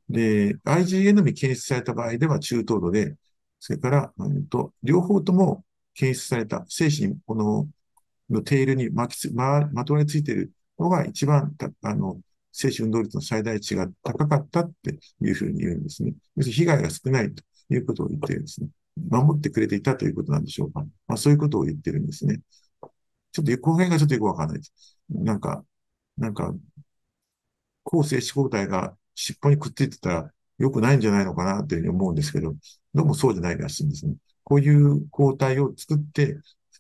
[0.10, 3.16] で、IgA のみ検出された場合では中等度で、
[3.60, 5.64] それから、うんと、両方とも
[5.94, 7.70] 検出された精子に、この、
[8.30, 12.20] のテールに巻きつ、ま、まとわりついているのが一番、あの、
[12.52, 16.14] 精子運動率の最大値が高かったっていうふうに言うんですね。
[16.36, 18.70] 要するに被害が少ないということを言ってるんですね。
[18.98, 20.82] 守ってくれていたということなんでしょうか。
[21.08, 22.42] まあ、そういうことを言ってるんですね。
[23.32, 24.98] ちょっと、この辺がちょっとよくわかんないです。
[25.10, 25.64] なんか、
[26.18, 26.54] なんか、
[27.84, 32.54] 抗精子抗体が尻尾にくっついてたら良くないんじゃないのかなというふうに思うんですけど、
[32.94, 34.16] どうもそうじゃないらしいんですね。
[34.44, 36.38] こういう抗体を作って、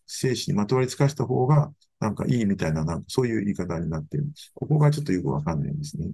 [0.07, 4.27] 精子にまとわりつかした方が、なんかいいみたいな、なんかそういう言い方になっている。
[4.53, 6.11] ここがちょっとよくわかんないんですね。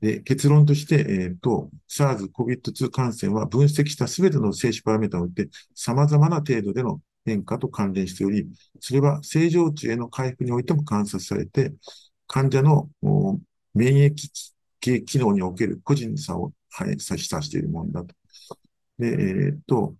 [0.00, 8.46] で、結論として、えっ、ー、と、SARS、COVID-2 感染は分析したすべての精子パラメータをおいて、様々な程度での変化と関連しており、
[8.80, 11.72] それは正常値への回復においても観察されて、
[12.26, 12.88] 患者の
[13.74, 14.14] 免疫
[14.80, 18.14] 系機能における個人差を示唆しているものだと。
[18.98, 19.94] で、えっ、ー、と、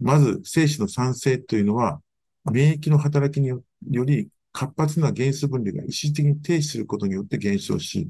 [0.00, 2.00] まず、精子の酸性というのは、
[2.44, 3.62] 免疫の働きによ
[4.04, 8.08] り活発な原子分離が一時的に停止することによって減少し、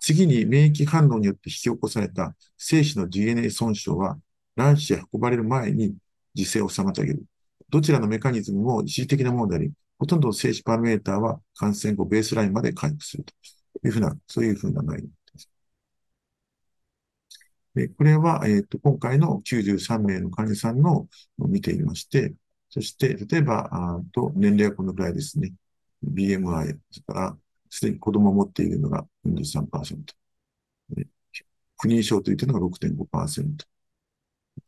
[0.00, 4.18] 次に免疫反応によって引き起こされた精子の DNA 損傷は
[4.56, 5.94] 卵子へ運ばれる前に
[6.34, 7.24] 受精を妨げる。
[7.68, 13.32] どちらのメカニズムも一時的なものであり、ほとんどの精子パラメーターは感染後ベースラインまで回復すると
[13.86, 15.50] いうふうな、そういうふうな内容です。
[17.74, 21.06] でこれは、えっ、ー、と、今回の93名の患者さんの
[21.38, 22.34] を見ていまして、
[22.70, 25.52] そして、例えば、あと年齢はこのくらいですね。
[26.04, 27.38] BMI、それから
[27.70, 30.14] すでに子供を持っているのが43%。
[31.78, 33.64] 不妊症というのが6.5%。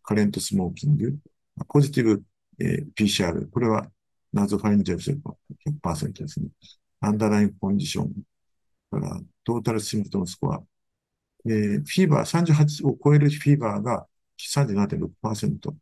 [0.03, 1.19] カレントスモーキング。
[1.69, 2.23] ポジティブ、
[2.59, 3.51] えー、PCR。
[3.51, 3.87] これは
[4.33, 5.37] ナゾファリンジャルセルの
[5.83, 6.47] 100%ですね。
[7.01, 8.13] アンダーラインコンディション。
[8.93, 10.63] からトータルシムトムスコア。
[11.47, 14.07] えー、フィーバー38を超えるフィーバーが
[14.39, 15.75] 37.6%。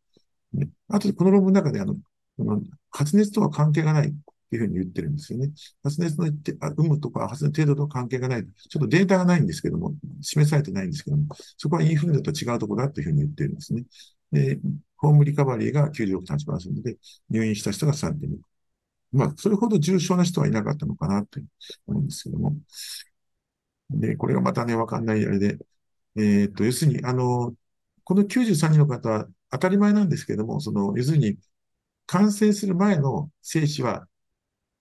[0.55, 1.95] ね、あと、この論文の中で、あの、
[2.37, 4.15] この発熱とは関係がない
[4.51, 5.51] ていうふうに言ってるんですよね。
[5.83, 6.35] 発熱の有
[6.77, 8.45] 無とか発熱程度と関係がない。
[8.45, 11.25] ちょっとデータがないんですけども、示されてないんですけども、
[11.57, 13.85] そこはインフルエンザと違うところだというふうに言ってるんですね。
[14.33, 14.59] で、
[14.97, 16.97] ホームリカバリーが96.8%で、
[17.31, 18.39] 入院した人が3.2。
[19.13, 21.41] まあ、それほど重症な人はいなかったのかなと
[21.87, 22.55] 思うんですけども。
[23.91, 25.59] で、これがまたね、わかんないあれで、
[26.17, 27.55] えー、っと、要するに、あの、
[28.05, 31.39] この93人の方は当たり前なんですけども、その、要するに、
[32.07, 34.07] 感染する前の精子は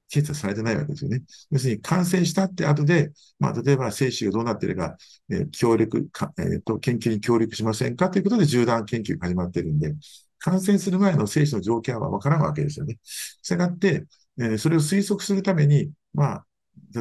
[0.09, 1.21] 検査されてないわけですよね。
[1.51, 4.97] 要するに感染したって後で、まあ、例えば精子がどうなっているか、
[5.29, 8.09] えー、協力か、えー、と、研究に協力しませんか？
[8.09, 9.95] ということで縦断研究が始まっているんで、
[10.39, 12.97] 感染する前の精子の条件はわからんわけですよね。
[13.03, 14.05] したがって、
[14.39, 16.45] えー、それを推測するために、まあ、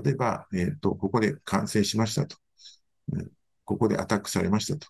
[0.03, 2.37] 例えば、えっ、ー、と、ここで感染しましたと。
[3.65, 4.89] ここでアタックされましたと。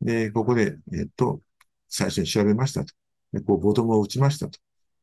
[0.00, 1.40] で、ここで、えっ、ー、と、
[1.88, 2.92] 最初に調べましたと。
[3.32, 4.58] で、こう、ボトムを打ちましたと。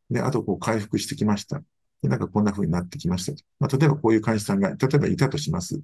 [0.09, 1.61] で、あと、こう、回復してきました。
[2.03, 3.43] で、なんかこんな風になってきましたと。
[3.59, 5.81] まあ、例えばこういう患者さんが、例えばいたとします。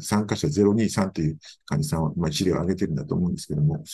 [0.00, 3.84] 参加者023という患者さんは、まあ、治療を上げてるんだと思うんですけども。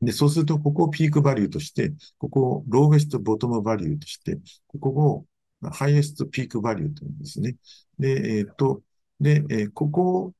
[0.00, 5.26] で、そうすると、ここをピークバリューとして、ここをローゲストボトムバリューとして、ここを
[5.70, 7.56] ハイエストピークバリューというんですね。
[7.98, 8.82] で、えっ、と、
[9.20, 10.32] で、えー、ここ、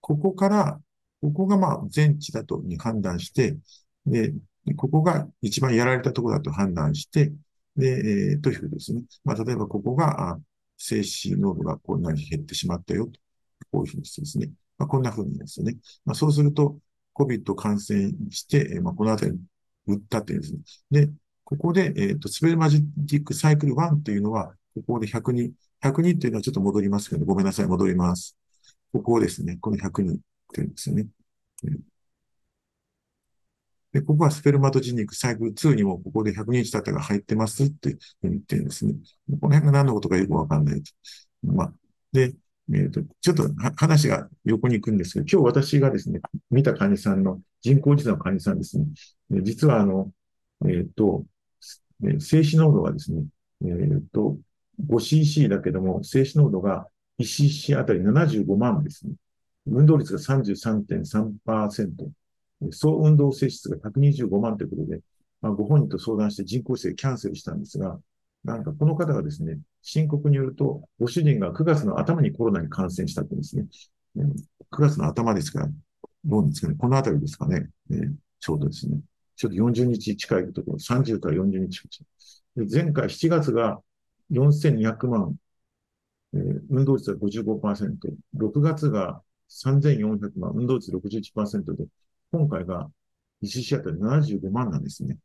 [0.00, 0.80] ここから、
[1.20, 3.56] ここがまあ全値だとに判断して、
[4.06, 4.34] で、
[4.76, 7.32] ここが一番やられたところだと判断して、
[7.80, 9.02] で、えー、というふうですね。
[9.24, 10.38] まあ、例えばここが、
[10.76, 13.10] 精子濃度がこんなに減ってしまったよ。
[13.70, 14.50] こういうふうにしてですね。
[14.78, 15.76] まあ、こんなふうにですね。
[16.04, 16.78] まあ、そうすると、
[17.14, 19.38] COVID 感染して、えまあ、このあたりに
[19.86, 20.60] 打ったっていうですね。
[20.90, 21.12] で、
[21.44, 25.52] ここで、えっ、ー、と、スペルマジックサイクル1っていうのは、ここで102、
[25.82, 28.36] 102っていうのはちょっと戻りますけど、ごめんなさい、戻ります。
[28.92, 29.58] ここですね。
[29.60, 30.18] この102っ
[30.52, 31.06] ていうんですよね。
[33.92, 38.94] で、ここはスペルマトジニックサイクル2にもここで100日経ったが入ってますって言ってるんですね。
[39.40, 40.92] この辺が何のことかよくわかんないと。
[41.42, 41.72] まあ、
[42.12, 42.34] で、
[42.72, 48.86] えっ、ー、と、ちょっと話が横に行くんですけど、今日私がですね、見た患者さんの、人工実の患者さんですね、
[49.42, 50.12] 実はあの、
[50.66, 51.24] えっ、ー、と、
[52.18, 53.24] 静止濃度がですね、
[53.62, 54.38] えっ、ー、と、
[54.86, 56.86] 5cc だけども、静止濃度が
[57.18, 59.14] 1cc あたり75万ですね。
[59.66, 62.10] 運動率が33.3%。
[62.72, 65.00] 総運動性質が125万ということで、
[65.40, 67.98] まあ、ご本人と相談して人工姿勢キャンセルしたんですが、
[68.44, 73.66] なんかこの方がですね、申告によると、ご主人が9月の頭にコロナに感染したってですね、
[74.16, 75.68] 9月の頭ですから、
[76.24, 79.00] どうですかね、このあたりですかね、ねちょうどですね、
[79.36, 81.88] ちょっと40日近いところ、30から40日
[82.56, 83.80] で前回7月が
[84.30, 85.34] 4200万、
[86.34, 87.96] えー、運動率が55%、
[88.36, 91.84] 6月が3400万、運動率61%で、
[92.32, 92.90] 今回が
[93.42, 95.16] 1試合当たり75万なんですね。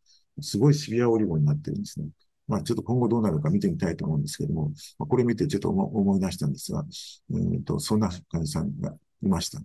[0.41, 2.07] すごいシビアオリゴになってるんですね。
[2.47, 4.69] まあちょっと今後どうなるか見てみたいと思うんですけども、
[4.99, 6.85] まあ、これ見てちょっと思い出したんですが、
[7.31, 9.61] えー、とそんな患者さんがいました。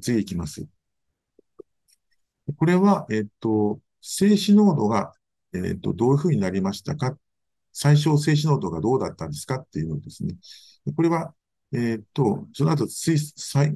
[0.00, 0.66] 次行きます。
[2.56, 5.12] これは、えっ、と、静止濃度が、
[5.52, 7.16] えっ、と、どういうふうになりましたか？
[7.72, 9.56] 最小静止濃度がどうだったんですか？
[9.56, 10.34] っていうのですね。
[10.96, 11.34] これは、
[11.72, 13.18] えっ、と、その後最、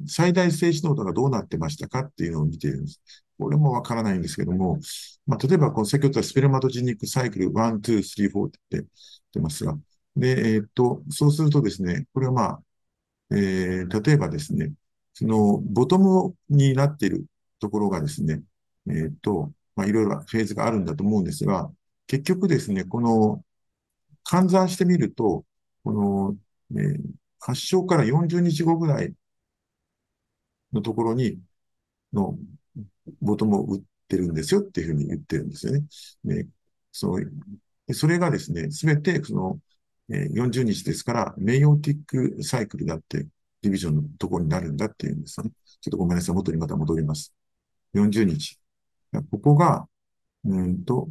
[0.07, 3.01] 最大静止濃度がどうなってましたかっていうのを見ているんです。
[3.37, 4.79] これもわからないんですけども、
[5.27, 8.85] まあ、例えば、この先ほど言ったスペルマトジニックサイクル1、2、3、4って言っ
[9.31, 9.77] てますが、
[10.15, 12.63] で、えっ、と、そうするとですね、これはまあ、
[13.31, 14.73] えー、例えばですね、
[15.13, 17.25] その、ボトムになっている
[17.59, 18.41] ところがですね、
[18.89, 21.71] えっ、と、まあ、いろいろフェーズがあるんだと思うんですが、
[22.07, 23.43] 結局ですね、この、
[24.25, 25.45] 換算してみると、
[25.83, 26.37] この、
[26.79, 27.01] えー、
[27.45, 29.13] 発症から40日後ぐらい
[30.71, 31.39] のところに、
[32.13, 32.37] の、
[33.21, 35.85] ボトムを打ってるんですよっていうふうに言ってるんですよね。
[36.23, 36.47] で、
[36.91, 37.25] その、
[37.91, 39.59] それがですね、すべて、その、
[40.09, 43.27] え、40日ですから、メイオティックサイクルだって、
[43.61, 45.51] ディビジョンのところになるんだっていうんですね。
[45.81, 46.35] ちょっとごめんなさい。
[46.35, 47.33] 元にまた戻ります。
[47.93, 48.57] 40日。
[49.31, 49.87] ここが、
[50.45, 51.09] うんと、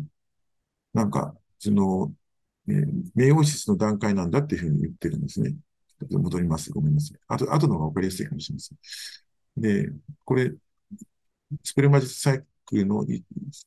[0.95, 2.15] なんか、その、
[2.69, 5.55] えー、名オシスの段階なんだっていうふうに言ってるんですね。
[6.11, 6.71] 戻ります。
[6.73, 7.19] ごめんなさい。
[7.29, 8.79] あと、後のがわかりやすいかもしれません。
[9.61, 9.91] で、
[10.25, 10.53] これ、
[11.65, 13.23] スペルマジスサイクルの1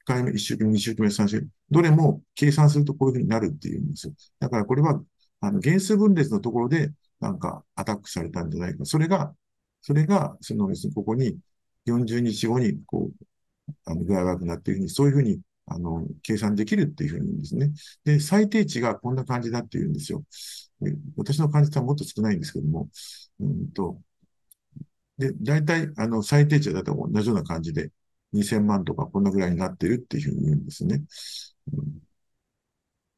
[0.05, 4.13] 回目、1週間目、2週間目、3週間目、どれも計算するとこういうふうになるっていうんですよ。
[4.39, 5.01] だからこれは、
[5.41, 8.85] あの、原数分裂のところで、なんかアタックされたんじゃないか。
[8.85, 9.33] それが、
[9.81, 11.37] それが、その、要するにここに
[11.85, 13.25] 40日後に、こう、
[13.85, 17.71] あの、具合悪くなっているふうに、そういうふうに、あの、計算できるっていうふうに言うんですね。
[18.03, 20.23] で、最低値がこんな感じだっていうんですよ。
[21.17, 22.89] 私の感じはもっと少ないんですけども、
[23.39, 24.01] うんと、
[25.17, 27.91] で、大体、あの、最低値はだい同じような感じで、
[28.33, 31.01] 2000万とかこんなぐらいになってるっていうふうに言うんですね。
[31.73, 32.01] うん、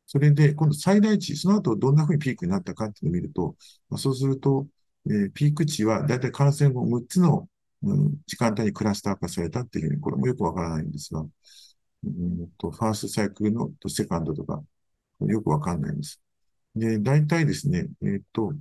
[0.06, 3.56] それで、今度最大値、その後どんなふうにピークになったかっていうのを見ると、
[3.90, 4.68] まあ、そうすると、
[5.08, 7.48] えー、ピーク値はだいたい感染後6つの、
[7.84, 11.22] うん、時間帯にクラスター化されたっていうふうに、これもよくわからないんですが、
[12.04, 14.64] うんと、ファーストサイクルのとセカンドとか、
[15.22, 16.22] よくわかんないんです。
[16.80, 18.54] で、大体ですね、えっ、ー、と、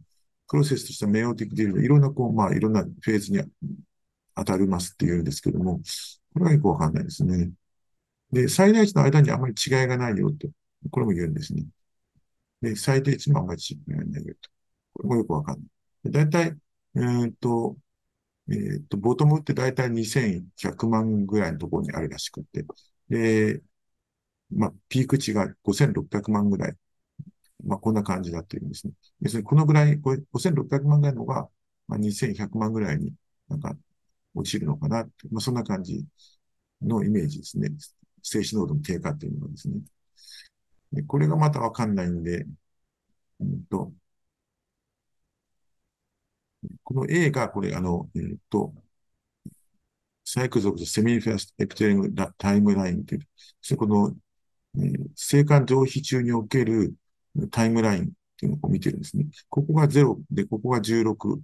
[0.48, 3.42] プロセスとしてはメオティクディルいろんな、こう、まあ、いろんなフェーズに
[4.34, 5.80] 当たりますって言うんですけども、
[6.32, 7.50] これはよくわかんないですね。
[8.32, 10.48] で、最大値の間にあまり違いがないよと。
[10.90, 11.66] これも言うんですね。
[12.62, 14.50] で、最低値もあまり違いがないよと。
[14.94, 15.64] これもよくわかんな
[16.10, 16.12] い。
[16.12, 16.56] だいたい、
[16.96, 17.76] えー、と、
[18.48, 22.64] えー、っと、ボトムってだいたい2100万ぐらいのところにあるらしくて。
[23.08, 23.62] で、
[24.50, 26.76] まあ、ピーク値が5600万ぐらい。
[27.64, 28.92] まあ、こんな感じだっていうんですね。
[29.20, 31.48] 要するに、このぐらい、これ5600万ぐらいのが、
[31.88, 33.14] まあ、2100万ぐらいに
[33.48, 33.76] なんか
[34.34, 36.04] 落ちるのかなって、まあ、そんな感じ
[36.82, 37.70] のイメージですね。
[38.22, 39.76] 静止濃度の低下っていうのはですね。
[40.92, 42.46] でこれがまたわかんないんで、
[43.40, 43.92] うんと、
[46.84, 48.74] この A が、これ、あの、えっ、ー、と、
[50.24, 53.28] サイクル族セミフェスエプテリングタイムラインという、
[53.60, 54.14] そこの、
[54.76, 56.94] えー、生還上皮中における
[57.50, 58.06] タイムラインっ
[58.38, 59.26] ていうのを見てるんですね。
[59.48, 61.40] ここが0で、ここが16、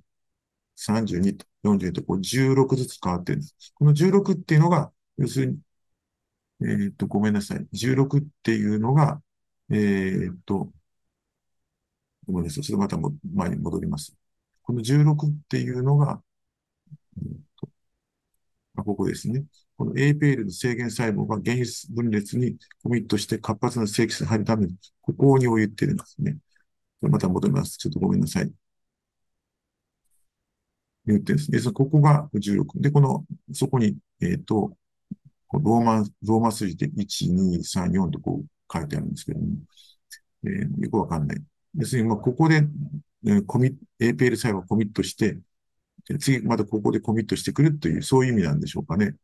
[0.77, 3.73] 32と42とこう16ずつ変わってるんです。
[3.75, 5.59] この16っていうのが、要するに、
[6.63, 7.67] えー、っと、ごめんなさい。
[7.73, 9.23] 16っていうのが、
[9.71, 10.73] えー、っと、
[12.27, 12.65] ごめんなさい。
[12.65, 14.15] ちょっとまたも前に戻ります。
[14.63, 16.23] この16っていうのが、
[18.77, 19.45] ここですね。
[19.77, 26.39] この APL の制限細胞が原因分裂にコミットして活発な正規性に入るために、ここに置いてるんですね。
[27.01, 27.77] また戻ります。
[27.79, 28.53] ちょっとごめんなさい。
[31.07, 31.61] 言ってですね。
[31.61, 32.81] で、ここが16。
[32.81, 34.77] で、この、そこに、えっ、ー、と、
[35.53, 39.47] ローマ、ローマ数字で1、2、3、4とこう書いてあるんですけども、
[40.45, 41.43] えー、よくわかんない。
[41.75, 42.63] ですね、まあ、ここで、
[43.27, 45.39] えー、コミ APL 細胞をコミットして、
[46.19, 49.17] 次、またここでコミットしてくるという、そういう意味なんでしょうかね。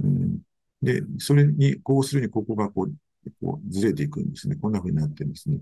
[0.00, 0.38] うん、
[0.82, 2.94] で、それに、こうするにここがこう、
[3.40, 4.56] こうずれていくんですね。
[4.56, 5.58] こんな風になってるんですね。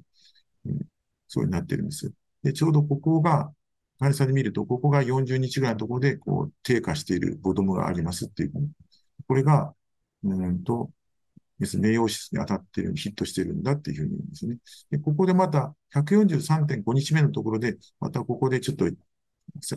[0.67, 0.81] うん、
[1.29, 2.13] そうになってるんです。
[2.43, 3.53] で、ちょうどここが、
[3.99, 8.53] 患者さんで見ると、ここが40日ぐらいのところで、こう、低下しているボトムがありますっていう。
[9.27, 9.75] これが、
[10.25, 10.91] うんと、
[11.59, 14.59] 要するに名誉質に当たっている、ヒットしているんだっていうふうに言うんですね。
[14.91, 18.87] で、ここでまた143.5日目のところで、またここでちょっと、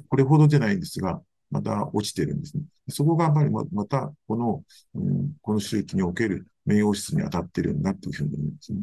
[0.10, 2.64] これほどじゃないんですが、また落ちてるんですね。
[2.90, 4.64] そこがやっぱりまた、この、
[4.96, 8.80] うん、この周期における名誉質に当たってるんだっていうふうに言うんですね。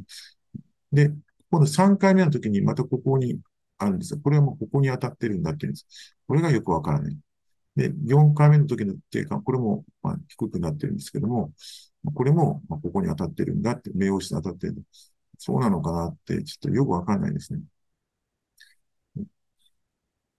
[0.92, 1.14] で、
[1.50, 3.38] 今度3回目の時にまたここに
[3.78, 4.20] あるんですよ。
[4.22, 6.16] これはもうここに当たってるんだって言うんです。
[6.26, 7.18] これがよくわからない。
[7.76, 11.52] で、4回目の時の低下、これもまあ低くなってるんですけども、
[12.14, 14.82] これもまここに当たってるんだって、名誉室に当たってる。
[15.38, 17.60] そうなのかなって、ちょっとよくわかんないですね。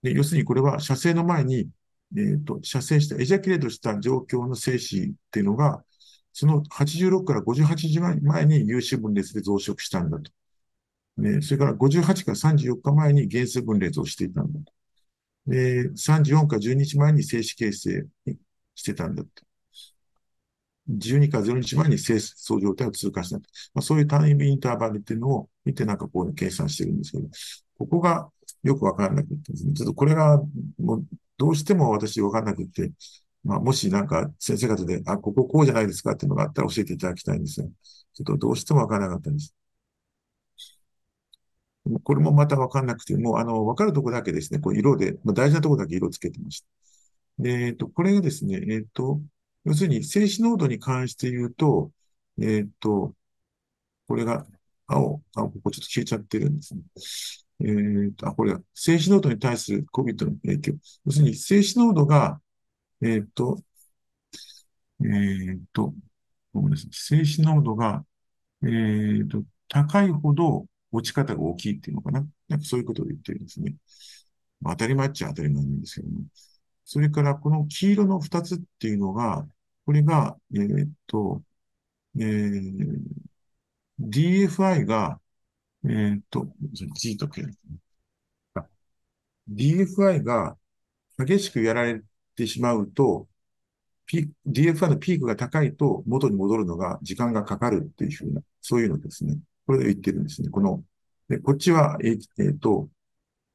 [0.06, 1.68] で、要するにこれは射精の前に、
[2.15, 5.84] え、ー、と、射精した、エジャキレートした状況の精子っていうのが、
[6.32, 10.32] その86から58時前に有種分裂で増殖したんだと。
[11.18, 14.73] ね、それから58から34日前に原数分裂をしていたんだと。
[15.48, 18.06] で、34から12日前に静止形成
[18.76, 19.30] してたんだと。
[20.88, 23.49] 12から0日前に清掃状態を通過したと。
[23.73, 27.27] まあ、そういうタイムインターバルっていうのを見てなんかこう計算してるんですけど、
[27.80, 28.30] ここが
[28.65, 30.41] よくわからなくてですね、ちょっとこれが
[30.79, 31.05] もう
[31.37, 32.91] どうしても私わからなくて、
[33.43, 39.55] まあ、もしなんか先生方で、あ、こここうじゃないですかっていうのがあったら教えていただきたいんですが、ちょっとどうしてもわからなかったんです。
[42.03, 46.67] これもまたわかんなくて、もう、あの、わかるとこだけですね、こう色で、まあ、大事なとこだけ色つけてました。
[47.39, 49.21] で、えっと、これがですね、えっと、
[49.65, 51.91] 要するに静止濃度に関して言うと、
[52.41, 53.15] えっと、
[54.07, 54.45] これが
[54.87, 56.81] 青、青、ここちょっと消えちゃってるんですね。
[57.61, 60.73] えっと、あ、これは静止濃度に対する COVID の影響。
[61.06, 62.41] 要するに静止濃度が、
[63.02, 63.60] えっと、
[65.02, 65.94] えっと、
[66.53, 66.90] ごめんなさい。
[66.91, 68.06] 静止濃度が、
[68.64, 72.26] えっと、高いほど、落ち方が大きいっていうのかな。
[72.48, 73.76] なんかそういうことを言ってるんですね。
[74.61, 76.22] まあ、当たり前っちゃ当たり前なんですけども。
[76.86, 79.48] それからこの黄色の二つっていうのが、
[79.86, 81.44] これが、え、っと、
[82.18, 83.02] えー、
[83.99, 85.19] DFI が、
[85.87, 86.47] えー、っと、
[86.95, 87.43] G と K。
[89.49, 90.57] DFI が
[91.17, 92.01] 激しくやられ
[92.35, 93.27] てしまうと、
[94.47, 99.37] DFI のピークが高いと元に戻るのが時間がかかるっていうふうな、そういうのですね。
[99.65, 100.49] これで言ってるんですね。
[100.49, 100.83] この、
[101.29, 102.89] でこっちは、えっ、と、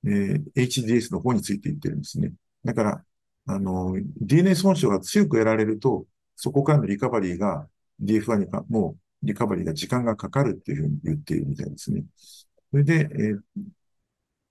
[0.05, 2.33] えー、HDS の方について言ってるんですね。
[2.65, 3.05] だから、
[3.47, 7.69] あの、DNA 損傷が強くやられると、そこからのリカバリーが
[8.03, 12.05] DF1 にか、もうリカバリーが時間がかかるっていうふうに言っているみたいですね。
[12.71, 13.41] それで、えー、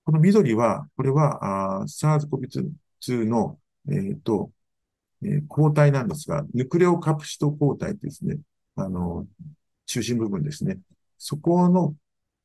[0.06, 4.52] この緑は、これは、SARS-CoV-2 の、え、ー、と、
[5.24, 8.40] えー、抗体なんですが、ヌクレオカプシト抗体ですね。
[8.76, 9.28] あの、
[9.86, 10.80] 中心部分ですね。
[11.18, 11.96] そこの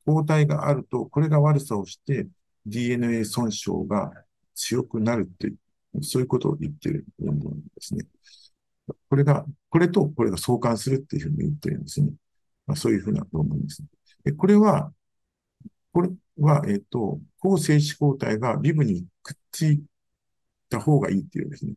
[0.05, 2.27] 抗体があると、これが悪さをして
[2.65, 4.11] DNA 損傷が
[4.53, 5.53] 強くなるって
[6.01, 8.05] そういうことを言ってる論文ですね。
[9.09, 12.11] これが、これとこれが相関するっていうふうに言ってるんですね。
[12.67, 13.87] まあ、そういうふうな論文です、ね。
[14.23, 14.91] でこれは、
[15.91, 19.83] これは、えっ、ー、と、抗精子抗体がビブにくっつい
[20.69, 21.73] た方がいいっていうですね。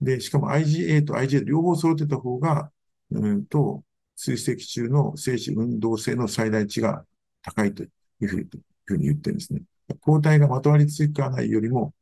[0.00, 2.70] で、しかも IgG と IgA 両方揃ってた方が、
[3.10, 3.84] うんと、
[4.16, 7.04] 追跡中の精子運動性の最大値が
[7.42, 7.86] 高いとい
[8.20, 9.62] うふうに言ってるんですね。
[10.00, 11.94] 抗体がまとわりつかないよりも、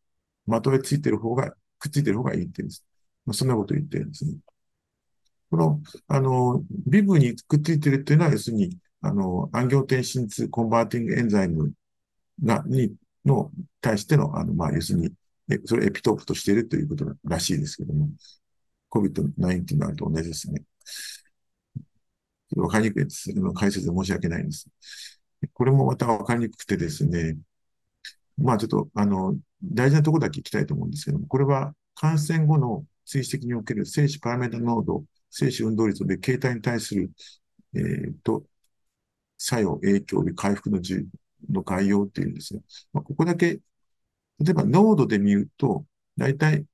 [0.46, 2.84] まとわりついてる方が、くっついてる方がいいって言うんです。
[3.26, 4.32] まあ、そんなことを言ってるんですね。
[5.50, 11.72] この、あの、尾部にくっついてるっていうのは、要するに、あの、アンジオテンシン converting enzyme
[12.44, 12.94] が、に、
[13.24, 13.50] の、
[13.80, 15.12] 対しての、あの、まあ、要するに、
[15.66, 18.08] それエピトープとしているということらしいですけども、
[18.90, 20.62] COVID-19 なと同じですね。
[22.56, 23.32] わかりにくいです。
[23.54, 24.68] 解説で申し訳ないんです。
[25.52, 27.36] これもまたわかりにくくてですね、
[28.36, 37.10] まあちょっと、あの、大事なところだけ聞きたいと思うんですけども、これは感染後の追跡における精子パラメータ濃度、精子運動率で形態に対する、
[37.74, 38.44] えー、と、
[39.38, 41.04] 作用、影響で回復の重
[41.48, 42.60] の概要っていうんですね。
[42.92, 43.60] まあ、ここだけ、
[44.40, 45.86] 例えば濃度で見ると、
[46.16, 46.64] だいたい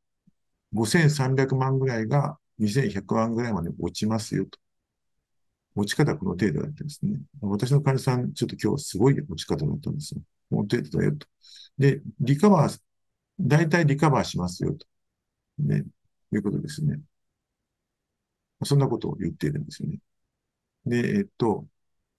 [0.75, 4.59] 5300万ぐらいが2100万ぐらいまで落ちますよと。
[5.75, 7.21] 落ち方はこの程度だったんですね。
[7.41, 10.23] 私の患者さん、ちょっと今日すごい落ち方だったんですよ。
[10.51, 11.27] この程度だよと。
[11.79, 12.81] で、リカバー、
[13.39, 14.87] 大体リカバーしますよと。
[15.59, 15.85] ね、
[16.33, 17.01] いうことですね。
[18.65, 19.99] そんなことを言っているんですよね。
[20.87, 21.67] で、えっと、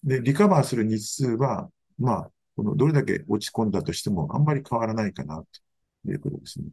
[0.04, 1.70] で、リカバーする日数は、
[2.00, 5.44] まあ、このどれだけ落ち込んだとしてもあんまり変わらないかな
[6.06, 6.68] ということですね。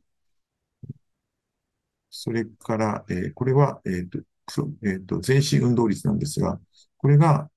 [2.11, 4.09] それから、えー、これは、えっ、ー、
[4.47, 6.61] と、えっ、ー、と、全身運動率なんですが、
[6.97, 7.51] これが、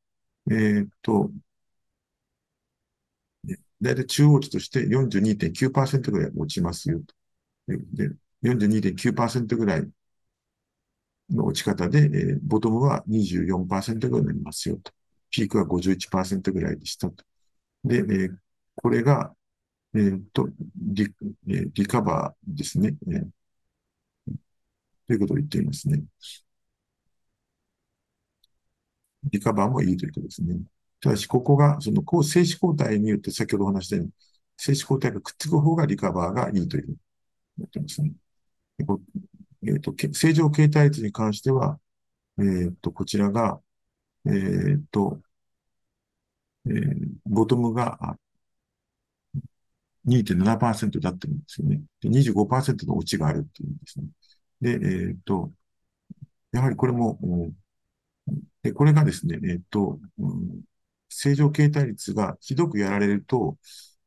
[0.51, 1.31] えっ、と、
[3.81, 7.15] だいたい中央値として42.9%ぐらい落ちますよと。
[7.67, 8.09] で、
[8.43, 9.89] 42.9%ぐらい
[11.29, 14.91] の落ち方で、えー、ボトムは24%ぐらいになりますよと。
[15.29, 17.23] ピークは51%ぐらいでしたと。
[17.83, 18.35] で、えー、
[18.75, 19.33] これが、
[19.93, 21.13] えー、とリ、
[21.45, 23.27] リカバーですね、えー。
[25.07, 26.03] ということを言っていますね。
[29.23, 30.59] リカバーもいいということですね。
[30.99, 34.11] ただし、ここが、その、こう、精子抗体によって先ほどお話したように、
[34.57, 36.97] 精子抗体がくっつく方がリカバーがいいというふうに
[37.59, 38.13] なってますね。
[39.63, 41.79] えっ、ー、と、正常形態率に関しては、
[42.39, 43.59] えっ、ー、と、こちらが、
[44.25, 45.21] えっ、ー、と、
[46.67, 48.17] えー、ボトムが
[50.05, 51.81] 2.7%だってるんですよね。
[52.01, 54.07] で、25%の落ちがあるっていうんですね。
[54.61, 54.71] で、
[55.09, 55.51] えっ、と、
[56.51, 57.19] やはりこれも、
[58.63, 60.61] で、これがですね、えっ、と、うん
[61.09, 63.57] 正常形態率がひどくやられると、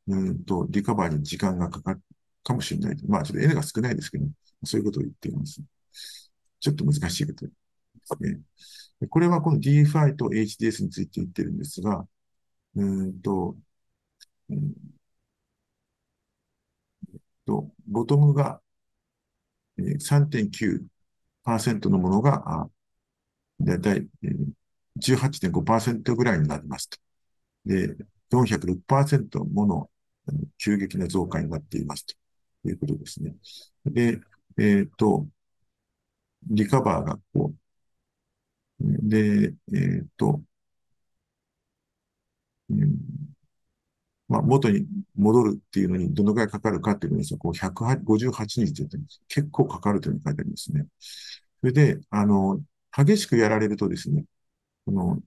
[0.07, 2.01] うんと、リカバーに時間がかかる
[2.43, 2.97] かもしれない。
[3.07, 4.25] まあ、ちょっと N が少ないですけど、
[4.63, 5.61] そういうことを言っています。
[6.59, 7.51] ちょっと難しいことで
[8.03, 8.39] すね。
[9.09, 12.07] これはこの DFI と HDS について言ってるんですが、
[12.75, 13.57] うんと、
[14.49, 14.73] うん
[17.45, 18.61] と、ボトムが
[19.77, 22.69] 3.9%のものが、
[23.59, 24.07] だいたい
[24.97, 26.97] 18.5%ぐらいになりますと。
[27.65, 27.95] で、
[28.31, 29.89] 406%もの
[30.57, 33.35] 急激な増加になっていますということですね。
[33.85, 34.19] で、
[34.57, 35.27] えっ、ー、と、
[36.49, 40.41] リカバーがこう、で、えっ、ー、と、
[42.69, 42.97] うん、
[44.27, 49.21] まあ、元に戻るっていうのにどのくらいかかるかっていうのに、こを158日って言ってるんです。
[49.27, 50.85] 結構かかるというふうに書いてありますね。
[51.59, 52.61] それで、あの、
[52.95, 54.25] 激しくやられるとですね、
[54.85, 55.21] この、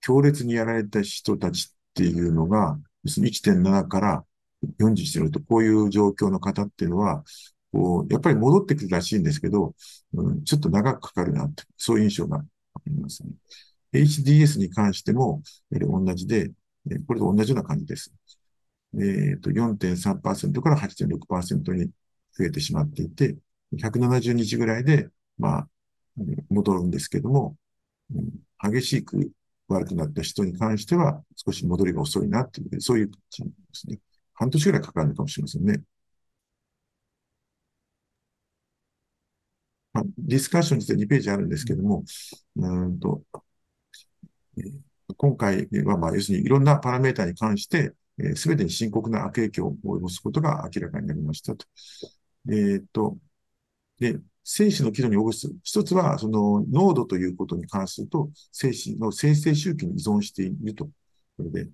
[0.00, 4.24] 強烈にやられた人たちっていうのが、1.7から
[4.78, 7.24] 40してると、こういう状況の方っていうのは、
[7.74, 9.74] こう、やっぱり戻ってくるらしいんですけど、
[10.14, 12.42] うん、ちょっと長くかかるなって、そういう印象があ
[12.86, 13.30] りますね。
[13.92, 15.42] HDS に関しても、
[15.72, 16.52] 同じで、
[17.08, 18.12] これと同じような感じです。
[18.94, 21.90] えっ、ー、と、4.3%から8.6%に
[22.36, 23.36] 増えてしまっていて、
[23.76, 25.68] 170日ぐらいで、まあ、
[26.50, 27.56] 戻るんですけども、
[28.62, 29.32] 激しく
[29.66, 33.98] 悪くなった人に関しては少し戻りが遅いなっていう、そういう感じですね。
[34.34, 35.82] 半年ぐらいかかるのかもしれませんね。
[39.94, 42.04] まあ、ディスカッションについて2ページあるんですけども、
[42.56, 43.22] うんと、
[45.16, 47.94] 今回は、まあ、要するにいろんなパラメータに関して、
[48.34, 51.66] す、べ、てに深刻な悪影響を及ぼすことが明らかになりましたと。
[52.50, 53.16] えっ、と、
[53.98, 55.56] で、精子の機能に応じる。
[55.62, 60.88] 一つは、その濃度ということに関すると、精子の生成周期に依存していると。
[61.36, 61.70] それで、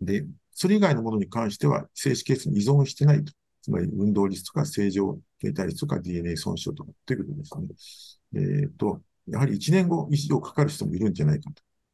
[0.00, 3.32] で、それ以外のものに関しては、精子ケースに依存してないと。
[3.68, 8.00] つまり、運動率とか正常形態率とか DNA 損傷とかということです
[8.38, 8.62] ね。
[8.62, 11.50] えっ、と、やはり1年後以上かかる人もいるんじゃないか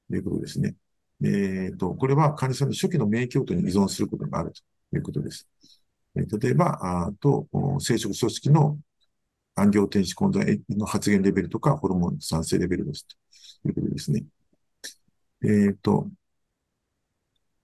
[0.08, 0.76] ということですね。
[1.24, 5.48] えっ、と、これは患者さんの初期の免疫応答に依存することがあるということです。
[6.16, 7.48] えー、例えば、あと、
[7.80, 8.78] 生殖組織の
[9.56, 13.04] 暗行天使混在の発現レベルとか、ホルモン産生レベルです
[13.62, 14.24] ということですね。
[15.42, 16.08] えっ、と、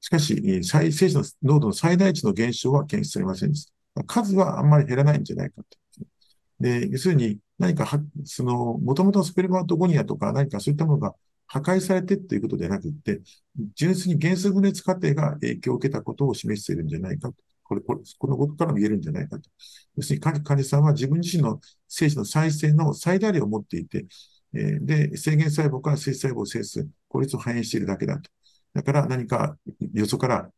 [0.00, 3.79] しかし、再生児の濃度の最大値の減少は検出されませんでした。
[4.06, 5.78] 数はあんまり減らないんじゃないかと。
[6.60, 11.14] で、要するに何かは、その、もともとスペルマートゴニアとか何かそういったものが
[11.46, 13.20] 破壊されてということではなくって、
[13.74, 17.34] 純粋に原数分裂過程が影響を受けたことを示しているんじゃないかと。
[17.64, 19.48] これ、これ、このことからも言えるんじゃないかと。
[19.96, 24.06] 要するに患者さんは自分自身の精子の再生の最大量を持っていて、
[24.54, 28.30] えー、で、制限細胞から精子細胞を制す効率を反映しているだけだと。
[28.74, 29.56] だから何か
[29.92, 30.50] よそから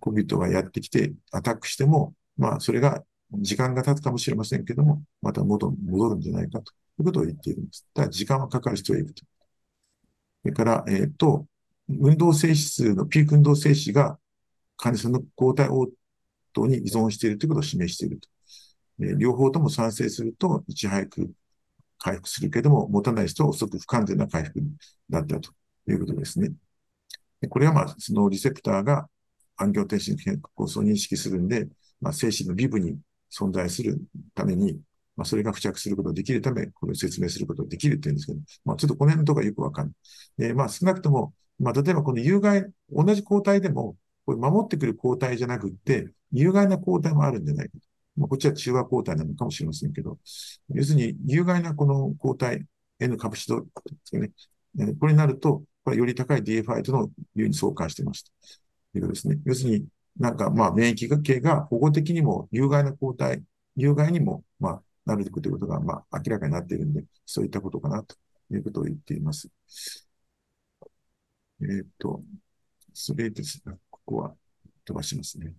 [0.00, 7.86] COVID がやってきてアタックしても、まあ、それが時間が経つかもしれませんけども、また元に戻るんじゃないかということを言っているんです。
[7.94, 9.24] ただ、時間はかかる人はいると。
[10.42, 11.46] それから、えっ、ー、と、
[11.88, 14.18] 運動性指数のピーク運動性子が
[14.76, 15.88] 患者さんの抗体応
[16.52, 18.28] 答に依存しているということを示していると。
[19.00, 21.32] え両方とも賛成すると、いち早く
[21.98, 24.60] 回復するけども、持たない人は遅く不完全な回復
[25.08, 25.50] だったと
[25.88, 26.52] いうことですね。
[27.48, 29.08] これはまあ、そのリセプターが
[29.56, 31.68] 暗行天使の変構想を認識するんで、
[32.02, 32.98] まあ、精神のビブに
[33.32, 33.98] 存在する
[34.34, 34.78] ために、
[35.16, 40.48] まあ、それが付着することができるため、これを説明することができるって言うんですけど、まあ、ちょっとこの辺のところはよくわかんない。
[40.48, 43.96] で、まあ、少なくとも、まあ、例えばこの有害、同じ抗体でも、
[44.26, 47.86] これ守ってくる抗体じゃなくって、有害な抗体もあるんじゃないかと。
[48.16, 50.18] まあ、こっちは中和抗体なのかもしれませんけど、
[50.70, 52.66] 要するに有害なこの抗体、
[53.00, 53.68] N カプシドで
[54.04, 54.30] すね。
[54.98, 58.32] これになると、これより高い DFI との流に相関してます。
[58.92, 59.38] ということですね。
[59.44, 59.86] 要するに、
[60.18, 63.42] なんか、まあ、免疫学系が保護的にも有害な抗体、
[63.76, 68.16] 有害にも、まあ、なるということが、まあ、明らかになっているんで、そういったことかな、と
[68.50, 69.48] いうことを言っています。
[71.60, 72.22] えっ、ー、と、
[72.92, 73.74] それですね。
[73.90, 74.34] ここは
[74.84, 75.54] 飛ばしますね。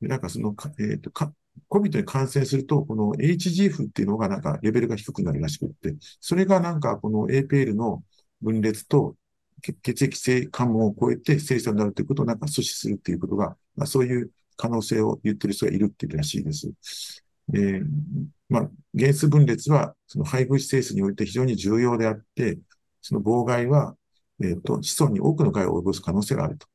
[0.00, 1.32] なんかその、えっ、ー、と、か、
[1.68, 8.02] COVID に感染すると、この HGF っていうのがなんかレベルが低くなるらしくって、それがなんかこの APL の
[8.40, 9.16] 分裂と
[9.62, 17.24] 血液性関門を超えて生産になるということをなんか阻止するっていうことが、まあ、そういう可能性を言ってる人がいるっていうらしいです。
[17.48, 17.82] で、
[18.48, 22.58] まあ、原子分裂はその配偶子性質において非常に重要であって、
[23.00, 23.96] その妨害は、
[24.42, 26.66] えっ、ー、と、子孫に多くの害を及ぼす可能性があると。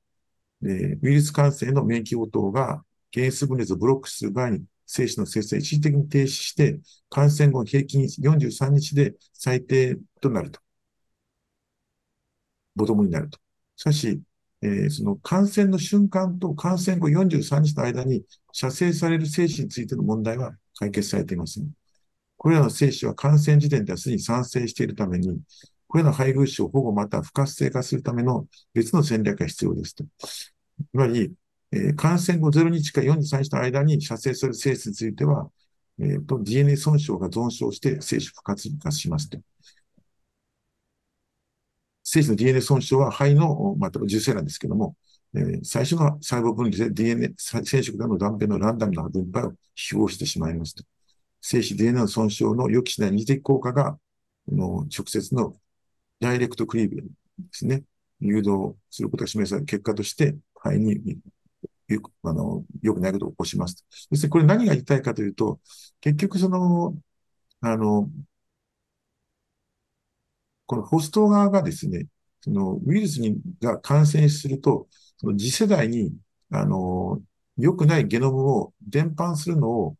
[0.61, 2.83] で、ウイルス感染の免疫応答が
[3.13, 6.79] 原子分裂をブロックする場合に、精子の生成一時的に停止して、
[7.09, 10.59] 感染後平均43日で最低となると。
[12.79, 13.37] ボトムになると。
[13.75, 14.21] しかし、
[14.61, 21.69] えー、その感染の瞬間と感染後43日の間に射精される精子についての問題は解決されていません。
[22.37, 25.41] これらの精子は感染時点ではすでに産生しているために、
[25.87, 30.05] これらの配偶子を保護また不活性化するための別の戦略が必要ですと。
[30.29, 30.53] つ
[30.93, 31.33] まり、
[31.71, 35.49] えー、感染後0日か43日の間に射精する精子については、
[35.99, 39.37] えーと、DNA 損傷が損傷して精子不活化しますと。
[42.11, 44.95] 精子の DNA 損傷は肺の、また受精なんですけども、
[45.35, 50.83] えー、最初の細胞分離で DNA、染色などの断片のランダムな分配を非合してしまいますと。
[51.39, 53.99] 精子 DNA の損傷の予期しない二次効果が、
[54.51, 55.53] の直接の
[56.19, 57.03] ダイレクトクリーブで
[57.51, 57.83] すね、
[58.19, 61.19] 誘導することが示される結果として、肺に
[61.89, 63.85] よく、あの、良くないことを起こします。
[63.91, 65.59] そしてこれ何が言いたいかというと、
[66.01, 66.95] 結局その、
[67.61, 68.09] あの、
[70.69, 72.05] このホスト側がですね、
[72.41, 74.87] そのウイルスにが感染すると、
[75.17, 76.13] その次世代に、
[76.51, 77.19] あの、
[77.57, 79.95] 良くないゲノムを伝播するのを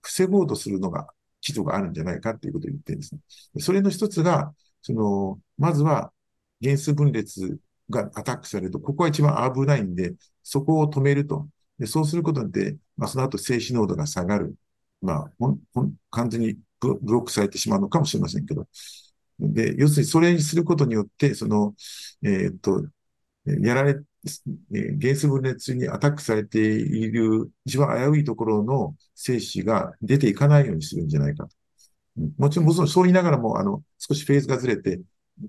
[0.00, 1.06] 防ごうとするのが、
[1.42, 3.20] 基礎があるんじゃないかっていうことを言ってるんですね。
[3.60, 6.14] それの一つが、その、まずは
[6.62, 7.58] 原数分裂
[7.90, 11.46] がアタックされると、ここが一番危ないんで、そこを止めると。
[11.78, 14.54] でそうすることで、まあ、その後静止濃度が下がる。
[15.02, 18.66] まあ、ほん、ほん、完全にブロックされてしまうのかもしれませんけど、
[19.38, 21.74] で、要するにそれにすることによって、その、
[22.22, 22.86] えー、っと、
[23.44, 23.94] やられ、
[25.00, 31.56] 原子分裂にアタックされている一番危ういところの精子が出ていかないようにするんじゃないかと。
[32.38, 35.00] もちろん、もちろんそう言いながらも、あの、少しフェーズがずれて、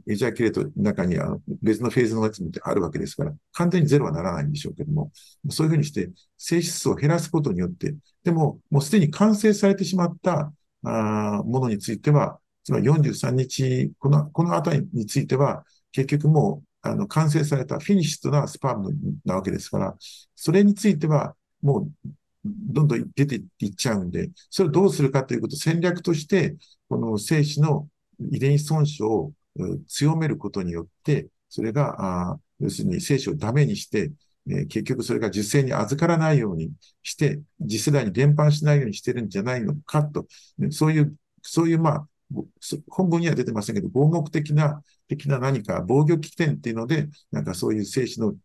[0.07, 5.11] エジャーキュレートの中にあの別のフェーズのやつもあるわけですから、完全にゼロはならないんでしょうけども、
[5.49, 10.53] そういうふうにして、性質を減らすことによって、でも、もうすでに完成されてしまった
[10.83, 18.91] あものについては、つまり43日、この、このあたりについては、結局もう、あの、完成されたフィニッシュとなスパム
[19.25, 19.95] なわけですから、
[20.35, 21.91] それについては、もう、
[22.45, 26.55] どんどん出ていっちゃうんで、それをどうするかということ、戦略として、
[26.89, 27.87] この精子の
[28.31, 29.31] 遺伝子損傷を
[29.87, 34.11] 強めることによって、それが、あ要するに精子をダメにして、
[34.49, 36.71] え結局それが受精に預からないように
[37.01, 40.27] して、次世代に伝播しないようにしてるんじゃないのかと、
[40.71, 42.07] そういう、そういう、まあ、
[42.89, 48.35] 本文には出てませんけど、合目的な、的な何か防御起点っていうので、なんかそういう精子の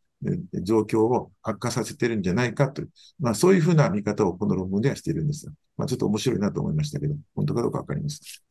[0.62, 2.90] 状況を悪化させてるんじゃないかという、
[3.20, 5.46] まあそういうふうな見方をこの論文ではしているんです。
[5.76, 8.42] まあちょっと面白いなと思いましたけど、本当かどうかわかります。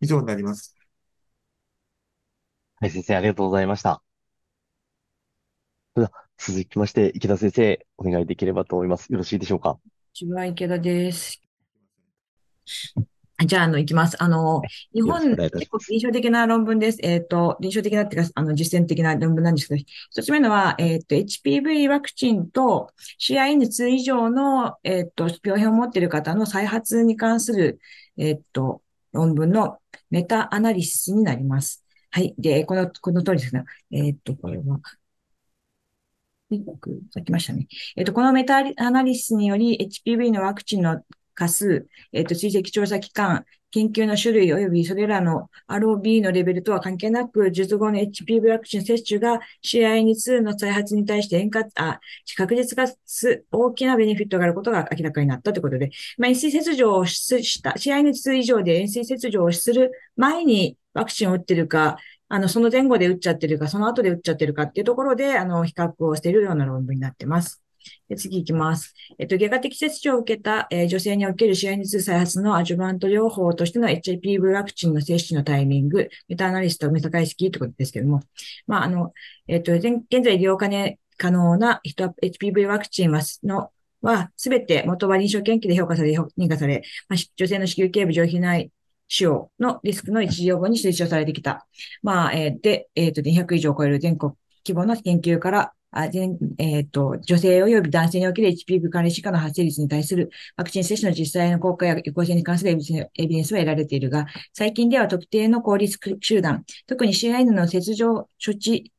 [0.00, 0.74] 以上になります。
[2.80, 4.02] はい、先生、ありがとうございました。
[5.94, 9.12] それでは、続きまして、池田先生、お願いできればと思います。
[9.12, 9.76] よろしいでしょうか？
[10.12, 11.40] ちは池田です。
[13.46, 14.20] じゃあ、あの、いきます。
[14.20, 14.62] あの、
[14.92, 16.98] 日本、結構臨床的な論文です。
[17.02, 22.90] えっ、ー、と、臨床的なっていうか、あの、実践的な論文なんですけど、一つ目のは、えっ、ー、と、HPV ワクチンと
[23.20, 27.78] CIN2 以上の、えっ、ー、と、病変を持っている方の再発に関する、
[28.16, 28.82] えっ、と、
[29.12, 29.78] 論文の
[30.10, 31.84] メタアナリシスになります。
[32.10, 32.34] はい。
[32.38, 33.62] で、この、この通りですね。
[33.92, 34.80] えっ、と、これは、
[37.12, 37.68] さっきましたね。
[37.94, 41.00] えっ、と、このメタアナリシスにより HPV のワクチンの
[41.38, 52.00] 過数、えっ、と、追跡調査期間、研究の種類及びそれらの ROB のレベルとは関係なく、術後の HPV ワクチン接種が CI2 の再発に対して円滑、あ、
[52.36, 61.98] 確実かつ大きなベネフィットがあることが明らかになったということで、まあ、塩水切除をした、CI2 以上で塩水切除をする前にワクチンを打ってるか、
[62.28, 67.62] あの、その前後で打っちゃってるか、その後で打っちゃってるかっていうところで、あの、比較をしているような論文になってます。
[68.16, 68.94] 次行きます。
[69.18, 78.20] えっと、外科的切除を受けた、えー、女性における試合熱再発のアジュバント療法としての HIPV ワクチンの接種のタイミング、メタアナリスト、メタ解析ということですけども、
[78.66, 79.12] まあ、あの、
[79.46, 80.68] えっと、現在利用可
[81.16, 81.80] 可能な
[82.22, 88.70] HPV ワクチンは、の、は、すべて元は臨床研究で評価され、認可され、まあ、女性の子宮頸部上皮内
[89.08, 91.66] 使用のリスクの一時予防に推奨されてきた。
[92.02, 94.32] まあ、えー、で、えっ、ー、と、200以上を超える全国
[94.66, 102.76] 規模の研究から、あ全えっ、ー、と、女性及び男性における HPV 関連疾患の発生率に対するワクチン接種の実際の効果や有効性に関するエ
[103.26, 108.92] ビデンスは得られているが、最近では特定の高リスク集団、特に CIN の切除処置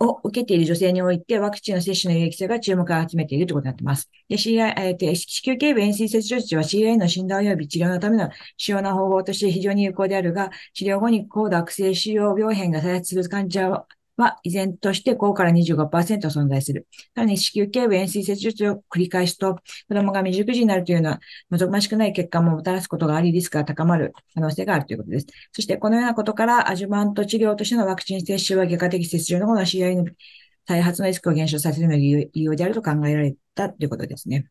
[0.00, 4.10] を受けている女性において、ワクチンの接種の有益性が注目を集めているということになっています。
[4.28, 13.86] で、CI、えー、子宮頸部塩水切除術は CIN の診断及び治療のための主要な方法として非常に有効であるが、治療後に高度悪性腫瘍病変が再発する患者
[14.18, 16.86] は依然として5から25%存在する。
[17.14, 19.54] さらに子宮頸部塩水切術を繰り返すと、
[19.88, 21.20] 子供が未熟児になるというような
[21.50, 25.26] 望ましくない結果ももたらすことがあり、リスクが高まる可能性があるということです。
[25.52, 30.04] そして、このようなことから、アジュバント治療としてのワクチン接種は外科的接種の後の CI の
[30.66, 34.48] 再発のリスクを減少させるのが有用であると考えられたということですね。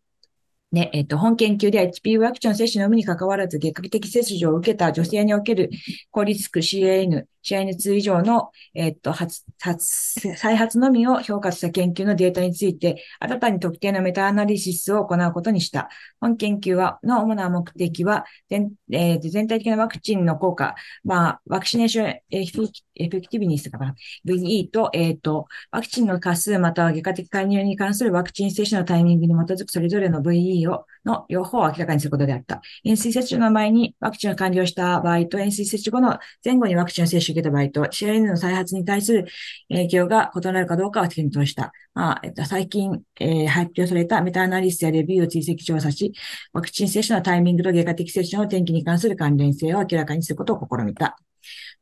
[0.72, 5.70] ね、えっ、と、本研究では HPV ワクチン接種の有無に関わらず、外科的接種を受けた女性における
[6.12, 15.88] 高リスク CAN、CIN2 以上の、えっ、と、発、発、再発のみを評価した研究のデータについて、新たに特定のメタアナリシスを行うことにした。
[16.20, 20.76] 本研究は、の主な目的は、全,、えー、全体的なワクチンの効果、
[21.06, 23.96] まあ、ワクシネーションエフェクティビニスかな、
[24.26, 32.62] VE と、えっ、と、ワクチンの過数または外科的介入に関するワクチン接種のタイミングに基づくそれぞれの VE を、の両方を明らかにすることであった。
[32.84, 39.28] 塩水接種の前にワクチンを完了した場合と塩水接種後の前後にワクチンを接種を受けた場合と、CIN の再発に対する
[39.70, 41.72] 影響が異なるかどうかを検討した。
[41.94, 46.14] まあ、えっと、最近、えー、発表されたメタアナリストやレビューを追跡調査し、
[46.54, 51.18] ワクチン接種のタイミングと外科的接種の転機に関する関連性を明らかにすることを試みた。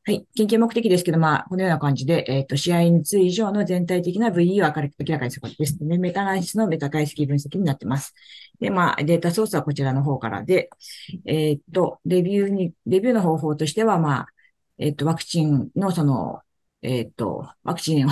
[0.07, 0.27] はい。
[0.35, 4.81] 研究目的ですけど、まあ、このような感じで、えっ、ー、と、試合について以上の全体的な VE を明らか
[5.25, 5.83] にすることです。
[5.83, 5.97] ね。
[5.97, 8.13] メタナリシスのメタ解析分析になってます。
[8.59, 10.69] で、まあ、データソースはこちらの方からで、
[11.25, 14.27] えっ、ー、と、レビューに、レビューの方法としては、まあ、
[14.77, 16.41] えっ、ー、と、ワクチンのその、
[16.83, 18.07] えっ、と、ワクチン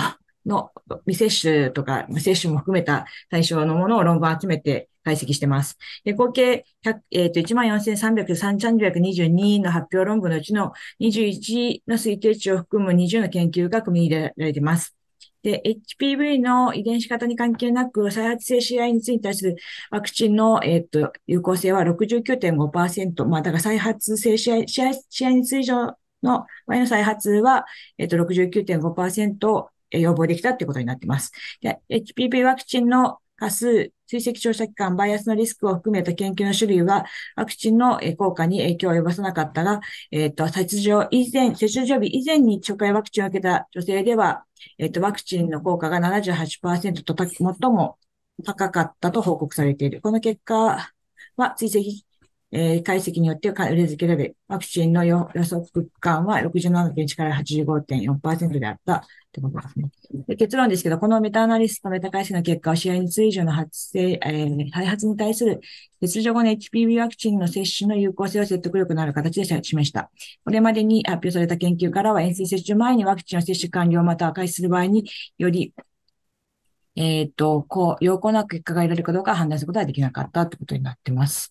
[0.46, 0.72] の
[1.06, 5.76] 未接種とか、接種も含めた対象のものを論文を集めて解析してます。
[6.04, 14.96] で、合計100、えっ、ー、と、14,322の発表論文のうちの21の推定値を含む20の研究が組み入れられています。
[15.42, 15.62] で、
[16.00, 19.56] HPV の遺伝子型に関係なく、再発性 CI について対する
[19.90, 23.26] ワクチンの、えっ、ー、と、有効性は69.5%。
[23.26, 27.66] まあ、だから再発性 CI, CI についての場合の再発は、
[27.98, 31.30] えっ、ー、と、69.5%予防できたということになっています。
[31.60, 37.04] で、HPV ワクチンのか数、追跡調査機関、バイアスのリスクを含めた研究の種類は、
[37.36, 39.80] ワクチンの効果に影響を及ぼさなかったが、
[40.10, 44.44] えっ、ー、と、接種以前、接種日以前に初回ワクチンを受けた女性では、
[44.78, 47.98] えっ、ー、と、ワクチンの効果が78%と最も
[48.44, 50.00] 高かったと報告されている。
[50.00, 50.90] この結果
[51.36, 52.13] は追跡
[52.56, 59.02] えー、解析によって裏付けられ、ワクチンの予測感は67.1から85.4%であったっ
[59.32, 59.90] てことですね。
[60.28, 65.60] で結論ですけど、このメタアナリストのメタ解析の結果は、試合に通以上の発生、えー、開発に対する
[66.00, 70.12] 切除後の HPV ワクチンの接種の有効性を説得力のある形で示した。
[70.44, 75.74] これまでに発表された研究からは、塩水接種前にワクチンを接種完了または開始する場合により
[76.96, 81.50] えっ、ー、と、こう、有効な結果が得られるかどうか判断することはできなかったということになってます。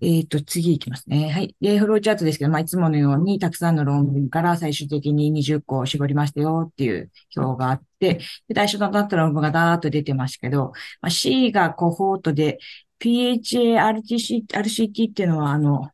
[0.00, 1.30] えっ、ー、と、次いきますね。
[1.30, 1.54] はい。
[1.60, 12.58] で、フローチャートですけど、まあ、いつものように、たくさんの論文から最終的に20個絞りましたよっていう表があって、で、対象となった論文がダーッと出てますけど、まあ、C がコホートで、
[12.98, 15.90] PHA、RTC、RCT っていうのは、あの、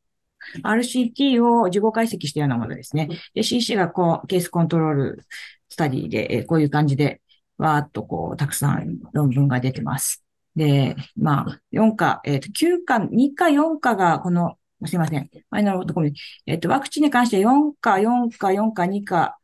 [0.63, 3.09] RCT を自己解析したようなものですね。
[3.35, 5.27] で、CC がこう、ケースコントロール
[5.69, 7.21] スタディで、えこういう感じで、
[7.59, 10.25] わーっとこう、たくさん論文が出てます。
[10.57, 15.31] で、まあ、4課、えっ、ー、と、9課、2課、4課が、この、すいません。
[15.51, 16.15] マイナルとこに、
[16.47, 19.39] えっ、ー、と、ワクチンに関して4課、4課、4課、2課、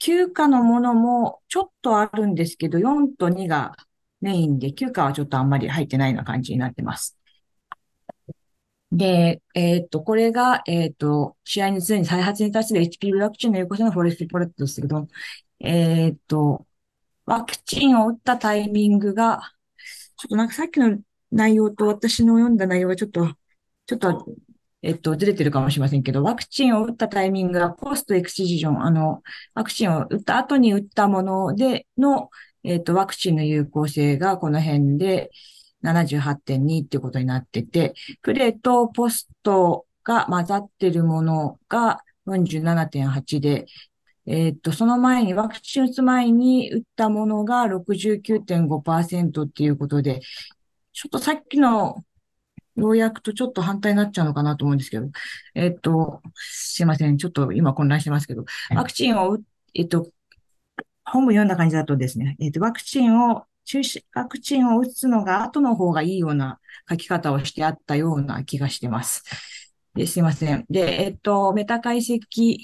[0.00, 3.76] 9課のものもちょっとあるんですけど、4と2が
[4.20, 7.18] メインで、9課はちょっとあんまり入ってないような感じになってます。
[8.92, 15.08] で、えっ、ー、と、これが、えっ、ー、と、試合に常に再発に対する HPV ワクチンの有効性のフォレストリポレットですけど、
[15.60, 16.66] えっ、と、
[17.26, 19.53] ワクチンを打ったタイミングが、
[20.16, 20.98] ちょっとなんかさっきの
[21.32, 23.34] 内容と私の読んだ内容がちょっと、
[23.86, 24.26] ちょっと、
[24.82, 29.22] えっと、ずれてるかもしれませんけど、ワクチンを打ったタイミングがポストエクシジジョン、あの、
[29.54, 32.30] ワクチンを打った後に打ったものでの、
[32.62, 35.30] えっと、ワクチンの有効性がこの辺で
[35.82, 43.66] 78.2っていうことになってて、プレとポストが混ざってるものが47.8で、
[44.26, 50.20] えっと、その前に、ワクチン打つ前に打ったものが69.5%っていうことで、
[50.92, 52.04] ちょっとさっきの
[52.76, 55.08] 要約とちょっと反対になっちゃうのかなと思うんですけど、
[55.54, 57.18] えっと、すいません。
[57.18, 58.44] ちょっと今混乱してますけど、
[58.74, 59.38] ワクチンを、
[59.74, 60.08] えっと、
[61.04, 69.22] 本文読んだ感じだとですね、えっと、ワクチンを、中止、ワクチンを打つのが後の方がいいような書き方をしてあったような気がしてます。
[69.94, 70.66] ですいません。
[70.68, 72.58] で、えっと、メタ解析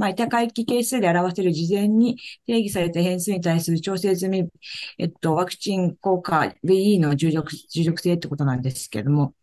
[0.00, 2.16] まあ、板回帰係数で表せる事前に
[2.46, 4.48] 定義された変数に対する調整済み、
[4.96, 9.34] えっと、ワクチン効果 VE の重力、重力性ってことなんですけども、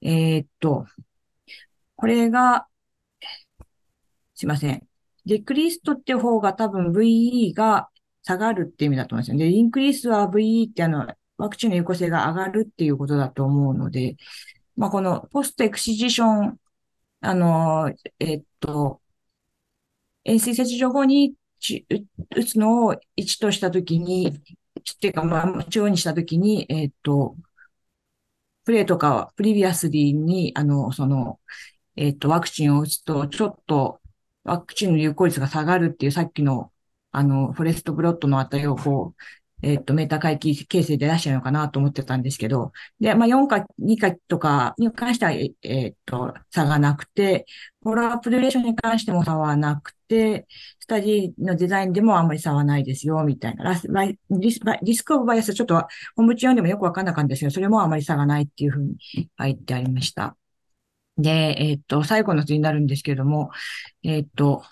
[0.00, 0.86] えー、っと、
[1.94, 2.66] これが、
[4.34, 4.82] すいません。
[5.26, 7.90] デクリストって方が多分 VE が
[8.22, 9.44] 下がるって意味だと思うんですよね。
[9.44, 14.16] で、インクリースは VE ってあの、ワクチンの有効性が上がるっていうことだと思うので、
[14.74, 16.58] まあ、このポストエクシジション、
[17.20, 19.02] あの、えっと、
[20.26, 21.34] 塩水切除後に
[22.36, 27.36] 打つのを1としたときに、っていうか、まあ、中央にしたときに、えっ、ー、と、
[28.64, 31.40] プレイとかプリビアスリーに、あの、その、
[31.96, 34.00] えっ、ー、と、ワクチンを打つと、ちょっと
[34.44, 36.72] ワクチンの有効率が下がるっていう、さっきの、
[37.12, 39.22] あの、フォレストブロットの値をこう、
[39.62, 45.46] えっ、と、メータ回帰形成で出してるのかなと思ってたんですけど、で、まあ、4か2かとかに関しては、え
[45.88, 47.46] っ、と、差がなくて、
[47.82, 50.46] フォローアップデュレーションに関しても差はなくて、
[50.80, 53.72] スタディのデザインでもあんまり差はないですよ、みたいな。
[54.30, 58.96] リスバリスクオブバイアスちょっと本部長でもよくわかんなかったんですけど、それもあんまり差がないっていうふうに
[59.38, 60.36] 書いてありました。
[61.18, 63.50] で、えっ、と、最後の図になるんですけれども、
[64.02, 64.62] えっ、と、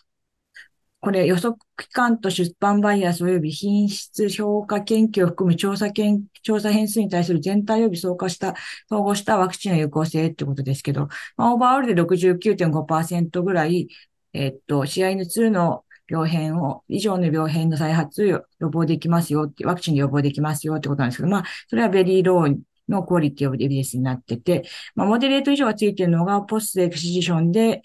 [1.05, 8.55] これ予測期間と出版バイアス及び品質評価研究を含む調査研、調査変数に対する全体及び相加した、
[8.91, 13.89] 統合したワクチンの有効性ってことですけど、まあ、 overall で69.5%ぐらい、
[14.33, 22.57] えっと、 CIN の2の病変を、以上の病変の再発予防できますよって、ワクチンで予防できますよってことなんですけど、まあ、それは very low
[22.89, 24.65] の quality of evidence になってて、
[24.95, 27.83] まあ、 moderate 以上がついているのが、 post excision で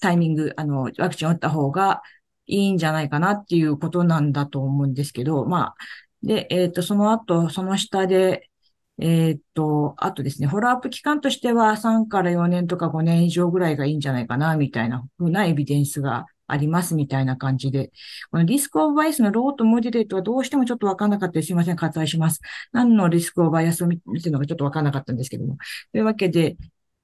[0.00, 2.02] タイミング、あの、ワクチンを打った方が、
[2.46, 5.74] いいんじゃないかなっていうことなんだと思うんですけど、まあ、
[6.22, 8.50] で、えっ、ー、と、その後、その下で、
[8.98, 17.90] えっ、ー、と、あとですね、フォローアップ期間としては3から4年とか5年以上ぐらいがいいんじゃないかな、みたいなふうなエビデンスがありますみたいな感じで、
[18.30, 22.40] このリスクオブバイスのローとモデレートはどうしてもちょっとわかんなかったですいません、割愛します。
[22.72, 25.56] 何のリスクオブバイアスを見てるのかちょっとわかんなかったんですけども。
[25.92, 26.56] というわけで、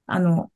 [0.05, 0.51] あの、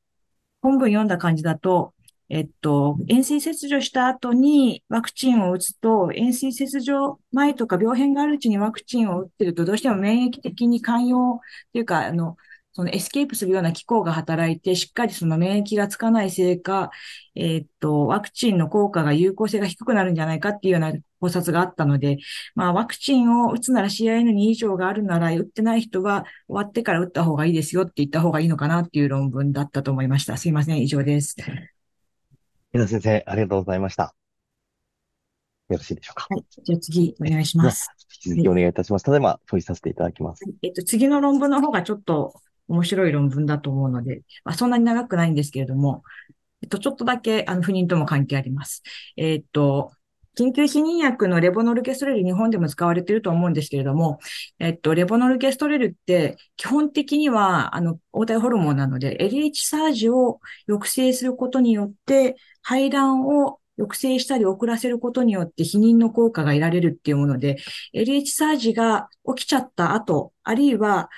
[0.62, 1.94] 本文読んだ感じだと、
[2.30, 11.42] えっと、塩水切除した後にワクチンを打つと、塩水切除前とか病変があるうちにワクチンを打ってると、どうしても免疫的に寛容
[11.74, 12.38] というか、あの、
[12.76, 16.90] そのエスケープするような機構が働いて、しっかりその免疫がつかないせいか、
[17.36, 22.18] えっと、ワクチンの効果が有効性が低くなるんじゃないかっていうような考察があったので、
[22.56, 30.38] まあ、ワクチンを打つなら CIN2 以上があるなら、打ってない人は終わってから打った方がいいですよって言った方がいいのかなっていう論文だったと思いました。
[30.38, 30.82] すいません。
[30.82, 31.36] 以上です。
[32.76, 34.16] 皆先生、ありがとうございました。
[35.70, 36.26] よろしいでしょうか？
[36.32, 36.44] はい。
[36.64, 37.88] じゃあ次、お願いします。
[38.26, 39.04] 引き続きお願いいたします。
[39.04, 40.44] ただいま、問いさせていただきます。
[40.64, 42.34] えっと、次の論文の方がちょっと
[42.68, 46.02] 面白い論文だと思うので、まあ、そんなに長くないんですけれども、
[46.64, 48.82] えっと、ちょっとだけ、あの、不妊とも関係あります。
[49.18, 49.92] えっと、
[50.38, 54.20] 緊急避妊薬のレボノルゲストレル、日本でも使われていると思うんですけれども、
[54.60, 67.58] えっと、レボノルゲストレルって基本的には、あの、応体ホルモンなので、LH サージを抑制することによって、排卵を抑制したり遅らせることによって避妊の効果が得られるっていうもので、
[67.94, 71.10] LH サージが起きちゃった後、あるいは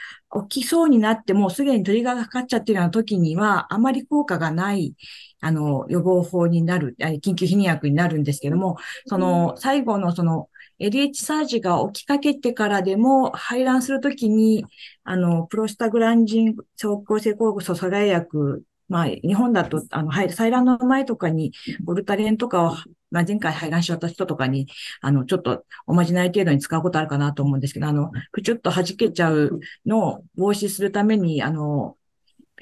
[0.47, 4.95] 起きそうになってもすでにトリガーがかかっちゃってるような時には、あまり効果がない、
[5.41, 10.49] あの、予防法になる、緊急避妊薬になるんですけども、その、最後のその、
[10.79, 14.65] LH サージが起きかけてからでも排卵するときに、
[15.05, 21.51] あの、プロスタグランジン走行性抗素阻害薬まあ、日本だと、あの、入る採卵の前とかに、
[21.83, 22.75] ボルタレンとかを、
[23.11, 24.67] まあ、前回排卵しちゃった人とかに、
[25.01, 31.97] あの、ちょっとおまじない程度に使うことあるかなと思うんですけど、あの、プチュッと弾けちゃうのを防止するために、あの、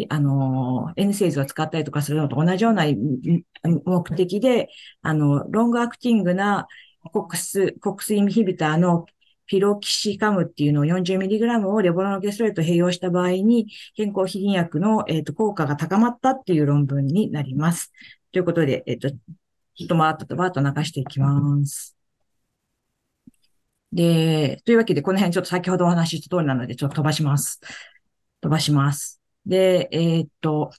[0.10, 2.86] あの、N セーズを使ったりとかするのと同じような
[3.64, 4.70] 目的で、
[5.02, 6.68] あの、ロングアクティングな
[7.12, 9.06] コックス、コックスインヒビターの
[9.53, 17.91] ピロキシカムっていうのを 40mg をレボノゲストレート併用した場合に、健康避妊薬の、えーと、効果が高まったっていう論文になります。
[18.31, 21.95] ということで、えっ、と、ちょっとバーッとバーッと流していきます。
[23.91, 27.59] で、というわけで、この辺ちょっと先ほどお話しした通りなので、ちょっと飛ばします。
[28.41, 29.21] 飛ばします。
[29.45, 30.71] で、えっ、と、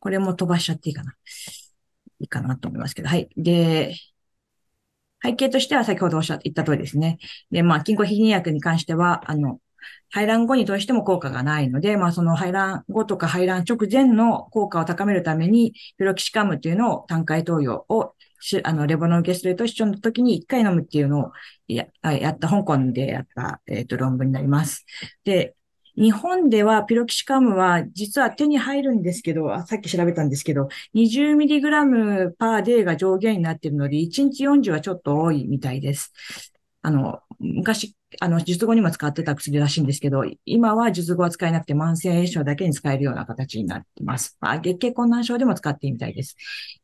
[0.00, 1.14] これも飛ばしちゃっていいかな。
[2.20, 3.30] いいかなと思いますけど、はい。
[3.38, 3.94] で、
[5.22, 7.18] 背景としては先ほどおっしゃって言った通りですね。
[7.50, 9.60] で、まあ、菌庫避妊薬に関しては、あの、
[10.10, 18.14] 排卵後にどうしても効果がないので、まあ、その排卵後とか排卵直前の効果を高めるために、ピロキシカムというのを単回投与を
[18.62, 21.32] あの、レボノンゲスレート一緒の時に1回飲むっていうのを
[21.66, 24.86] ややった、香港でやった、えっ、ー、と、論文になります。
[25.24, 25.56] で、
[25.98, 36.12] 日本ではピロキシカムは実は手に入るんですけど、さっき調べたんですけど、20mg パーデーが上限になっているので、1日40はちょっと多いみたいです。
[36.82, 44.38] あの、昔あの、術後にも使ってた薬らしいんですけど、今は術後は使えなくて慢性炎症だけに使えるような形になっています。
[44.40, 46.34] まあ、月経困難症でも使っていいみたいです。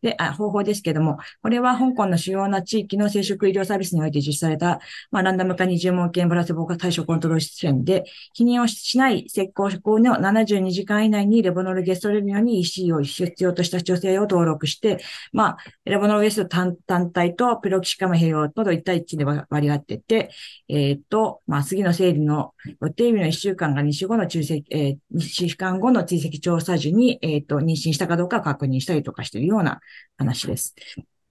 [0.02, 8.04] で、あ方法ですけども、これは香港の主要な地域の生殖医療サービスにおいて実施された、まあ、ランダム化20問件プラセボ化対象コントロール試験で、
[8.38, 15.02] 避妊をしない石膏施行の72時間以内にレボノルゲストレビオに EC を必要とした女性を登録して、
[15.32, 15.56] まあ、
[15.86, 20.30] レボノルゲスト単体とプロキシカム併用と1対1で割り合ってて、
[20.68, 29.80] えっ、と、まあ、次の生理の予定日の1週間が2週後の中積、えー、2週間後の追跡調査時に、えっ、と、妊娠したかどうか確認したりとかしているような
[30.16, 30.74] 話です。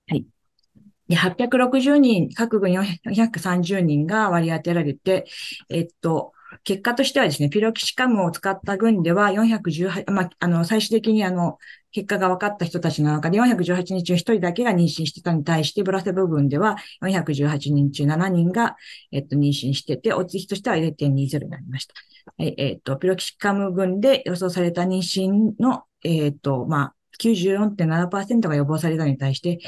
[0.08, 0.26] はい。
[1.08, 5.26] で、860人、各軍430人が割り当てられて、
[5.70, 6.34] えっと、
[6.64, 11.58] 結果としてはですね、ピロキシカムを使った群では418、まあ、あの、最終的にあの、
[11.94, 18.76] 結果が分かった人たちの中で418人中1人だけが妊娠してたに対して、ブラセ部分では418人中7人が、
[19.12, 21.94] えっと、妊娠してて、おつ比としては0.20になりました。
[22.40, 29.60] えっと、ピロキシカム群で予想された妊娠の、えっと、まあ、94.7%が予防されたに対して、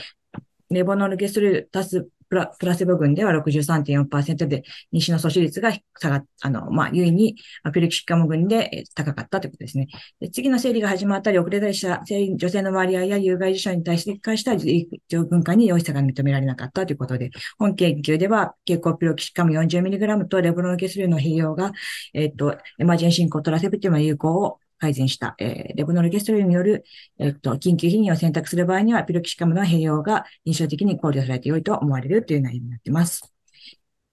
[0.72, 7.38] レボノルゲスルタスプラプラセボ群では63.4%で、西の阻止率が下がっ、あの、まあ、優位に、
[7.74, 9.88] ピルキシカム群で高かったということですね。
[10.20, 21.72] で次の生理が始まったり遅れたりした女性の割合や有害事象に対して関した上分化に容易さが認められなかったということで、本研究では、蛍光ピロキシカム 40mg とレボロノゲスルの併用が、
[22.14, 26.84] えっ、ー、と、エマージェンシンコトラセプティブの有効を改善した、えー、レボノルゲストルによる、
[27.18, 33.34] えっと、緊急避妊を選択する場合には、ピロキシカムの併用が印象的に考慮されて良いと思われるという内容になっています。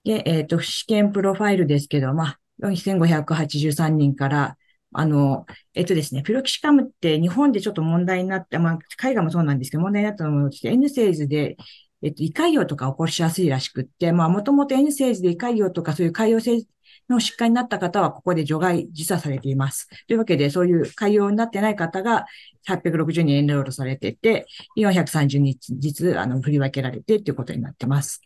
[0.05, 4.57] で、えっ、と、試験プロファイルですけど、まあ、4583人から、
[4.95, 5.45] あの、
[5.75, 11.57] えっとですね、ピロキシカムって日本でちょっと問題になって、まあ、海外もそうなんですけど、問題になったのも、N セーズで、
[12.03, 16.67] えっと、胃潰瘍とか起こしやすいらしくって、まあ、もともと N セーズで胃潰瘍とかそういう潰瘍性
[17.09, 19.89] の疾患になった方は、ここで除外、時差されています。
[20.07, 22.27] というわけで、そういう海洋になってない方が
[22.69, 24.47] 860人エンロールされていて、
[24.77, 28.23] 430日ずあの振り分けられてということになっています。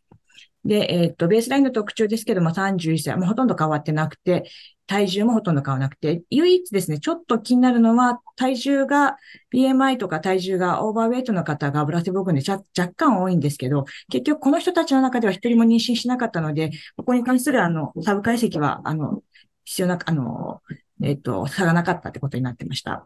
[0.64, 4.50] で、えっ、と、ベースラインの特徴ですけども、31歳、もうほとんど変わってなくて、
[4.86, 9.16] 体重もほとんど変わらなくて、唯一ですね、ちょっと気になるのは、体重が、
[9.52, 12.62] BMI とか体重がオーバーウェイトの方がブラセボ群で若
[12.94, 19.22] 干多いんですけど、結局この人たちの中では一人も妊娠しなかったので、ここに関するあの、サブ解析は、あの、
[19.64, 20.62] 必要な、あの、
[21.02, 23.04] えっ、と、差がなかったってことになってました。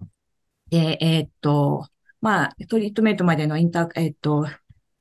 [0.68, 1.86] で、えっ、と、
[2.20, 4.46] まあ、トリートメントまでのインター、えっ、と、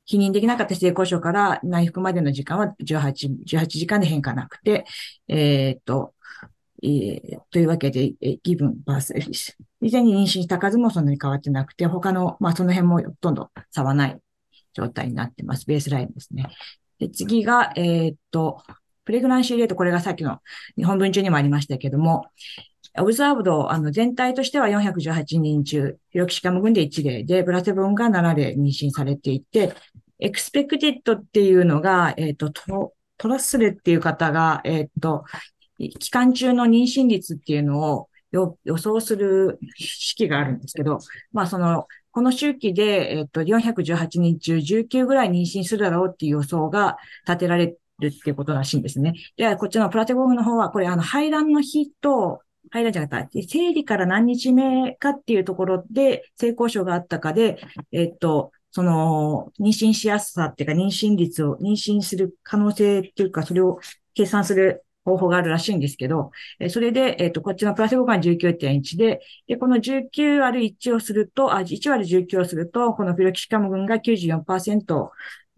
[0.05, 4.85] 否認できなかった性交渉から内服までの時間は18、18時間で変化なくて、
[5.27, 6.15] えっ、と、
[6.81, 9.13] えー、というわけで、えー、ギブンバース
[9.81, 14.19] 以前に妊娠した数もそんなに変わってなくて、他の、まあその辺もほとんど差はない
[14.73, 15.65] 状態になってます。
[15.65, 16.47] ベースラインですね。
[16.99, 18.61] で次が、えー、っと、
[19.05, 20.39] pregnancy rate、これがさっきの
[20.77, 22.27] 日本文中にもありましたけども、
[22.97, 29.73] observed、あの、全体としては418人中、ピロキシカム群で1例で、プラセボが7例妊娠されていて、
[30.19, 35.23] expected っていうのが、えっ、と、 Trussell っていう方が、えっ、と、
[35.79, 40.99] 期間中の妊娠率っていうのを予想する式があるんですけど、
[41.31, 49.13] まあその、この周期で、えっと、418人中19ぐらい妊娠するだろうっていう予想が立てられるっていうことらしいんですね。
[49.37, 52.41] では、こっちのプラテゴムの方は、これあの、排卵の日と、
[52.71, 57.59] 排卵じゃなかった、生理から何日目かっていうところで、性交渉があったかで、
[57.91, 63.79] えっと、その、妊娠しやすさっていうか、妊娠率を、妊娠する可能性っていうか、それを
[64.13, 75.09] 計算する方法があるらしいんですけど、えそれで、えっ、と、こっちのプラセボが19.1で、で、この19割1をすると、あ、1割19をすると、このフィロキシカム群が94%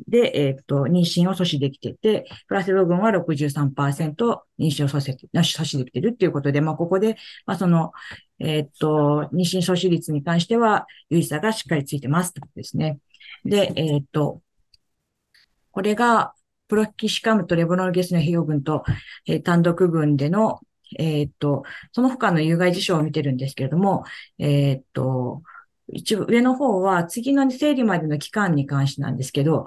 [0.07, 4.15] で、えっ、と、妊娠を阻止できてて、プラセボ群は63%
[4.60, 7.91] 妊娠を阻止阻止できてるっていうことで、まあ、ここで、まあ、その、
[8.40, 12.99] えっ、と、妊娠阻止率に関しては、有意差がしっかりついてますってことですね。
[13.45, 14.41] で、えっ、と、
[15.72, 16.34] これが、
[16.72, 18.85] プロキシカムとレボノルゲスの費用群と、
[19.27, 20.61] えー、単独群での、
[20.98, 24.06] えー、っと、その他の有害事象を見てるんですけれども、
[24.39, 25.41] えー、っと、
[25.91, 29.65] 一部上の方は次の生理までの期間に関してなんですけど、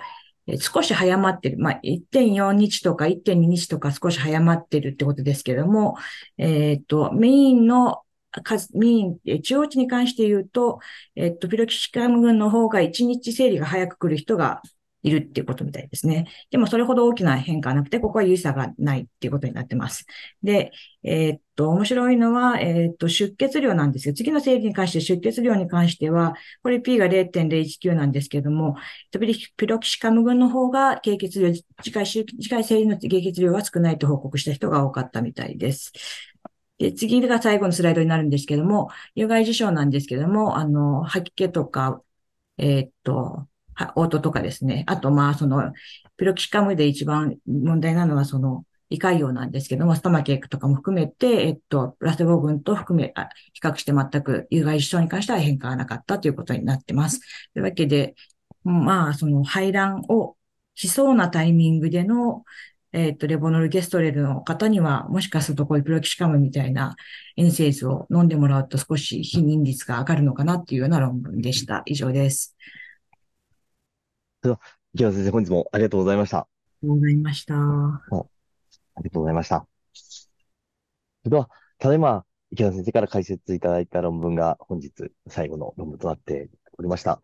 [0.59, 1.59] 少し早まってる。
[1.59, 5.97] まあ、1.4日とか1.2日とか少し早まってるってことですけれども、
[6.39, 8.01] えっと、メインの
[8.43, 10.81] 数、メイン、中央値に関して言うと、
[11.17, 14.63] えっと、ピロキシカム群の方が1日生理が早く来る人が
[15.05, 16.27] いるっていうことみたいですね。
[16.51, 20.07] でもそれほど大きな変化はなくて、ここは有意差がないっていうことになってます。
[20.43, 20.73] で、
[21.03, 24.15] えー、っと、面白いのは、えー、っと、出血量なんですよ。
[24.15, 28.77] 次の生理に関して出血量に関しては、これ P が0.019なんですけども、
[29.13, 35.93] トピロキシカム群の方が経血量、次回、次回生理の経血量は少ないと報告した人が多かったみたいです。
[36.79, 42.03] で、次が最後のスライドになるんですけども、有害事象なんですけども、あの、吐き気とか、
[42.59, 43.49] えー、っと、
[43.97, 44.85] オートとかですね。
[44.87, 45.73] あと、まあ、その、
[46.17, 57.21] ピロキシカムで一番問題なのは、その、胃潰瘍なんですけども、ストマケークとかも含めて、えっと、プラセボ群と含め、あ比較して全く有害事象に関しては変化がなかったということになってます。
[57.53, 58.15] というわけで、
[58.63, 60.37] まあ、その排卵を
[60.75, 62.45] しそうなタイミングでの、
[62.93, 66.95] えっと、レボノルゲストレルの方には、もしかするとこういうプロキシカムみたいな
[67.37, 71.83] エンセーズを飲んでもらうと少し避妊率が上がるのかなっていうような論文でした。
[71.87, 72.57] 以上です。
[74.45, 74.61] では、
[74.93, 76.41] 池田先生、本日もありがとうございました。
[76.41, 76.47] あ
[76.83, 77.57] りがとうございました。
[77.57, 79.67] ありがとうございました。
[81.23, 81.49] それでは、
[81.79, 84.93] ただいま、池田先生から解説いただいた論文が本日
[85.29, 87.23] 最後の論文となっておりました。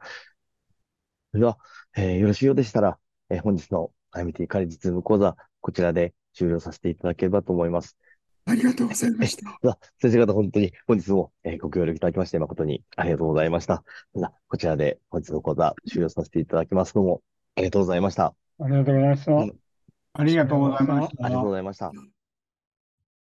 [1.33, 1.59] それでは、
[1.95, 2.99] えー、よろしいようでしたら、
[3.29, 7.99] えー、本日の IMT カレッジズーム講座、こちらで終了させていただければと思います。
[8.47, 9.79] ありがとうございました。
[10.01, 13.85] 先生方、本当に本日も、えご協力いただきまして、誠にありがとうございました。
[14.49, 16.95] こちらで本日の講座終了させていただきます。
[16.95, 17.23] どうも
[17.57, 18.35] ありがとうございました。
[18.61, 19.57] ありがとうございました。
[20.13, 21.25] ありがとうございました。
[21.25, 22.20] ありがとうございました。